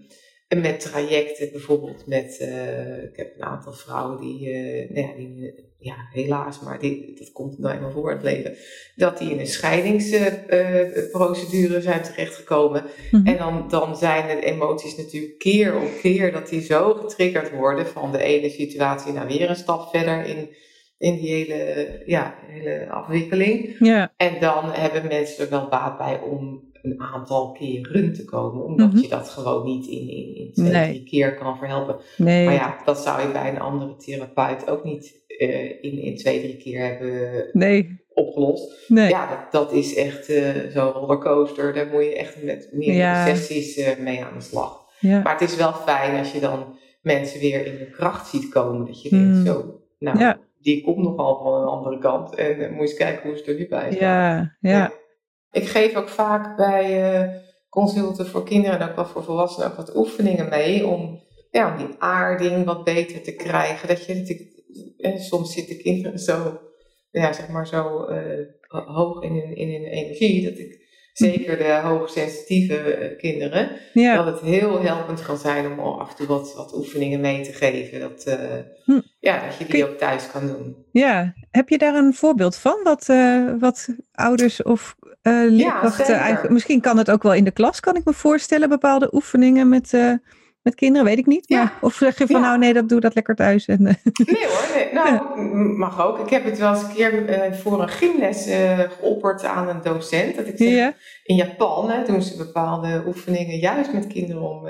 met 0.62 0.80
trajecten, 0.80 1.48
bijvoorbeeld 1.52 2.06
met, 2.06 2.38
eh, 2.38 3.02
ik 3.02 3.16
heb 3.16 3.34
een 3.36 3.44
aantal 3.44 3.72
vrouwen 3.72 4.20
die, 4.20 4.50
eh, 4.50 4.90
nou 4.90 5.06
ja, 5.08 5.14
die 5.16 5.46
eh, 5.56 5.64
ja, 5.82 5.94
helaas, 6.12 6.60
maar 6.60 6.78
die, 6.78 7.14
dat 7.18 7.32
komt 7.32 7.58
nou 7.58 7.74
eenmaal 7.74 7.90
voor 7.90 8.10
het 8.10 8.22
leven, 8.22 8.54
dat 8.96 9.18
die 9.18 9.30
in 9.30 9.38
een 9.38 9.46
scheidingsprocedure 9.46 11.80
zijn 11.80 12.02
terechtgekomen. 12.02 12.84
Mhm. 13.10 13.26
En 13.26 13.36
dan, 13.36 13.64
dan 13.68 13.96
zijn 13.96 14.36
de 14.40 14.44
emoties 14.46 14.96
natuurlijk 14.96 15.38
keer 15.38 15.76
op 15.76 15.90
keer 16.00 16.32
dat 16.32 16.48
die 16.48 16.60
zo 16.60 16.94
getriggerd 16.94 17.50
worden 17.50 17.86
van 17.86 18.12
de 18.12 18.22
ene 18.22 18.50
situatie 18.50 19.12
naar 19.12 19.26
weer 19.26 19.50
een 19.50 19.56
stap 19.56 19.88
verder 19.90 20.24
in, 20.24 20.48
in 20.98 21.16
die 21.16 21.28
hele, 21.34 22.02
ja, 22.06 22.34
hele 22.46 22.90
afwikkeling. 22.90 23.76
En 24.16 24.40
dan 24.40 24.70
hebben 24.72 25.06
mensen 25.08 25.44
er 25.44 25.50
wel 25.50 25.68
baat 25.68 25.98
bij 25.98 26.20
om 26.20 26.68
een 26.82 27.00
aantal 27.00 27.52
keren 27.52 28.12
te 28.12 28.24
komen, 28.24 28.64
omdat 28.64 28.92
Mhm. 28.92 29.02
je 29.02 29.08
dat 29.08 29.28
gewoon 29.28 29.64
niet 29.66 29.86
in, 29.86 30.08
in, 30.08 30.36
in 30.36 30.52
twee, 30.52 30.70
Nee. 30.70 30.88
drie 30.88 31.04
keer 31.04 31.34
kan 31.34 31.56
verhelpen. 31.58 31.96
Nee. 32.16 32.44
Maar 32.44 32.54
ja, 32.54 32.76
dat 32.84 32.98
zou 32.98 33.20
je 33.22 33.28
bij 33.32 33.48
een 33.48 33.60
andere 33.60 33.96
therapeut 33.96 34.70
ook 34.70 34.84
niet 34.84 35.19
eh, 35.40 35.64
in, 35.84 35.98
in 36.02 36.16
twee, 36.16 36.40
drie 36.40 36.56
keer 36.56 36.86
hebben 36.86 37.44
Nee. 37.52 38.00
opgelost. 38.14 38.88
Nee. 38.88 39.08
Ja, 39.08 39.28
dat, 39.28 39.52
dat 39.52 39.72
is 39.72 39.94
echt 39.94 40.28
eh, 40.28 40.44
zo'n 40.72 40.90
rollercoaster. 40.92 41.72
Daar 41.74 41.86
moet 41.86 42.04
je 42.04 42.16
echt 42.16 42.42
met 42.42 42.68
meerdere 42.72 42.98
Ja. 42.98 43.26
sessies 43.26 43.76
eh, 43.76 43.98
mee 43.98 44.24
aan 44.24 44.34
de 44.38 44.44
slag. 44.44 44.84
Ja. 44.98 45.20
Maar 45.22 45.32
het 45.38 45.48
is 45.50 45.56
wel 45.56 45.72
fijn 45.72 46.18
als 46.18 46.32
je 46.32 46.40
dan 46.40 46.78
mensen 47.02 47.40
weer 47.40 47.66
in 47.66 47.78
de 47.78 47.90
kracht 47.90 48.28
ziet 48.28 48.48
komen. 48.48 48.86
Dat 48.86 49.02
je 49.02 49.08
denkt, 49.08 49.34
Hmm. 49.36 49.46
zo, 49.46 49.80
nou, 49.98 50.18
Ja. 50.18 50.38
die 50.60 50.82
komt 50.84 50.98
nogal 51.04 51.42
van 51.42 51.54
een 51.62 51.68
andere 51.68 51.98
kant. 51.98 52.34
En 52.34 52.56
moet 52.58 52.74
je 52.74 52.80
eens 52.80 52.94
kijken 52.94 53.28
hoe 53.28 53.38
ze 53.38 53.44
er 53.44 53.58
nu 53.58 53.68
bij 53.68 53.92
staan. 53.92 54.08
Ja. 54.60 54.70
Ja. 54.70 54.92
Ik 55.52 55.64
geef 55.68 55.94
ook 55.96 56.08
vaak 56.08 56.56
bij 56.56 57.30
consulten 57.68 58.26
voor 58.26 58.44
kinderen 58.44 58.80
en 58.80 58.88
ook 58.88 58.96
wel 58.96 59.06
voor 59.06 59.24
volwassenen 59.24 59.68
ook 59.70 59.76
wat 59.76 59.96
oefeningen 59.96 60.48
mee. 60.48 60.86
Om, 60.86 61.20
ja, 61.50 61.72
om 61.72 61.86
die 61.86 61.94
aarding 61.98 62.64
wat 62.64 62.84
beter 62.84 63.22
te 63.22 63.34
krijgen. 63.34 63.88
Dat 63.88 64.06
je 64.06 64.12
eh, 64.98 65.16
soms 65.20 65.52
zitten 65.52 65.78
kinderen 65.78 66.18
zo, 66.18 66.60
ja, 67.10 67.32
zeg 67.32 67.48
maar 67.48 67.66
zo 67.66 68.04
eh, 68.04 68.46
hoog 68.68 69.22
in 69.22 69.32
hun, 69.32 69.56
in 69.56 69.68
hun 69.72 69.84
energie. 69.84 70.44
Dat 70.50 70.58
ik, 70.58 70.78
zeker 71.12 71.58
de 71.58 71.80
hoogsensitieve 71.82 72.76
eh, 72.76 73.18
kinderen, 73.18 73.70
Ja. 73.92 74.16
dat 74.16 74.26
het 74.26 74.40
heel 74.50 74.80
helpend 74.82 75.22
kan 75.22 75.36
zijn 75.38 75.72
om 75.72 75.78
al 75.78 76.00
af 76.00 76.10
en 76.10 76.16
toe 76.16 76.26
wat, 76.26 76.54
wat 76.54 76.74
oefeningen 76.74 77.20
mee 77.20 77.42
te 77.42 77.52
geven. 77.52 78.00
Dat, 78.00 78.24
eh, 78.24 78.38
Hm. 78.84 79.00
ja, 79.18 79.46
dat 79.46 79.56
je 79.58 79.64
die 79.64 79.88
ook 79.88 79.98
thuis 79.98 80.30
kan 80.30 80.46
doen. 80.46 80.76
Ja. 80.92 81.34
Heb 81.50 81.68
je 81.68 81.78
daar 81.78 81.94
een 81.94 82.14
voorbeeld 82.14 82.56
van? 82.56 82.80
Wat, 82.82 83.06
wat 83.58 83.88
ouders 84.12 84.62
of 84.62 84.96
eh 85.22 85.42
leerkrachten 85.48 86.14
eigenlijk... 86.14 86.52
Misschien 86.52 86.80
kan 86.80 86.98
het 86.98 87.10
ook 87.10 87.22
wel 87.22 87.34
in 87.34 87.44
de 87.44 87.50
klas, 87.50 87.80
kan 87.80 87.96
ik 87.96 88.04
me 88.04 88.12
voorstellen. 88.12 88.68
Bepaalde 88.68 89.14
oefeningen 89.14 89.68
met, 89.68 89.92
met 90.62 90.74
kinderen, 90.74 91.06
weet 91.06 91.18
ik 91.18 91.26
niet. 91.26 91.48
Ja. 91.48 91.62
Maar, 91.62 91.78
of 91.80 91.94
zeg 91.94 92.18
je 92.18 92.26
van 92.26 92.40
Ja. 92.40 92.46
nou 92.46 92.58
nee, 92.58 92.72
dat 92.72 92.88
doe 92.88 93.00
dat 93.00 93.14
lekker 93.14 93.34
thuis. 93.34 93.66
En, 93.66 93.86
eh, 93.86 93.94
Nee 94.26 94.46
hoor, 94.46 94.68
nee. 94.74 94.92
nou 94.92 95.32
mag 95.86 96.06
ook. 96.06 96.18
Ik 96.18 96.30
heb 96.30 96.44
het 96.44 96.58
wel 96.58 96.70
eens 96.70 96.82
een 96.82 96.94
keer 96.94 97.28
eh, 97.28 97.52
voor 97.52 97.82
een 97.82 97.88
gymles 97.88 98.46
eh, 98.46 98.78
geopperd 98.78 99.44
aan 99.44 99.68
een 99.68 99.82
docent. 99.82 100.36
Dat 100.36 100.46
ik 100.46 100.56
zeg, 100.56 100.68
ja. 100.68 100.94
in 101.24 101.36
Japan 101.36 101.90
hè, 101.90 102.04
doen 102.04 102.22
ze 102.22 102.36
bepaalde 102.36 103.02
oefeningen 103.06 103.56
juist 103.56 103.92
met 103.92 104.06
kinderen 104.06 104.42
om, 104.42 104.68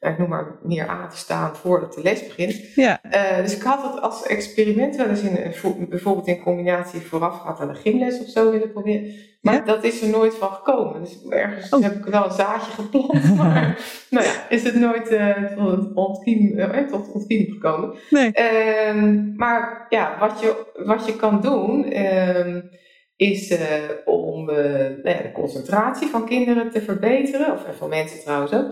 nou, 0.00 0.12
ik 0.12 0.18
noem 0.18 0.28
maar, 0.28 0.58
meer 0.62 0.86
aan 0.86 1.08
te 1.08 1.16
staan 1.16 1.56
voordat 1.56 1.94
de 1.94 2.02
les 2.02 2.26
begint. 2.26 2.74
Ja. 2.74 3.02
Eh, 3.02 3.42
dus 3.42 3.56
ik 3.56 3.62
had 3.62 3.82
het 3.82 4.00
als 4.02 4.26
experiment 4.26 4.96
wel 4.96 5.06
eens 5.08 5.22
in, 5.22 5.54
bijvoorbeeld 5.88 6.26
in 6.26 6.42
combinatie 6.42 7.00
voorafgaand 7.00 7.60
aan 7.60 7.68
een 7.68 7.76
gymles 7.76 8.20
of 8.20 8.28
zo 8.28 8.50
willen 8.50 8.72
proberen. 8.72 9.14
Maar 9.40 9.54
Ja? 9.54 9.60
dat 9.60 9.84
is 9.84 10.02
er 10.02 10.08
nooit 10.08 10.34
van 10.34 10.48
gekomen. 10.48 11.00
Dus 11.00 11.24
ergens 11.28 11.72
Oh. 11.72 11.82
heb 11.82 11.94
ik 11.94 12.04
wel 12.04 12.24
een 12.24 12.30
zaadje 12.30 12.70
geplant. 12.72 13.34
Maar 13.36 13.78
nou 14.10 14.26
ja, 14.26 14.48
is 14.48 14.62
het 14.62 14.74
nooit 14.74 15.08
eh, 15.08 15.44
tot 15.56 15.70
het 15.70 15.94
ontkiem, 15.94 16.58
eh, 16.58 16.86
tot 16.86 17.12
ontkiem 17.12 17.52
gekomen. 17.52 17.94
Nee. 18.10 18.32
Ehm, 18.32 19.36
maar 19.36 19.86
ja, 19.88 20.16
wat 20.18 20.40
je, 20.40 20.66
wat 20.84 21.06
je 21.06 21.16
kan 21.16 21.40
doen, 21.40 21.84
ehm, 21.84 22.60
is 23.16 23.58
om 24.04 24.50
eh, 24.50 24.56
nou 25.02 25.08
ja, 25.16 25.22
de 25.22 25.32
concentratie 25.32 26.08
van 26.08 26.26
kinderen 26.26 26.70
te 26.70 26.80
verbeteren, 26.82 27.52
of 27.52 27.64
van 27.76 27.88
mensen 27.88 28.20
trouwens 28.20 28.52
ook, 28.52 28.66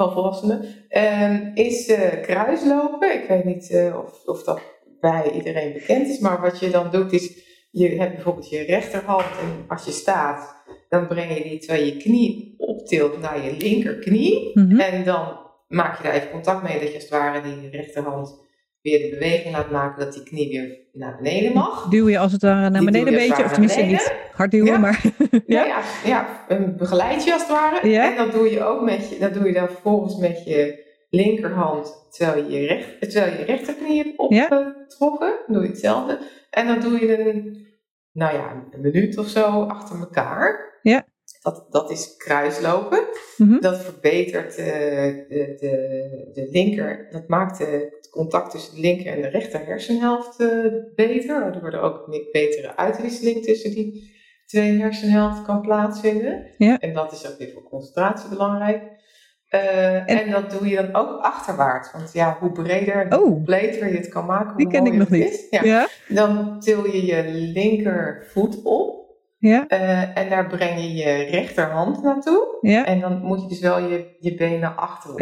van 0.00 0.12
volwassenen, 0.12 0.64
ehm, 0.88 1.50
is 1.54 1.88
eh, 1.88 2.22
kruislopen. 2.22 3.22
Ik 3.22 3.28
weet 3.28 3.44
niet 3.44 3.70
eh, 3.70 3.98
of, 4.04 4.24
of 4.24 4.42
dat 4.42 4.60
bij 5.00 5.30
iedereen 5.30 5.72
bekend 5.72 6.08
is, 6.08 6.18
maar 6.18 6.40
wat 6.40 6.60
je 6.60 6.70
dan 6.70 6.90
doet 6.90 7.12
is, 7.12 7.32
je 7.70 7.88
hebt 7.88 8.14
bijvoorbeeld 8.14 8.50
je 8.50 8.62
rechterhand 8.62 9.24
en 9.24 9.64
als 9.68 9.84
je 9.84 9.90
staat, 9.90 10.64
dan 10.88 11.06
breng 11.06 11.36
je 11.36 11.42
die 11.42 11.58
terwijl 11.58 11.84
je 11.84 11.96
knie 11.96 12.54
optilt 12.58 13.20
naar 13.20 13.44
je 13.44 13.56
linkerknie. 13.56 14.50
Mhm. 14.54 14.80
En 14.80 15.04
dan 15.04 15.38
maak 15.68 15.96
je 15.96 16.02
daar 16.02 16.14
even 16.14 16.30
contact 16.30 16.62
mee 16.62 16.78
dat 16.78 16.88
je 16.88 16.94
als 16.94 17.02
het 17.02 17.12
ware 17.12 17.40
die 17.42 17.70
rechterhand 17.70 18.48
weer 18.82 18.98
de 18.98 19.08
beweging 19.18 19.54
laat 19.54 19.70
maken 19.70 20.04
dat 20.04 20.12
die 20.14 20.22
knie 20.22 20.48
weer 20.48 20.78
naar 20.92 21.16
beneden 21.16 21.52
mag. 21.52 21.88
Duw 21.88 22.08
je 22.08 22.18
als 22.18 22.32
het 22.32 22.42
ware 22.42 22.70
naar 22.70 22.84
beneden 22.84 23.08
een 23.12 23.28
beetje. 23.28 23.44
Of 23.44 23.52
tenminste 23.52 23.82
niet 23.82 24.14
hard 24.32 24.50
duwen, 24.50 24.66
Ja. 24.72 24.78
maar... 24.78 25.02
Ja, 25.30 25.40
ja? 25.46 25.66
ja, 25.66 25.82
ja, 26.04 26.44
een 26.48 26.76
begeleid 26.76 27.24
je 27.24 27.32
als 27.32 27.42
het 27.42 27.50
ware. 27.50 27.88
Ja. 27.88 28.10
En 28.10 28.16
dat 28.16 28.32
doe 28.32 28.50
je 28.50 28.62
ook 28.64 28.82
met 28.82 29.08
je, 29.08 29.18
dat 29.18 29.34
doe 29.34 29.46
je 29.46 29.52
dan 29.52 29.66
vervolgens 29.68 30.16
met 30.16 30.44
je 30.44 30.88
linkerhand 31.10 32.06
terwijl 32.10 32.44
je 32.50 32.60
je, 32.60 32.66
recht, 32.66 33.10
terwijl 33.12 33.38
je, 33.38 33.44
rechterknie 33.44 34.02
hebt 34.02 34.18
opgetrokken. 34.18 35.38
Doe 35.46 35.62
je 35.62 35.68
hetzelfde. 35.68 36.18
En 36.50 36.66
dan 36.66 36.80
doe 36.80 37.06
je 37.06 37.18
een, 37.28 37.66
nou 38.12 38.34
ja, 38.34 38.64
een 38.70 38.80
minuut 38.80 39.18
of 39.18 39.26
zo 39.26 39.62
achter 39.62 39.98
elkaar. 39.98 40.78
Ja. 40.82 41.06
Dat, 41.42 41.66
dat 41.70 41.90
is 41.90 42.16
kruislopen. 42.16 43.04
Mhm. 43.36 43.60
Dat 43.60 43.84
verbetert 43.84 44.56
eh, 44.56 44.64
de, 44.66 45.56
de, 45.60 46.30
de 46.32 46.48
linker, 46.50 47.08
dat 47.10 47.28
maakt 47.28 47.58
de- 47.58 47.98
contact 48.10 48.50
tussen 48.50 48.74
de 48.74 48.80
linker 48.80 49.12
en 49.12 49.22
de 49.22 49.28
rechter 49.28 49.66
hersenhelft 49.66 50.40
eh, 50.40 50.48
beter. 50.94 51.40
Waardoor 51.40 51.72
er 51.72 51.80
ook 51.80 52.06
een 52.06 52.28
betere 52.32 52.76
uitwisseling 52.76 53.44
tussen 53.44 53.70
die 53.70 54.18
twee 54.46 54.78
hersenhelften 54.80 55.44
kan 55.44 55.60
plaatsvinden. 55.60 56.46
Ja. 56.58 56.78
En 56.78 56.92
dat 56.92 57.12
is 57.12 57.30
ook 57.30 57.38
weer 57.38 57.50
voor 57.52 57.62
concentratie 57.62 58.28
belangrijk. 58.28 58.98
Eh, 59.48 60.10
en, 60.10 60.30
dat 60.30 60.50
doe 60.50 60.68
je 60.68 60.76
dan 60.76 60.94
ook 60.94 61.20
achterwaarts. 61.20 61.92
Want 61.92 62.12
ja, 62.12 62.36
hoe 62.40 62.52
breder 62.52 62.94
en 62.94 63.14
Oh. 63.14 63.22
hoe 63.22 63.32
completer 63.32 63.90
je 63.90 63.96
het 63.96 64.08
kan 64.08 64.26
maken, 64.26 64.56
Die 64.56 64.68
ken 64.68 64.86
ik 64.86 64.92
nog 64.92 65.10
niet. 65.10 65.46
Ja. 65.50 65.62
Ja? 65.64 65.88
Dan 66.08 66.60
til 66.60 66.86
je 66.86 67.06
je 67.06 67.22
linkervoet 67.32 68.62
op. 68.62 68.98
Ja? 69.38 69.66
eh, 69.68 70.18
en 70.18 70.28
daar 70.30 70.46
breng 70.46 70.80
je 70.80 70.92
je 70.92 71.22
rechterhand 71.22 72.02
naartoe. 72.02 72.58
Ja? 72.60 72.86
En 72.86 73.00
dan 73.00 73.20
moet 73.22 73.40
je 73.40 73.48
dus 73.48 73.60
wel 73.60 73.78
je, 73.78 74.16
je 74.18 74.34
benen 74.34 74.76
achterop. 74.76 75.20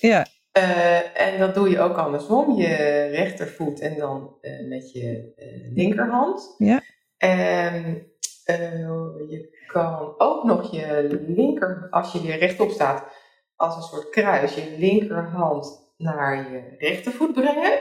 Ja. 0.00 0.26
Eh, 0.52 1.20
en 1.20 1.38
dat 1.38 1.54
doe 1.54 1.70
je 1.70 1.80
ook 1.80 1.96
andersom. 1.96 2.56
Je 2.56 2.74
rechtervoet 3.12 3.80
en 3.80 3.98
dan 3.98 4.36
eh, 4.40 4.68
met 4.68 4.92
je 4.92 5.32
eh, 5.36 5.74
linkerhand. 5.74 6.54
Ja. 6.58 6.82
En 7.16 8.06
je 9.28 9.64
kan 9.66 10.14
ook 10.18 10.44
nog 10.44 10.72
je 10.72 11.20
linker, 11.26 11.86
als 11.90 12.12
je 12.12 12.22
weer 12.22 12.38
rechtop 12.38 12.70
staat, 12.70 13.04
als 13.56 13.76
een 13.76 13.82
soort 13.82 14.08
kruis, 14.08 14.54
je 14.54 14.74
linkerhand 14.78 15.92
naar 15.96 16.52
je 16.52 16.76
rechtervoet 16.78 17.32
brengen. 17.32 17.80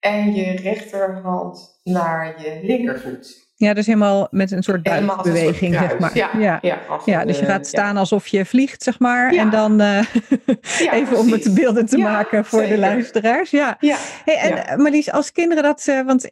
En 0.00 0.34
je 0.34 0.56
rechterhand 0.56 1.80
naar 1.82 2.42
je 2.42 2.60
linkervoet. 2.62 3.43
Ja, 3.56 3.74
dus 3.74 3.86
helemaal 3.86 4.28
met 4.30 4.50
een 4.50 4.62
soort 4.62 4.82
buikbeweging, 4.82 5.74
zeg 5.74 5.98
maar. 5.98 6.16
Ja, 6.16 6.30
ja. 6.62 6.80
ja, 7.04 7.24
dus 7.24 7.36
je 7.38 7.42
eh, 7.42 7.48
gaat 7.48 7.66
staan 7.66 7.96
alsof 7.96 8.26
je 8.26 8.44
vliegt, 8.44 8.82
zeg 8.82 8.98
maar. 8.98 9.34
En 9.34 9.50
dan 9.50 9.80
eh, 9.80 10.06
even 10.98 11.18
om 11.18 11.32
het 11.32 11.54
beelden 11.54 11.86
te 11.86 11.98
maken 11.98 12.44
voor 12.44 12.66
de 12.66 12.78
luisteraars. 12.78 13.50
Ja. 13.50 13.76
Ja, 13.80 13.96
Hey, 14.24 14.36
en 14.36 14.66
eh, 14.66 14.76
Marlies, 14.76 15.10
als 15.10 15.32
kinderen 15.32 15.62
dat, 15.62 15.84
want 15.84 16.30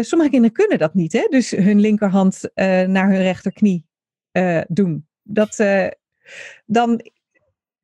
sommige 0.00 0.30
kinderen 0.30 0.52
kunnen 0.52 0.78
dat 0.78 0.94
niet, 0.94 1.12
hè? 1.12 1.26
Dus 1.30 1.50
hun 1.50 1.80
linkerhand 1.80 2.50
naar 2.86 3.08
hun 3.08 3.22
rechterknie 3.22 3.86
doen. 4.68 5.06
Dat, 5.22 5.64
dan 6.66 7.00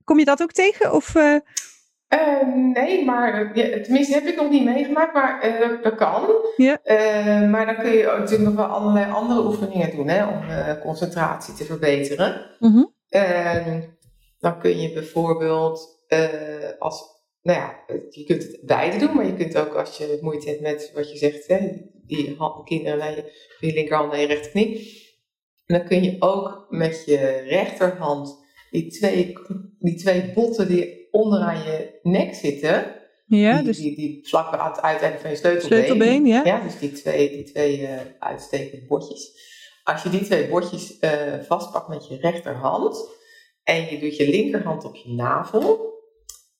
kom 0.04 0.18
je 0.18 0.24
dat 0.24 0.42
ook 0.42 0.52
tegen? 0.52 0.92
Of, 0.92 1.14
eh, 2.10 2.30
Eh, 2.40 2.54
nee, 2.54 3.04
maar 3.04 3.52
eh, 3.52 3.54
ja, 3.54 3.80
tenminste 3.82 4.14
heb 4.14 4.24
ik 4.24 4.36
nog 4.36 4.50
niet 4.50 4.64
meegemaakt, 4.64 5.14
maar 5.14 5.40
eh, 5.40 5.82
dat, 5.82 5.94
kan. 5.94 6.28
Ja. 6.56 6.80
Eh, 6.82 7.50
maar 7.50 7.66
dan 7.66 7.76
kun 7.76 7.90
je 7.90 8.10
ook 8.10 8.18
natuurlijk 8.18 8.48
nog 8.48 8.66
wel 8.66 8.76
allerlei 8.76 9.12
andere 9.12 9.44
oefeningen 9.44 9.96
doen 9.96 10.08
hè, 10.08 10.26
om 10.26 10.42
eh, 10.48 10.80
concentratie 10.80 11.54
te 11.54 11.64
verbeteren. 11.64 12.46
Mhm. 12.58 12.84
Eh, 13.08 13.76
dan 14.38 14.58
kun 14.58 14.80
je 14.80 14.92
bijvoorbeeld 14.92 15.98
als, 16.78 17.04
nou 17.42 17.58
ja, 17.58 17.74
je 18.10 18.24
kunt 18.24 18.42
het 18.42 18.60
beide 18.62 18.98
doen, 18.98 19.14
maar 19.14 19.26
je 19.26 19.34
kunt 19.34 19.56
ook 19.56 19.74
als 19.74 19.98
je 19.98 20.18
moeite 20.20 20.48
hebt 20.48 20.60
met 20.60 20.90
wat 20.94 21.10
je 21.12 21.18
zegt, 21.18 21.46
hè, 21.46 21.58
die 22.06 22.36
kinderen 22.64 22.98
naar 22.98 23.10
je, 23.10 23.32
je 23.60 23.72
linkerhand 23.72 24.10
naar 24.10 24.20
je 24.20 24.26
rechterknie. 24.26 24.98
Dan 25.66 25.84
kun 25.84 26.02
je 26.02 26.16
ook 26.18 26.66
met 26.68 27.02
je 27.06 27.44
rechterhand 27.48 28.38
die 28.70 28.90
twee, 28.90 29.36
die 29.78 29.94
twee 29.94 30.32
botten 30.34 30.68
die 30.68 30.99
onderaan 31.10 31.58
je 31.58 31.98
nek 32.02 32.34
zitten, 32.34 32.94
Ja, 33.26 33.56
die, 33.56 33.64
dus 33.64 33.76
die, 33.76 33.96
die 33.96 34.28
vlak 34.28 34.54
aan 34.54 34.70
het 34.70 34.80
uiteinde 34.80 35.18
van 35.18 35.30
je 35.30 35.36
sleutelbeen. 35.36 35.78
sleutelbeen, 35.78 36.26
ja. 36.26 36.44
Ja, 36.44 36.60
dus 36.60 36.78
die 36.78 36.92
twee, 36.92 37.28
die 37.28 37.44
twee 37.44 37.80
uh, 37.80 38.00
uitstekende 38.18 38.86
bordjes. 38.86 39.48
Als 39.84 40.02
je 40.02 40.08
die 40.08 40.24
twee 40.24 40.48
bordjes 40.48 40.98
uh, 41.00 41.10
vastpakt 41.42 41.88
met 41.88 42.08
je 42.08 42.16
rechterhand 42.16 43.08
en 43.62 43.84
je 43.90 43.98
doet 43.98 44.16
je 44.16 44.30
linkerhand 44.30 44.84
op 44.84 44.96
je 44.96 45.12
navel 45.12 45.98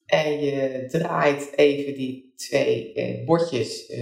en 0.06 0.40
je 0.40 0.86
draait 0.88 1.52
even 1.56 1.94
die 1.94 2.32
twee 2.36 2.92
uh, 2.94 3.26
bordjes 3.26 3.92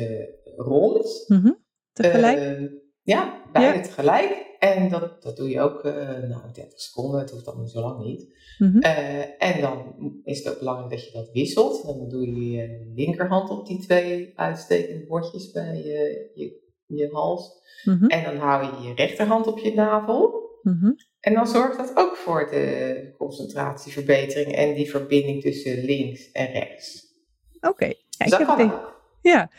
rond. 0.56 1.24
Mm 1.26 1.40
-hmm. 1.40 1.58
Tegelijk? 1.92 2.70
ja, 3.02 3.42
beide 3.52 3.78
ja. 3.78 3.84
tegelijk. 3.84 4.47
En 4.58 4.88
dat, 4.88 5.22
dat 5.22 5.36
doe 5.36 5.48
je 5.48 5.60
ook 5.60 5.84
uh, 5.84 5.92
nou, 6.28 6.52
30 6.52 6.80
seconden, 6.80 7.20
het 7.20 7.30
hoeft 7.30 7.44
dan 7.44 7.60
niet 7.60 7.70
zo 7.70 7.80
lang 7.80 8.04
niet. 8.04 8.34
Mm 8.58 8.70
-hmm. 8.70 8.82
uh, 8.82 9.42
en 9.42 9.60
dan 9.60 9.94
is 10.24 10.38
het 10.38 10.52
ook 10.52 10.58
belangrijk 10.58 10.90
dat 10.90 11.04
je 11.04 11.12
dat 11.12 11.30
wisselt. 11.32 11.82
En 11.86 11.98
dan 11.98 12.08
doe 12.08 12.26
je 12.26 12.50
je 12.50 12.92
linkerhand 12.94 13.50
op 13.50 13.66
die 13.66 13.78
twee 13.78 14.32
uitstekende 14.36 15.06
bordjes 15.06 15.50
bij 15.50 15.76
je, 15.76 16.30
je, 16.34 16.70
je 16.86 17.08
hals. 17.12 17.52
Mm 17.84 17.98
-hmm. 17.98 18.08
En 18.08 18.24
dan 18.24 18.36
hou 18.36 18.64
je 18.64 18.88
je 18.88 18.94
rechterhand 18.94 19.46
op 19.46 19.58
je 19.58 19.74
navel. 19.74 20.50
Mm 20.62 20.78
-hmm. 20.80 20.96
En 21.20 21.34
dan 21.34 21.46
zorgt 21.46 21.76
dat 21.76 21.92
ook 21.94 22.16
voor 22.16 22.48
de 22.50 23.14
concentratieverbetering 23.18 24.54
en 24.54 24.74
die 24.74 24.90
verbinding 24.90 25.42
tussen 25.42 25.84
links 25.84 26.30
en 26.30 26.46
rechts. 26.46 27.06
Oké. 27.56 27.68
Okay. 27.68 27.96
Ja, 28.18 28.56
dus. 28.56 28.70
Ja, 29.22 29.50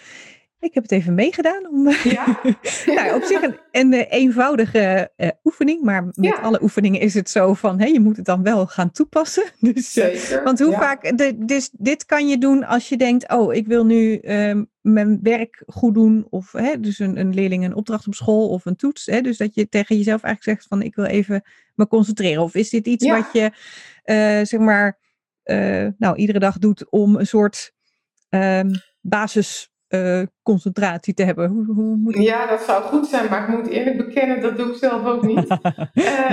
ik 0.60 0.74
heb 0.74 0.84
het 0.84 0.92
even 0.92 1.14
meegedaan. 1.14 1.68
Om, 1.70 1.90
ja? 1.90 2.40
nou, 2.96 3.16
op 3.16 3.24
zich 3.24 3.42
een, 3.42 3.60
een 3.72 3.94
eenvoudige 3.94 5.12
uh, 5.18 5.30
oefening, 5.44 5.84
maar 5.84 6.04
met 6.04 6.16
ja. 6.16 6.36
alle 6.36 6.62
oefeningen 6.62 7.02
is 7.02 7.14
het 7.14 7.30
zo 7.30 7.54
van, 7.54 7.80
hey, 7.80 7.92
je 7.92 8.00
moet 8.00 8.18
het 8.18 8.26
dan 8.26 8.44
wel 8.44 8.68
gaan 8.68 8.92
toepassen. 8.92 9.44
Dus, 9.74 9.94
Zeker, 9.94 10.44
want 10.44 10.60
hoe 10.60 10.72
ja. 10.72 10.80
vaak, 10.80 11.18
de, 11.18 11.46
dus 11.46 11.70
dit 11.74 12.06
kan 12.06 12.28
je 12.28 12.38
doen 12.38 12.64
als 12.64 12.90
je 12.90 12.98
denkt, 12.98 13.32
oh, 13.32 13.54
ik 13.54 13.68
wil 13.68 13.86
nu 13.86 14.20
uh, 14.22 14.62
mijn 14.82 15.20
werk 15.22 15.64
goed 15.66 15.94
doen, 15.94 16.28
of 16.30 16.52
hè, 16.52 16.80
dus 16.80 17.00
een, 17.00 17.20
een 17.20 17.34
leerling 17.34 17.66
een 17.66 17.76
opdracht 17.76 18.08
op 18.08 18.14
school 18.14 18.50
of 18.50 18.66
een 18.66 18.76
toets. 18.76 19.06
Hè, 19.06 19.22
dus 19.22 19.38
dat 19.38 19.56
je 19.56 19.70
tegen 19.70 19.98
jezelf 19.98 20.24
eigenlijk 20.24 20.58
zegt 20.58 20.70
van, 20.70 20.82
ik 20.82 20.96
wil 20.96 21.06
even 21.06 21.44
me 21.76 21.88
concentreren. 21.88 22.44
Of 22.44 22.56
is 22.56 22.70
dit 22.70 22.88
iets 22.88 23.06
Ja. 23.06 23.16
wat 23.16 23.30
je, 23.34 23.42
uh, 23.42 24.46
zeg 24.46 24.60
maar, 24.60 24.98
uh, 25.46 25.88
nou, 25.98 26.16
iedere 26.16 26.40
dag 26.40 26.58
doet 26.58 26.90
om 26.90 27.16
een 27.16 27.28
soort 27.28 27.74
um, 28.30 28.72
basis 29.02 29.72
uh, 29.90 30.22
concentratie 30.44 31.14
te 31.14 31.24
hebben. 31.24 31.50
Hoe, 31.50 31.66
hoe 31.66 31.96
moet 31.96 32.16
ik... 32.16 32.22
Ja, 32.22 32.48
dat 32.48 32.62
zou 32.62 32.84
goed 32.84 33.08
zijn, 33.08 33.30
maar 33.30 33.42
ik 33.42 33.58
moet 33.58 33.68
eerlijk 33.68 33.98
bekennen, 33.98 34.42
dat 34.42 34.58
doe 34.58 34.68
ik 34.68 34.78
zelf 34.78 35.06
ook 35.06 35.26
niet. 35.26 35.48
uh, 35.94 36.32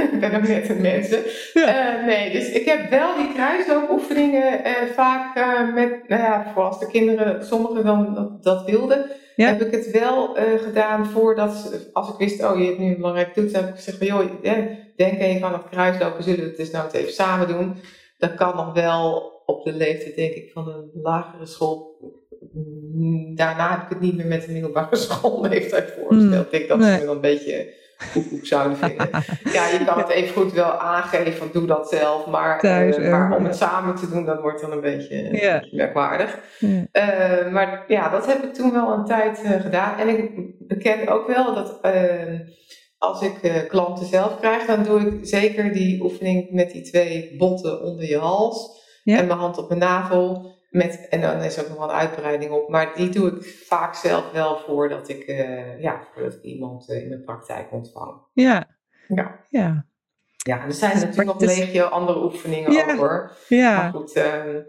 ik 0.12 0.20
ben 0.20 0.34
ook 0.34 0.48
net 0.48 0.68
een 0.68 0.80
mensen. 0.80 1.22
Ja. 1.52 1.98
Uh, 1.98 2.06
nee, 2.06 2.32
dus 2.32 2.50
ik 2.50 2.64
heb 2.64 2.90
wel 2.90 3.16
die 3.16 3.32
kruisloopoefeningen 3.32 4.60
vaak 4.94 5.34
met, 5.74 6.08
nou 6.08 6.22
ja, 6.22 6.52
voor 6.54 6.62
als 6.62 6.78
de 6.78 6.86
kinderen, 6.86 7.46
sommigen 7.46 7.84
dan 7.84 8.14
dat, 8.14 8.42
dat 8.42 8.64
wilden, 8.70 9.10
Ja. 9.36 9.46
heb 9.46 9.60
ik 9.60 9.70
het 9.70 9.90
wel 9.90 10.36
gedaan 10.58 11.06
voordat, 11.06 11.72
als 11.92 12.08
ik 12.08 12.18
wist, 12.18 12.44
oh 12.44 12.58
je 12.58 12.64
hebt 12.64 12.78
nu 12.78 12.86
een 12.86 12.96
belangrijk 12.96 13.32
toets, 13.32 13.52
heb 13.52 13.68
ik 13.68 13.74
gezegd 13.74 13.98
van 13.98 14.06
joh, 14.06 14.42
denk 14.96 15.20
even 15.20 15.46
aan 15.46 15.52
het 15.52 15.68
kruislopen, 15.70 16.22
zullen 16.24 16.40
we 16.40 16.46
het 16.46 16.56
dus 16.56 16.70
nou 16.70 16.90
even 16.90 17.12
samen 17.12 17.48
doen. 17.48 17.76
Dat 18.18 18.34
kan 18.34 18.56
nog 18.56 18.72
wel 18.74 19.34
op 19.46 19.64
de 19.64 19.72
leeftijd, 19.72 20.16
denk 20.16 20.34
ik, 20.34 20.52
van 20.52 20.68
een 20.68 20.90
lagere 21.02 21.46
school 21.46 21.96
daarna 23.34 23.70
heb 23.70 23.82
ik 23.82 23.88
het 23.88 24.00
niet 24.00 24.16
meer 24.16 24.26
met 24.26 24.46
de 24.46 24.52
middelbare 24.52 24.96
schoolleeftijd 25.06 25.94
voorgesteld. 25.98 26.30
Mm, 26.30 26.40
ik 26.40 26.50
denk 26.50 26.68
dat 26.68 26.78
nee. 26.78 26.92
ze 26.92 26.98
me 27.00 27.04
dan 27.04 27.14
een 27.14 27.20
beetje 27.20 27.74
koekoek 28.12 28.46
zouden 28.46 28.76
vinden. 28.76 29.08
ja, 29.56 29.68
je 29.68 29.84
kan 29.86 29.98
het 29.98 30.08
even 30.08 30.42
goed 30.42 30.52
wel 30.52 30.70
aangeven 30.70 31.32
van 31.32 31.48
doe 31.52 31.66
dat 31.66 31.88
zelf, 31.88 32.26
maar, 32.26 32.60
Thuis, 32.60 32.98
uh, 32.98 33.10
maar 33.10 33.36
om 33.36 33.44
het 33.44 33.56
samen 33.56 33.94
te 33.94 34.10
doen, 34.10 34.24
dat 34.24 34.40
wordt 34.40 34.60
dan 34.60 34.72
een 34.72 34.80
beetje, 34.80 35.24
een 35.24 35.30
beetje 35.30 35.68
merkwaardig. 35.72 36.38
Uh, 36.60 36.80
maar 37.52 37.84
ja, 37.88 38.08
dat 38.08 38.26
heb 38.26 38.42
ik 38.42 38.54
toen 38.54 38.72
wel 38.72 38.92
een 38.92 39.04
tijd 39.04 39.42
uh, 39.44 39.50
gedaan. 39.50 39.98
En 39.98 40.08
ik 40.08 40.30
beken 40.58 41.08
ook 41.08 41.26
wel 41.26 41.54
dat 41.54 41.80
als 42.98 43.22
ik 43.22 43.64
klanten 43.68 44.06
zelf 44.06 44.38
krijg, 44.38 44.66
dan 44.66 44.82
doe 44.82 45.00
ik 45.00 45.26
zeker 45.26 45.72
die 45.72 46.02
oefening 46.02 46.50
met 46.50 46.70
die 46.70 46.82
twee 46.82 47.34
botten 47.38 47.82
onder 47.82 48.08
je 48.08 48.18
hals 48.18 48.84
en 49.04 49.26
mijn 49.26 49.38
hand 49.38 49.58
op 49.58 49.68
mijn 49.68 49.80
navel. 49.80 50.54
Met, 50.76 51.08
en 51.08 51.20
dan 51.20 51.42
is 51.42 51.56
er 51.56 51.62
ook 51.62 51.68
nog 51.68 51.78
wel 51.78 51.88
een 51.88 51.94
uitbreiding 51.94 52.50
op. 52.50 52.68
Maar 52.68 52.92
die 52.96 53.08
doe 53.08 53.30
ik 53.30 53.44
vaak 53.66 53.94
zelf 53.94 54.32
wel 54.32 54.58
voordat 54.58 55.08
ik, 55.08 55.26
uh, 55.26 55.80
ja, 55.80 56.00
voordat 56.14 56.34
ik 56.34 56.42
iemand 56.42 56.90
uh, 56.90 57.02
in 57.02 57.08
de 57.08 57.20
praktijk 57.20 57.72
ontvang. 57.72 58.20
Ja. 58.32 58.68
Ja. 59.08 59.44
Ja. 59.48 59.86
Ja, 60.36 60.64
er 60.64 60.72
zijn 60.72 60.94
natuurlijk 60.94 61.26
nog 61.26 61.36
dus- 61.36 61.58
legio 61.58 61.84
andere 61.84 62.24
oefeningen 62.24 62.72
Ja. 62.72 62.82
ook 62.82 62.98
hoor. 62.98 63.36
Maar 63.48 63.58
ja. 63.58 63.90
goed, 63.90 64.16
uh, 64.16 64.24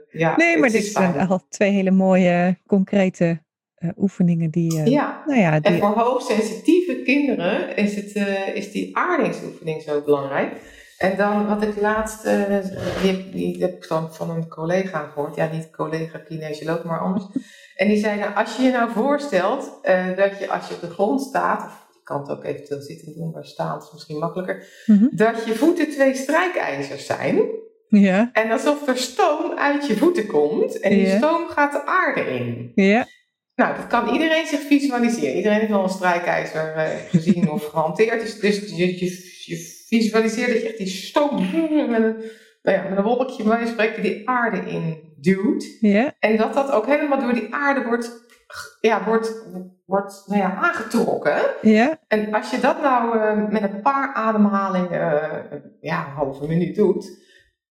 ja. 0.09 0.35
Nee, 0.35 0.57
maar 0.57 0.69
dit 0.69 0.83
is 0.83 0.91
zijn 0.91 1.13
fijn. 1.13 1.27
al 1.27 1.41
twee 1.49 1.71
hele 1.71 1.91
mooie, 1.91 2.57
concrete 2.67 3.41
uh, 3.79 3.89
oefeningen 3.97 4.51
die, 4.51 4.73
uh, 4.73 4.85
Ja. 4.85 5.23
nou 5.25 5.39
ja, 5.39 5.53
En 5.53 5.61
die, 5.61 5.81
voor 5.81 5.99
hoogsensitieve 5.99 7.01
kinderen 7.01 7.75
is, 7.75 7.95
het, 7.95 8.15
is 8.53 8.71
die 8.71 8.97
aardingsoefening 8.97 9.81
zo 9.81 10.01
belangrijk. 10.01 10.51
En 10.97 11.17
dan 11.17 11.47
wat 11.47 11.63
ik 11.63 11.81
laatst, 11.81 12.25
uh, 12.25 12.43
die, 13.01 13.29
die 13.29 13.61
heb 13.61 13.73
ik 13.83 13.87
dan 13.87 14.13
van 14.13 14.29
een 14.29 14.47
collega 14.47 15.07
gehoord, 15.13 15.35
ja 15.35 15.49
niet 15.51 15.69
collega 15.75 16.17
kinesioloog, 16.17 16.83
maar 16.83 16.99
anders. 16.99 17.25
En 17.75 17.87
die 17.87 17.97
zei, 17.99 18.19
nou, 18.19 18.35
als 18.35 18.55
je 18.55 18.63
je 18.63 18.71
nou 18.71 18.91
voorstelt 18.91 19.79
uh, 19.83 20.17
dat 20.17 20.39
je 20.39 20.49
als 20.49 20.67
je 20.67 20.73
op 20.73 20.81
de 20.81 20.89
grond 20.89 21.21
staat, 21.21 21.63
of 21.63 21.87
je 21.93 21.99
kan 22.03 22.19
het 22.21 22.29
ook 22.29 22.43
eventueel 22.43 22.81
zitten 22.81 23.13
doen, 23.15 23.31
maar 23.31 23.45
staan 23.45 23.77
is 23.79 23.89
misschien 23.93 24.17
makkelijker, 24.17 24.67
Mhm. 24.85 25.05
dat 25.11 25.45
je 25.45 25.55
voeten 25.55 25.89
twee 25.89 26.15
strijkijzers 26.15 27.05
zijn. 27.05 27.41
ja, 27.89 28.29
En 28.33 28.51
alsof 28.51 28.87
er 28.87 28.97
stoom 28.97 29.57
uit 29.57 29.87
je 29.87 29.97
voeten 29.97 30.25
komt 30.25 30.79
en 30.79 30.89
die 30.89 31.07
Ja. 31.07 31.17
stoom 31.17 31.47
gaat 31.47 31.71
de 31.71 31.85
aarde 31.85 32.21
in. 32.21 32.71
ja, 32.75 33.07
Nou, 33.55 33.75
dat 33.75 33.87
kan 33.87 34.09
iedereen 34.13 34.45
zich 34.47 34.59
visualiseren. 34.59 35.35
Iedereen 35.35 35.57
heeft 35.59 35.71
wel 35.71 35.83
een 35.83 35.89
strijkijzer 35.89 36.73
uh, 36.77 36.83
gezien 37.09 37.49
of 37.51 37.65
gehanteerd. 37.65 38.21
Dus, 38.21 38.39
dus 38.39 38.59
je, 38.59 38.75
je, 38.99 39.05
je, 39.45 39.76
visualiseert 39.87 40.51
dat 40.53 40.61
je 40.61 40.67
echt 40.67 40.77
die 40.77 40.87
stoom 40.87 41.35
met 41.89 42.03
een, 42.03 42.15
nou 42.61 42.77
ja, 42.77 42.83
met 42.89 42.97
een 42.97 43.03
wolkje 43.03 43.43
bij 43.43 43.65
spreken 43.67 44.03
die 44.03 44.29
aarde 44.29 44.57
in 44.57 45.13
duwt. 45.17 45.77
ja, 45.79 46.13
En 46.19 46.37
dat 46.37 46.53
dat 46.53 46.71
ook 46.71 46.85
helemaal 46.85 47.19
door 47.19 47.33
die 47.33 47.53
aarde 47.53 47.83
wordt, 47.83 48.25
ja, 48.81 49.03
wordt, 49.03 49.45
wordt 49.85 50.23
nou 50.27 50.41
ja, 50.41 50.55
aangetrokken. 50.55 51.37
ja, 51.61 51.99
En 52.07 52.33
als 52.33 52.51
je 52.51 52.59
dat 52.59 52.81
nou 52.81 53.17
uh, 53.17 53.49
met 53.49 53.63
een 53.63 53.81
paar 53.81 54.13
ademhalingen 54.13 55.01
uh, 55.51 55.59
ja, 55.81 56.05
een 56.05 56.11
halve 56.13 56.47
minuut 56.47 56.75
doet, 56.75 57.25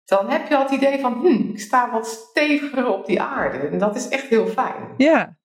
dan 0.05 0.29
heb 0.29 0.47
je 0.47 0.55
al 0.57 0.63
het 0.63 0.71
idee 0.71 0.99
van, 0.99 1.13
hm, 1.13 1.49
ik 1.51 1.59
sta 1.59 1.91
wat 1.91 2.07
steviger 2.07 2.87
op 2.87 3.05
die 3.05 3.21
aarde. 3.21 3.57
En 3.57 3.77
dat 3.77 3.95
is 3.95 4.07
echt 4.09 4.27
heel 4.27 4.47
fijn. 4.47 4.93
ja. 4.97 5.37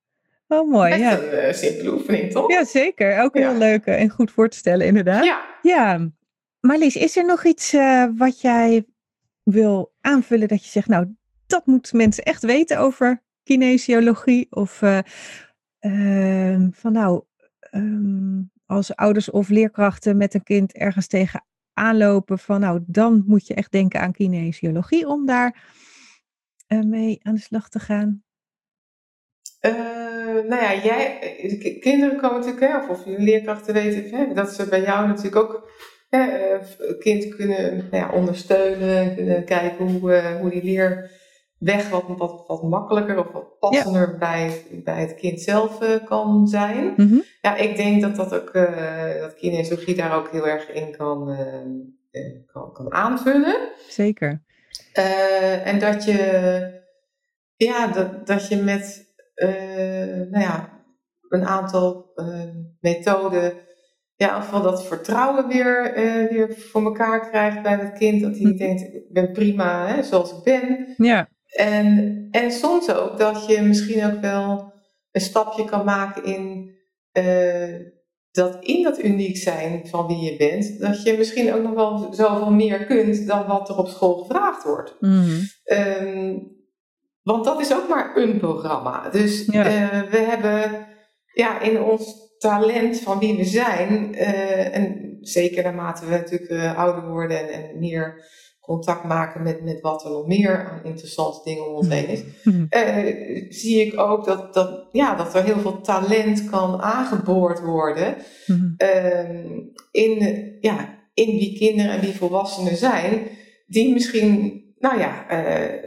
Oh, 0.49 0.71
mooi, 0.71 0.91
Echt 0.93 1.01
ja. 1.01 1.19
een 1.19 1.47
uh, 1.47 1.53
simpele 1.53 1.93
oefening, 1.93 2.31
toch? 2.33 2.53
Ja, 2.53 2.65
zeker. 2.65 3.23
Ook 3.23 3.35
heel 3.35 3.53
Ja. 3.53 3.59
leuk 3.59 3.85
en 3.85 4.09
goed 4.11 4.31
voor 4.31 4.49
te 4.49 4.57
stellen, 4.57 4.87
inderdaad. 4.87 5.25
Ja. 5.25 5.41
Ja. 5.63 6.09
Marlies, 6.61 6.97
is 6.97 7.17
er 7.17 7.27
nog 7.27 7.45
iets 7.45 7.75
uh, 7.75 8.07
wat 8.17 8.41
jij 8.41 8.85
wil 9.43 9.93
aanvullen 10.01 10.49
dat 10.49 10.65
je 10.65 10.71
zegt, 10.71 10.89
nou, 10.89 11.15
dat 11.47 11.67
moeten 11.67 11.97
mensen 11.97 12.25
echt 12.25 12.43
weten 12.43 12.79
over 12.79 13.23
kinesiologie? 13.43 14.47
Of 14.51 14.83
uh, 14.83 14.99
uh, 15.81 16.67
van 16.71 16.93
nou, 16.93 17.25
um, 17.71 18.51
als 18.67 18.97
ouders 18.97 19.31
of 19.31 19.49
leerkrachten 19.49 20.17
met 20.17 20.35
een 20.35 20.43
kind 20.43 20.73
ergens 20.73 21.07
tegen 21.07 21.45
aanlopen 21.73 22.39
van 22.39 22.61
nou, 22.61 22.81
dan 22.87 23.25
moet 23.27 23.47
je 23.47 23.55
echt 23.55 23.73
denken 23.73 24.01
aan 24.01 24.13
kinesiologie 24.13 25.09
om 25.09 25.27
daar 25.27 25.63
uh, 26.69 26.81
mee 26.83 27.21
aan 27.23 27.35
de 27.35 27.41
slag 27.41 27.69
te 27.69 27.79
gaan? 27.79 28.23
Uh, 29.61 29.73
nou 30.49 30.63
ja, 30.63 30.75
jij, 30.75 31.19
kinderen 31.81 32.21
komen 32.21 32.41
natuurlijk, 32.41 32.73
hè, 32.73 32.79
of, 32.79 32.89
of 32.89 33.07
leerkrachten 33.07 33.75
weten 33.75 34.19
hè, 34.19 34.35
dat 34.35 34.53
ze 34.53 34.69
bij 34.69 34.83
jou 34.83 35.07
natuurlijk 35.07 35.37
ook 35.37 35.71
hè, 36.11 36.59
kind 36.99 37.37
kunnen 37.37 37.77
nou 37.91 38.05
ja, 38.05 38.13
ondersteunen, 38.13 39.15
kunnen 39.15 39.45
kijken 39.45 39.87
hoe, 39.87 40.13
uh, 40.13 40.37
hoe 40.37 40.51
die 40.51 40.65
leerweg 40.65 41.89
wat, 41.89 42.05
wat, 42.07 42.45
wat 42.47 42.63
makkelijker 42.63 43.19
of 43.19 43.33
wat 43.33 43.59
passender 43.59 44.11
ja. 44.11 44.19
bij, 44.19 44.65
bij 44.85 45.01
het 45.01 45.15
kind 45.15 45.41
zelf 45.41 45.83
uh, 45.83 46.05
kan 46.05 46.49
zijn. 46.49 46.85
Mm 46.85 47.09
-hmm. 47.09 47.23
Ja, 47.43 47.57
ik 47.57 47.77
denk 47.77 48.03
dat 48.03 48.17
dat 48.17 48.35
ook, 48.35 48.55
uh, 48.55 49.21
dat 49.21 49.35
kinesiologie 49.35 49.95
daar 49.95 50.17
ook 50.17 50.31
heel 50.31 50.47
erg 50.47 50.71
in 50.71 50.97
kan, 50.97 51.37
kan, 52.53 52.73
kan 52.73 52.93
aanvullen. 52.93 53.69
Zeker. 53.89 54.43
en 55.65 55.79
dat 55.79 56.05
je, 56.05 56.81
ja, 57.57 57.87
dat, 57.87 58.27
dat 58.27 58.49
je 58.49 58.57
met 58.57 59.09
nou 60.31 60.41
ja, 60.41 60.83
een 61.29 61.45
aantal 61.45 62.13
methoden, 62.81 63.53
ja, 64.21 64.39
ofwel 64.39 64.63
dat 64.63 64.87
vertrouwen 64.87 65.49
weer, 65.49 65.99
uh, 65.99 66.31
weer 66.31 66.55
voor 66.57 66.83
elkaar 66.83 67.29
krijgt 67.29 67.63
bij 67.63 67.77
dat 67.77 67.93
kind, 67.93 68.23
dat 68.23 68.37
hij 68.37 68.51
mm. 68.51 68.57
denkt, 68.57 68.83
ik 68.83 69.13
ben 69.13 69.33
prima 69.33 69.87
hè, 69.87 70.03
zoals 70.03 70.31
ik 70.31 70.43
ben. 70.45 70.95
Ja. 70.97 71.29
En, 71.47 72.29
en 72.31 72.51
soms 72.51 72.93
ook 72.93 73.19
dat 73.19 73.47
je 73.47 73.63
misschien 73.63 74.05
ook 74.05 74.21
wel 74.21 74.73
een 75.13 75.21
stapje 75.21 75.65
kan 75.65 75.85
maken 75.85 76.25
in 76.25 76.69
dat 78.31 78.65
in 78.65 78.83
dat 78.83 79.03
uniek 79.03 79.37
zijn 79.37 79.87
van 79.87 80.07
wie 80.07 80.19
je 80.19 80.37
bent, 80.37 80.81
dat 80.81 81.03
je 81.03 81.17
misschien 81.17 81.55
ook 81.55 81.63
nog 81.63 81.75
wel 81.75 82.15
zoveel 82.15 82.51
meer 82.51 82.87
kunt 82.87 83.27
dan 83.27 83.47
wat 83.47 83.69
er 83.69 83.77
op 83.77 83.89
school 83.89 84.15
gevraagd 84.15 84.65
wordt. 84.65 84.97
Mm 85.01 85.11
-hmm. 85.11 85.49
um, 85.65 86.59
want 87.23 87.45
dat 87.45 87.61
is 87.61 87.75
ook 87.75 87.89
maar 87.89 88.17
een 88.17 88.39
programma. 88.39 89.09
Dus 89.09 89.45
eh, 89.45 90.01
we 90.11 90.19
hebben 90.19 90.87
ja, 91.33 91.61
in 91.61 91.83
ons 91.83 92.30
talent 92.41 93.01
van 93.01 93.19
wie 93.19 93.37
we 93.37 93.45
zijn, 93.45 94.15
uh, 94.15 94.77
en 94.77 95.17
zeker 95.21 95.63
naarmate 95.63 96.05
we 96.05 96.11
natuurlijk 96.11 96.51
uh, 96.51 96.79
ouder 96.79 97.09
worden 97.09 97.39
en, 97.39 97.49
en, 97.49 97.79
meer 97.79 98.25
contact 98.61 99.05
maken 99.05 99.43
met, 99.43 99.65
met 99.65 99.81
wat 99.81 100.05
er 100.05 100.11
nog 100.11 100.27
meer 100.27 100.69
aan 100.69 100.85
interessante 100.85 101.41
dingen 101.45 101.67
om 101.67 101.75
ons 101.75 101.89
heen 101.89 102.09
is, 102.09 102.23
mm-hmm. 102.43 102.67
zie 103.61 103.87
ik 103.87 103.99
ook 104.01 104.25
dat, 104.25 104.55
dat, 104.55 104.89
ja, 104.93 105.15
dat 105.15 105.35
er 105.35 105.45
heel 105.45 105.59
veel 105.59 105.81
talent 105.81 106.51
kan 106.51 106.81
aangeboord 106.81 107.61
worden 107.61 108.17
mm-hmm. 108.47 108.75
Ehm, 108.77 109.61
in, 109.91 110.47
ja, 110.61 110.99
in 111.15 111.27
wie 111.27 111.59
kinderen 111.59 111.93
en 111.93 112.01
wie 112.01 112.17
volwassenen 112.17 112.77
zijn, 112.77 113.29
die 113.67 113.93
misschien 113.93 114.59
nou 114.79 114.99
ja, 114.99 115.27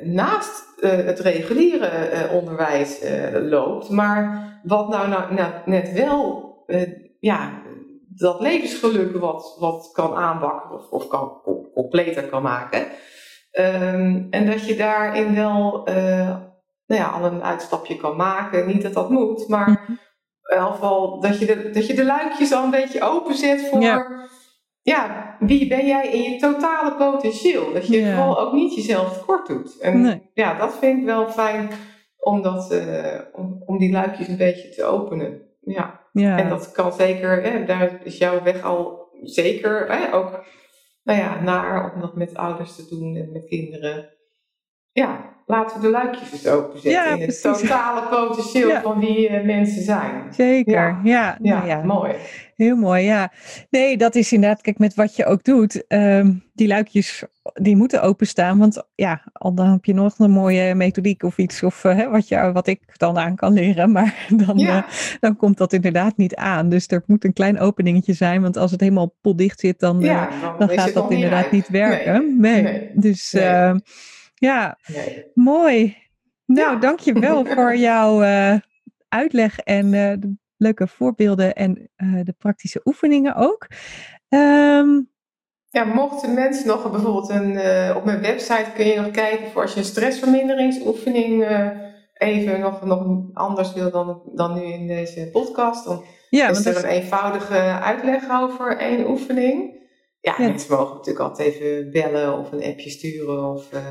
naast 0.03 0.63
het 0.81 1.19
reguliere 1.19 2.29
onderwijs 2.31 2.99
loopt, 3.33 3.89
maar 3.89 4.51
wat 4.63 4.89
nou, 4.89 5.09
nou, 5.09 5.33
nou 5.33 5.51
net 5.65 5.93
wel, 5.93 6.42
ja, 7.19 7.61
dat 8.15 8.41
levensgeluk 8.41 9.15
wat, 9.17 9.55
wat 9.59 9.89
kan 9.93 10.13
aanbakken 10.13 10.71
of, 10.71 10.89
of 10.89 11.07
kan, 11.07 11.41
completer 11.73 12.23
kan 12.23 12.41
maken. 12.41 12.81
Um, 13.59 14.27
en 14.29 14.45
dat 14.45 14.67
je 14.67 14.75
daarin 14.75 15.35
wel 15.35 15.89
uh, 15.89 16.37
nou 16.85 17.01
ja, 17.01 17.07
al 17.07 17.25
een 17.25 17.43
uitstapje 17.43 17.97
kan 17.97 18.15
maken. 18.15 18.67
Niet 18.67 18.81
dat 18.81 18.93
dat 18.93 19.09
moet, 19.09 19.47
maar 19.47 19.69
mhm. 19.69 19.91
in 19.91 20.57
ieder 20.57 20.67
geval 20.67 21.19
dat 21.19 21.39
je 21.39 21.45
de, 21.45 21.69
dat 21.69 21.87
je 21.87 21.93
de 21.93 22.05
luikjes 22.05 22.53
al 22.53 22.63
een 22.63 22.69
beetje 22.69 23.01
openzet 23.01 23.67
voor. 23.69 23.81
Ja. 23.81 24.27
ja 24.81 25.35
wie 25.39 25.67
ben 25.67 25.85
jij 25.85 26.07
in 26.07 26.31
je 26.31 26.39
totale 26.39 26.95
potentieel? 26.95 27.73
Dat 27.73 27.87
je 27.87 27.99
ja. 27.99 28.15
vooral 28.15 28.39
ook 28.39 28.53
niet 28.53 28.75
jezelf 28.75 29.13
tekort 29.13 29.47
doet. 29.47 29.77
En 29.79 30.01
nee. 30.01 30.29
ja, 30.33 30.53
dat 30.57 30.77
vind 30.77 30.99
ik 30.99 31.05
wel 31.05 31.29
fijn 31.29 31.69
om, 32.19 32.41
dat, 32.41 32.71
uh, 32.71 33.19
om, 33.33 33.63
om 33.65 33.77
die 33.77 33.91
luikjes 33.91 34.27
een 34.27 34.37
beetje 34.37 34.69
te 34.69 34.83
openen. 34.83 35.42
Ja. 35.65 35.99
ja. 36.11 36.37
En 36.37 36.49
dat 36.49 36.71
kan 36.71 36.93
zeker, 36.93 37.43
hè, 37.43 37.65
daar 37.65 38.05
is 38.05 38.17
jouw 38.17 38.43
weg 38.43 38.63
al 38.63 39.07
zeker 39.21 39.91
hè, 39.91 40.13
ook 40.13 40.45
nou 41.03 41.19
ja, 41.19 41.41
naar 41.41 41.93
om 41.93 42.01
dat 42.01 42.15
met 42.15 42.35
ouders 42.35 42.75
te 42.75 42.87
doen 42.89 43.15
en 43.15 43.31
met 43.31 43.45
kinderen. 43.45 44.12
Ja, 44.93 45.33
laten 45.45 45.75
we 45.75 45.81
de 45.81 45.91
luikjes 45.91 46.31
eens 46.31 46.47
openzetten 46.47 46.91
ja, 46.91 47.15
in 47.15 47.21
het 47.21 47.41
totale 47.41 48.07
potentieel 48.09 48.81
van 48.81 48.99
wie 48.99 49.29
uh, 49.29 49.45
mensen 49.45 49.83
zijn. 49.83 50.33
Zeker, 50.33 50.73
ja. 50.73 50.99
Ja, 51.03 51.37
nou 51.41 51.67
ja, 51.67 51.83
mooi. 51.83 52.13
Heel 52.55 52.75
mooi, 52.75 53.03
ja. 53.03 53.31
Nee, 53.69 53.97
dat 53.97 54.15
is 54.15 54.31
inderdaad, 54.33 54.61
kijk, 54.61 54.77
met 54.77 54.95
wat 54.95 55.15
je 55.15 55.25
ook 55.25 55.43
doet, 55.43 55.83
um, 55.87 56.43
die 56.53 56.67
luikjes, 56.67 57.23
die 57.53 57.75
moeten 57.75 58.01
openstaan. 58.01 58.57
Want 58.57 58.83
ja, 58.95 59.21
al 59.33 59.53
dan 59.53 59.71
heb 59.71 59.85
je 59.85 59.93
nog 59.93 60.19
een 60.19 60.31
mooie 60.31 60.75
methodiek 60.75 61.23
of 61.23 61.37
iets, 61.37 61.63
of 61.63 61.83
uh, 61.83 62.11
wat, 62.11 62.27
je, 62.27 62.51
wat 62.51 62.67
ik 62.67 62.97
dan 62.97 63.17
aan 63.17 63.35
kan 63.35 63.53
leren, 63.53 63.91
maar 63.91 64.27
dan, 64.45 64.59
uh, 64.59 64.83
dan 65.19 65.35
komt 65.35 65.57
dat 65.57 65.73
inderdaad 65.73 66.17
niet 66.17 66.35
aan. 66.35 66.69
Dus 66.69 66.87
er 66.87 67.03
moet 67.05 67.23
een 67.23 67.33
klein 67.33 67.59
openingetje 67.59 68.13
zijn, 68.13 68.41
want 68.41 68.57
als 68.57 68.71
het 68.71 68.81
helemaal 68.81 69.15
potdicht 69.21 69.59
zit, 69.59 69.79
dan, 69.79 69.99
dan, 69.99 70.27
dan 70.59 70.69
gaat 70.69 70.93
dat 70.93 71.11
inderdaad 71.11 71.51
niet, 71.51 71.69
werken. 71.69 72.39
Nee, 72.39 72.61
nee. 72.61 72.89
dus... 72.93 73.31
Nee. 73.31 73.73
Ehm, 74.43 74.53
ja, 74.53 74.77
mooi. 75.33 75.97
Nou, 76.45 76.73
ja. 76.73 76.79
dankjewel 76.79 77.45
voor 77.55 77.75
jouw 77.75 78.23
uh, 78.23 78.55
uitleg 79.07 79.59
en 79.59 79.85
uh, 79.85 80.13
de 80.19 80.35
leuke 80.57 80.87
voorbeelden 80.87 81.55
en 81.55 81.89
uh, 81.97 82.23
de 82.23 82.33
praktische 82.37 82.81
oefeningen 82.85 83.35
ook. 83.35 83.67
Um, 84.29 85.11
ja, 85.69 85.83
mochten 85.83 86.33
mensen 86.33 86.67
nog 86.67 86.91
bijvoorbeeld 86.91 87.29
een, 87.29 87.51
op 87.95 88.05
mijn 88.05 88.21
website 88.21 88.71
kun 88.75 88.85
je 88.85 89.01
nog 89.01 89.11
kijken 89.11 89.51
voor 89.51 89.61
als 89.61 89.73
je 89.73 89.79
een 89.79 89.85
stressverminderingsoefening 89.85 91.45
even 92.13 92.59
nog, 92.59 92.85
nog 92.85 93.05
anders 93.33 93.73
wil 93.73 93.91
dan, 93.91 94.21
dan 94.33 94.53
nu 94.53 94.61
in 94.61 94.87
deze 94.87 95.29
podcast. 95.31 95.85
Dan 95.85 96.03
ja, 96.29 96.49
is 96.49 96.65
er 96.65 96.77
een 96.77 96.89
eenvoudige 96.89 97.79
uitleg 97.81 98.41
over 98.41 98.77
één 98.77 99.09
oefening. 99.09 99.82
Ja, 100.23 100.35
mensen 100.37 100.75
mogen 100.75 100.95
natuurlijk 100.95 101.25
altijd 101.25 101.53
even 101.53 101.91
bellen 101.91 102.37
of 102.37 102.51
een 102.51 102.63
appje 102.63 102.89
sturen 102.89 103.43
of 103.43 103.73
uh, 103.73 103.81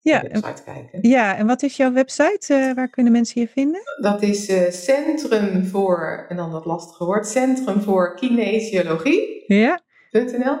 ja, 0.00 0.22
website 0.22 0.62
kijken. 0.64 1.08
Ja, 1.08 1.36
en 1.36 1.46
wat 1.46 1.62
is 1.62 1.76
jouw 1.76 1.92
website? 1.92 2.54
Uh, 2.54 2.74
waar 2.74 2.88
kunnen 2.88 3.12
mensen 3.12 3.40
je 3.40 3.48
vinden? 3.48 3.80
Dat 4.00 4.22
is 4.22 4.48
uh, 4.48 4.70
Centrum 4.70 5.64
voor, 5.64 6.26
en 6.28 6.36
dan 6.36 6.50
dat 6.50 6.64
lastige 6.64 7.04
woord, 7.04 7.26
Centrum 7.26 7.80
voor 7.80 8.14
Kinesiologie. 8.14 9.44
Ja. 9.46 9.80
.nl. 10.10 10.58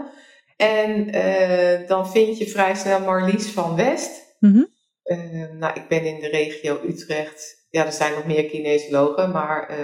En 0.56 1.06
dan 1.86 2.10
vind 2.10 2.38
je 2.38 2.46
vrij 2.46 2.74
snel 2.74 3.00
Marlies 3.00 3.46
van 3.46 3.76
West. 3.76 4.36
Mm 4.40 4.52
-hmm. 4.52 4.68
nou, 5.58 5.74
ik 5.74 5.88
ben 5.88 6.04
in 6.04 6.20
de 6.20 6.28
regio 6.28 6.80
Utrecht. 6.86 7.66
Ja, 7.70 7.86
er 7.86 7.92
zijn 7.92 8.12
nog 8.12 8.26
meer 8.26 8.44
kinesiologen, 8.44 9.30
maar 9.30 9.74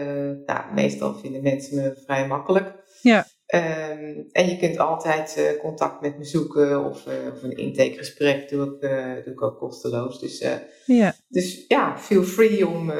nou, 0.46 0.74
meestal 0.74 1.14
vinden 1.14 1.42
mensen 1.42 1.76
me 1.76 2.02
vrij 2.04 2.26
makkelijk. 2.26 2.74
Ja. 3.02 3.26
Um, 3.54 4.26
en 4.32 4.48
je 4.48 4.56
kunt 4.58 4.78
altijd 4.78 5.36
uh, 5.38 5.60
contact 5.60 6.00
met 6.00 6.18
me 6.18 6.24
zoeken 6.24 6.84
of, 6.84 7.06
uh, 7.06 7.32
of 7.32 7.42
een 7.42 7.56
intakegesprek 7.56 8.48
doe 8.48 8.64
ik, 8.66 8.90
uh, 8.90 9.24
doe 9.24 9.32
ik 9.32 9.42
ook 9.42 9.58
kosteloos. 9.58 10.20
Dus, 10.20 10.38
ja. 10.86 11.14
dus 11.28 11.64
ja, 11.68 11.98
feel 11.98 12.22
free 12.22 12.68
om, 12.68 12.90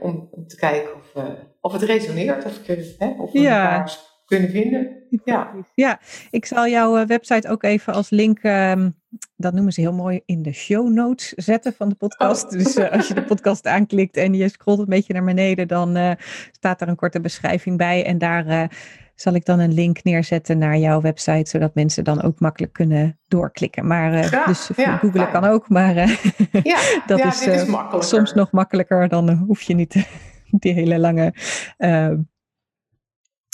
om, 0.00 0.28
om, 0.30 0.46
te 0.46 0.56
kijken 0.56 0.94
of, 0.94 1.24
of 1.60 1.72
het 1.72 1.82
resoneert, 1.82 2.44
of, 2.44 2.68
ik, 2.68 2.94
hè, 2.98 3.14
of 3.18 3.32
we 3.32 3.40
ja. 3.40 3.62
elkaar 3.62 3.98
kunnen 4.24 4.50
vinden. 4.50 5.02
Ja. 5.24 5.54
ja, 5.74 6.00
ik 6.30 6.46
zal 6.46 6.68
jouw 6.68 7.06
website 7.06 7.48
ook 7.48 7.62
even 7.62 7.92
als 7.92 8.10
link, 8.10 8.42
um, 8.42 8.94
dat 9.36 9.52
noemen 9.52 9.72
ze 9.72 9.80
heel 9.80 9.92
mooi, 9.92 10.20
in 10.26 10.42
de 10.42 10.52
show 10.52 10.88
notes 10.88 11.28
zetten 11.28 11.72
van 11.72 11.88
de 11.88 11.94
podcast. 11.94 12.44
Oh. 12.44 12.50
Dus 12.50 12.78
als 12.78 13.08
je 13.08 13.14
de 13.14 13.24
podcast 13.24 13.66
aanklikt 13.66 14.16
en 14.16 14.34
je 14.34 14.48
scrolt 14.48 14.78
een 14.78 14.84
beetje 14.84 15.12
naar 15.12 15.24
beneden, 15.24 15.68
dan 15.68 16.16
staat 16.52 16.80
er 16.80 16.88
een 16.88 16.96
korte 16.96 17.20
beschrijving 17.20 17.76
bij 17.76 18.04
en 18.04 18.18
daar 18.18 18.70
zal 19.14 19.34
ik 19.34 19.44
dan 19.44 19.58
een 19.58 19.74
link 19.74 20.02
neerzetten 20.02 20.58
naar 20.58 20.76
jouw 20.76 21.00
website, 21.00 21.50
zodat 21.50 21.74
mensen 21.74 22.04
dan 22.04 22.22
ook 22.22 22.40
makkelijk 22.40 22.72
kunnen 22.72 23.18
doorklikken. 23.28 23.86
Maar 23.86 24.14
uh, 24.14 24.46
dus 24.46 24.70
ja, 24.76 24.96
googlen 24.96 25.30
kan 25.30 25.44
ook, 25.44 25.68
maar 25.68 25.96
uh, 25.96 26.16
ja, 26.72 26.78
dat 27.06 27.18
ja, 27.18 27.26
is, 27.26 27.46
is 27.46 27.68
uh, 27.68 28.00
soms 28.00 28.32
nog 28.32 28.50
makkelijker. 28.50 29.08
Dan 29.08 29.30
hoef 29.30 29.62
je 29.62 29.74
niet 29.74 30.06
die 30.62 30.72
hele 30.72 30.98
lange 30.98 31.34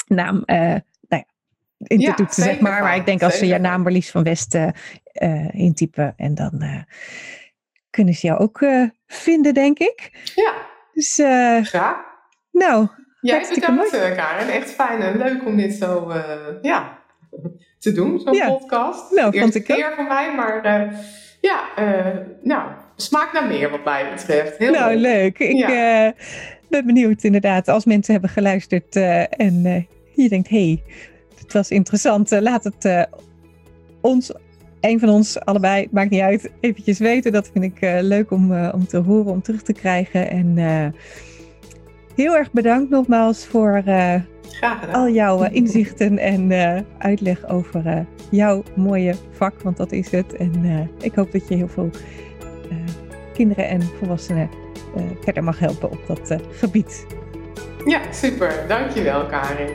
naam 0.07 0.43
nou 0.47 0.83
ja, 1.09 1.25
in 1.77 2.01
te 2.01 2.15
toetsen, 2.15 2.43
zeg 2.43 2.61
maar. 2.61 2.83
Maar 2.83 2.97
ik 2.97 3.07
denk 3.07 3.23
als 3.23 3.39
ze 3.39 3.47
je 3.47 3.59
naam 3.59 3.83
Marlies 3.83 4.11
van 4.11 4.23
West 4.23 4.59
intypen 5.51 6.15
en 6.17 6.35
dan 6.35 6.85
kunnen 7.91 8.15
ze 8.15 8.27
jou 8.27 8.39
ook 8.41 8.65
vinden, 9.07 9.55
denk 9.55 9.79
ik. 9.79 10.31
Ja. 10.35 10.53
Dus, 10.93 11.15
Graag. 11.69 12.09
Nou, 12.53 12.89
Jij 13.21 13.47
bedankt, 13.55 13.93
mooi. 13.93 14.15
Karen. 14.15 14.49
Echt 14.49 14.71
fijn 14.71 15.01
en 15.01 15.19
leuk 15.19 15.47
om 15.47 15.57
dit 15.57 15.75
zo 15.75 16.09
uh, 16.09 16.25
ja, 16.63 16.99
te 17.79 17.93
doen, 17.93 18.21
zo'n 18.21 18.35
ja. 18.35 18.49
podcast. 18.49 19.11
Nou, 19.11 19.25
Eerste 19.25 19.41
vond 19.41 19.55
ik 19.55 19.65
keer 19.65 19.93
voor 19.97 20.05
mij, 20.05 20.35
maar 20.35 20.67
uh, 20.67 20.99
ja, 21.41 21.61
uh, 21.79 22.17
nou, 22.43 22.71
smaakt 22.97 23.33
naar 23.33 23.47
meer 23.47 23.71
wat 23.71 23.85
mij 23.85 24.11
betreft. 24.15 24.59
Heel 24.59 24.73
nou, 24.73 24.97
leuk. 24.97 25.39
Ik 25.39 25.57
ja. 25.57 26.13
ben 26.69 26.87
benieuwd 26.87 27.23
inderdaad, 27.23 27.69
als 27.69 27.85
mensen 27.85 28.13
hebben 28.13 28.31
geluisterd 28.31 28.97
en 29.31 29.87
je 30.15 30.29
denkt, 30.29 30.49
hé, 30.49 30.65
hey, 30.65 30.83
het 31.39 31.53
was 31.53 31.71
interessant, 31.71 32.31
laat 32.31 32.65
het 32.65 33.09
ons 34.01 34.33
een 34.81 35.01
van 35.01 35.09
ons 35.09 35.41
allebei, 35.41 35.89
maakt 35.91 36.11
niet 36.11 36.21
uit, 36.21 36.51
eventjes 36.61 36.99
weten. 36.99 37.33
Dat 37.33 37.51
vind 37.53 37.65
ik 37.65 38.01
leuk 38.01 38.31
om, 38.31 38.71
om 38.71 38.87
te 38.87 38.99
horen, 38.99 39.33
om 39.33 39.43
terug 39.43 39.63
te 39.63 39.73
krijgen. 39.73 40.31
En 40.31 40.55
heel 42.21 42.37
erg 42.37 42.53
bedankt 42.53 42.91
nogmaals 42.91 43.47
voor 43.47 43.83
uh, 43.87 44.15
al 44.93 45.09
jouw 45.09 45.45
uh, 45.45 45.53
inzichten 45.53 46.19
en 46.19 46.51
uh, 46.51 46.81
uitleg 46.99 47.49
over 47.49 48.07
jouw 48.31 48.63
mooie 48.77 49.15
vak, 49.31 49.63
want 49.63 49.77
dat 49.77 49.93
is 49.93 50.11
het. 50.11 50.35
En 50.35 50.89
ik 51.01 51.15
hoop 51.15 51.33
dat 51.33 51.49
je 51.49 51.55
heel 51.55 51.69
veel 51.69 51.91
kinderen 53.33 53.69
en 53.69 53.83
volwassenen 53.83 54.51
verder 55.21 55.45
mag 55.45 55.59
helpen 55.59 55.91
op 55.91 56.07
dat 56.07 56.37
gebied. 56.51 57.07
Ja, 57.85 58.01
super. 58.13 58.65
Dankjewel, 58.69 59.27
Karin. 59.27 59.75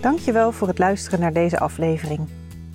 Dankjewel 0.00 0.52
voor 0.52 0.68
het 0.68 0.78
luisteren 0.78 1.20
naar 1.20 1.32
deze 1.32 1.58
aflevering. 1.58 2.20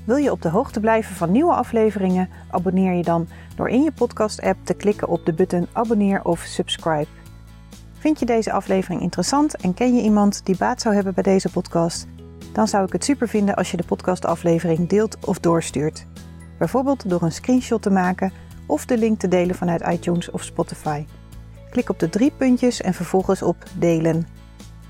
Wil 0.05 0.15
je 0.15 0.31
op 0.31 0.41
de 0.41 0.49
hoogte 0.49 0.79
blijven 0.79 1.15
van 1.15 1.31
nieuwe 1.31 1.53
afleveringen? 1.53 2.29
Abonneer 2.49 2.93
je 2.93 3.03
dan 3.03 3.27
door 3.55 3.69
in 3.69 3.83
je 3.83 3.91
podcast-app 3.91 4.57
te 4.63 4.73
klikken 4.73 5.07
op 5.07 5.25
de 5.25 5.33
button 5.33 5.67
abonneer 5.73 6.23
of 6.23 6.39
subscribe. 6.39 7.07
Vind 7.99 8.19
je 8.19 8.25
deze 8.25 8.51
aflevering 8.51 9.01
interessant 9.01 9.55
en 9.55 9.73
ken 9.73 9.95
je 9.95 10.01
iemand 10.01 10.45
die 10.45 10.57
baat 10.57 10.81
zou 10.81 10.95
hebben 10.95 11.13
bij 11.13 11.23
deze 11.23 11.49
podcast? 11.49 12.07
Dan 12.53 12.67
zou 12.67 12.85
ik 12.85 12.91
het 12.91 13.03
super 13.03 13.27
vinden 13.27 13.55
als 13.55 13.71
je 13.71 13.77
de 13.77 13.83
podcastaflevering 13.83 14.89
deelt 14.89 15.25
of 15.25 15.39
doorstuurt. 15.39 16.05
Bijvoorbeeld 16.57 17.09
door 17.09 17.21
een 17.21 17.31
screenshot 17.31 17.81
te 17.81 17.89
maken 17.89 18.31
of 18.67 18.85
de 18.85 18.97
link 18.97 19.19
te 19.19 19.27
delen 19.27 19.55
vanuit 19.55 19.87
iTunes 19.91 20.31
of 20.31 20.43
Spotify. 20.43 21.05
Klik 21.69 21.89
op 21.89 21.99
de 21.99 22.09
drie 22.09 22.31
puntjes 22.31 22.81
en 22.81 22.93
vervolgens 22.93 23.41
op 23.41 23.63
delen. 23.77 24.27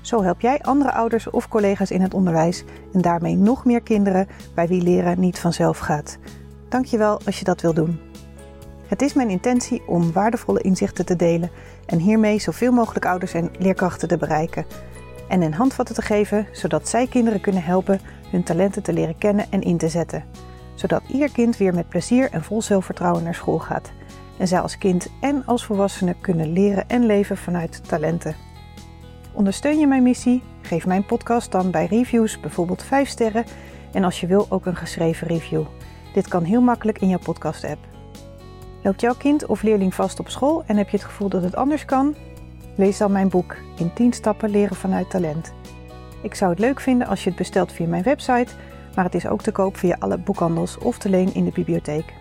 Zo 0.00 0.22
help 0.22 0.40
jij 0.40 0.60
andere 0.60 0.92
ouders 0.92 1.30
of 1.30 1.48
collega's 1.48 1.90
in 1.90 2.00
het 2.00 2.14
onderwijs 2.14 2.64
en 2.92 3.00
daarmee 3.00 3.36
nog 3.36 3.64
meer 3.64 3.82
kinderen 3.82 4.28
bij 4.54 4.68
wie 4.68 4.82
leren 4.82 5.20
niet 5.20 5.38
vanzelf 5.38 5.78
gaat. 5.78 6.18
Dankjewel 6.68 7.20
als 7.24 7.38
je 7.38 7.44
dat 7.44 7.60
wil 7.60 7.74
doen. 7.74 8.07
Het 8.88 9.02
is 9.02 9.12
mijn 9.12 9.30
intentie 9.30 9.82
om 9.86 10.12
waardevolle 10.12 10.60
inzichten 10.60 11.06
te 11.06 11.16
delen 11.16 11.50
en 11.86 11.98
hiermee 11.98 12.38
zoveel 12.38 12.72
mogelijk 12.72 13.06
ouders 13.06 13.34
en 13.34 13.50
leerkrachten 13.58 14.08
te 14.08 14.16
bereiken. 14.16 14.66
En 15.28 15.42
een 15.42 15.54
handvatten 15.54 15.94
te 15.94 16.02
geven 16.02 16.46
zodat 16.52 16.88
zij 16.88 17.06
kinderen 17.06 17.40
kunnen 17.40 17.62
helpen 17.62 18.00
hun 18.30 18.42
talenten 18.42 18.82
te 18.82 18.92
leren 18.92 19.18
kennen 19.18 19.46
en 19.50 19.62
in 19.62 19.76
te 19.76 19.88
zetten. 19.88 20.24
Zodat 20.74 21.02
ieder 21.08 21.32
kind 21.32 21.56
weer 21.56 21.74
met 21.74 21.88
plezier 21.88 22.30
en 22.30 22.44
vol 22.44 22.62
zelfvertrouwen 22.62 23.22
naar 23.22 23.34
school 23.34 23.58
gaat. 23.58 23.92
En 24.38 24.48
zij 24.48 24.60
als 24.60 24.78
kind 24.78 25.08
en 25.20 25.46
als 25.46 25.64
volwassene 25.64 26.14
kunnen 26.20 26.52
leren 26.52 26.88
en 26.88 27.06
leven 27.06 27.36
vanuit 27.36 27.88
talenten. 27.88 28.36
Ondersteun 29.32 29.78
je 29.78 29.86
mijn 29.86 30.02
missie? 30.02 30.42
Geef 30.62 30.86
mijn 30.86 31.06
podcast 31.06 31.52
dan 31.52 31.70
bij 31.70 31.86
reviews 31.86 32.40
bijvoorbeeld 32.40 32.82
5 32.82 33.08
sterren 33.08 33.44
en 33.92 34.04
als 34.04 34.20
je 34.20 34.26
wil 34.26 34.46
ook 34.48 34.66
een 34.66 34.76
geschreven 34.76 35.26
review. 35.26 35.64
Dit 36.14 36.28
kan 36.28 36.44
heel 36.44 36.60
makkelijk 36.60 37.00
in 37.00 37.08
jouw 37.08 37.18
podcast-app. 37.18 37.97
Loopt 38.88 39.00
jouw 39.00 39.14
kind 39.14 39.46
of 39.46 39.62
leerling 39.62 39.94
vast 39.94 40.20
op 40.20 40.28
school 40.28 40.62
en 40.66 40.76
heb 40.76 40.88
je 40.88 40.96
het 40.96 41.06
gevoel 41.06 41.28
dat 41.28 41.42
het 41.42 41.56
anders 41.56 41.84
kan? 41.84 42.14
Lees 42.76 42.98
dan 42.98 43.12
mijn 43.12 43.28
boek 43.28 43.56
In 43.78 43.92
10 43.92 44.12
stappen 44.12 44.50
leren 44.50 44.76
vanuit 44.76 45.10
talent. 45.10 45.52
Ik 46.22 46.34
zou 46.34 46.50
het 46.50 46.60
leuk 46.60 46.80
vinden 46.80 47.06
als 47.06 47.22
je 47.22 47.28
het 47.28 47.38
bestelt 47.38 47.72
via 47.72 47.86
mijn 47.86 48.02
website, 48.02 48.52
maar 48.94 49.04
het 49.04 49.14
is 49.14 49.26
ook 49.26 49.42
te 49.42 49.52
koop 49.52 49.76
via 49.76 49.96
alle 49.98 50.18
boekhandels 50.18 50.78
of 50.78 50.98
te 50.98 51.08
leen 51.08 51.34
in 51.34 51.44
de 51.44 51.50
bibliotheek. 51.50 52.14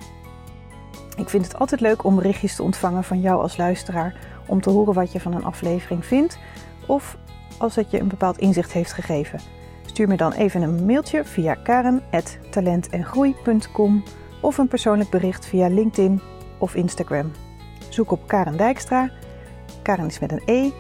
Ik 1.18 1.30
vind 1.30 1.46
het 1.46 1.60
altijd 1.60 1.82
leuk 1.82 2.04
om 2.04 2.16
berichtjes 2.16 2.56
te 2.56 2.64
ontvangen 2.64 3.04
van 3.04 3.22
jou 3.22 3.42
als 3.42 3.58
luisteraar 3.58 4.16
om 4.48 4.62
te 4.62 4.70
horen 4.70 4.94
wat 4.94 5.12
je 5.12 5.20
van 5.20 5.34
een 5.34 5.46
aflevering 5.46 6.06
vindt 6.06 6.38
of 6.88 7.18
als 7.58 7.76
het 7.76 7.92
je 7.92 8.00
een 8.00 8.08
bepaald 8.08 8.38
inzicht 8.38 8.72
heeft 8.72 8.94
gegeven. 8.94 9.40
Stuur 9.86 10.08
me 10.08 10.18
dan 10.18 10.32
even 10.32 10.62
een 10.62 10.86
mailtje 10.86 11.26
via 11.26 11.54
karen.talentengroei.com 11.54 14.04
of 14.42 14.58
een 14.58 14.68
persoonlijk 14.68 15.10
bericht 15.10 15.46
via 15.46 15.68
LinkedIn 15.68 16.22
of 16.58 16.76
Instagram. 16.76 17.32
Zoek 17.90 18.12
op 18.12 18.28
Karen 18.28 18.58
Dijkstra. 18.58 19.10
Karen 19.82 20.06
is 20.06 20.20
met 20.20 20.32
een 20.32 20.42
E. 20.46 20.72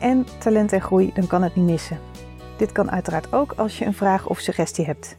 En 0.00 0.26
talent 0.38 0.72
en 0.72 0.80
groei, 0.80 1.10
dan 1.14 1.26
kan 1.26 1.42
het 1.42 1.54
niet 1.54 1.64
missen. 1.64 1.98
Dit 2.56 2.72
kan 2.72 2.90
uiteraard 2.90 3.32
ook 3.32 3.52
als 3.52 3.78
je 3.78 3.84
een 3.84 3.94
vraag 3.94 4.26
of 4.26 4.38
suggestie 4.38 4.84
hebt. 4.84 5.16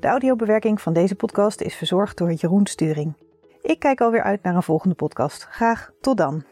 De 0.00 0.06
audiobewerking 0.06 0.80
van 0.80 0.92
deze 0.92 1.14
podcast 1.14 1.60
is 1.60 1.74
verzorgd 1.74 2.16
door 2.16 2.32
Jeroen 2.32 2.66
Sturing. 2.66 3.14
Ik 3.62 3.78
kijk 3.78 4.00
alweer 4.00 4.22
uit 4.22 4.42
naar 4.42 4.54
een 4.54 4.62
volgende 4.62 4.94
podcast. 4.94 5.46
Graag 5.50 5.90
tot 6.00 6.16
dan. 6.16 6.44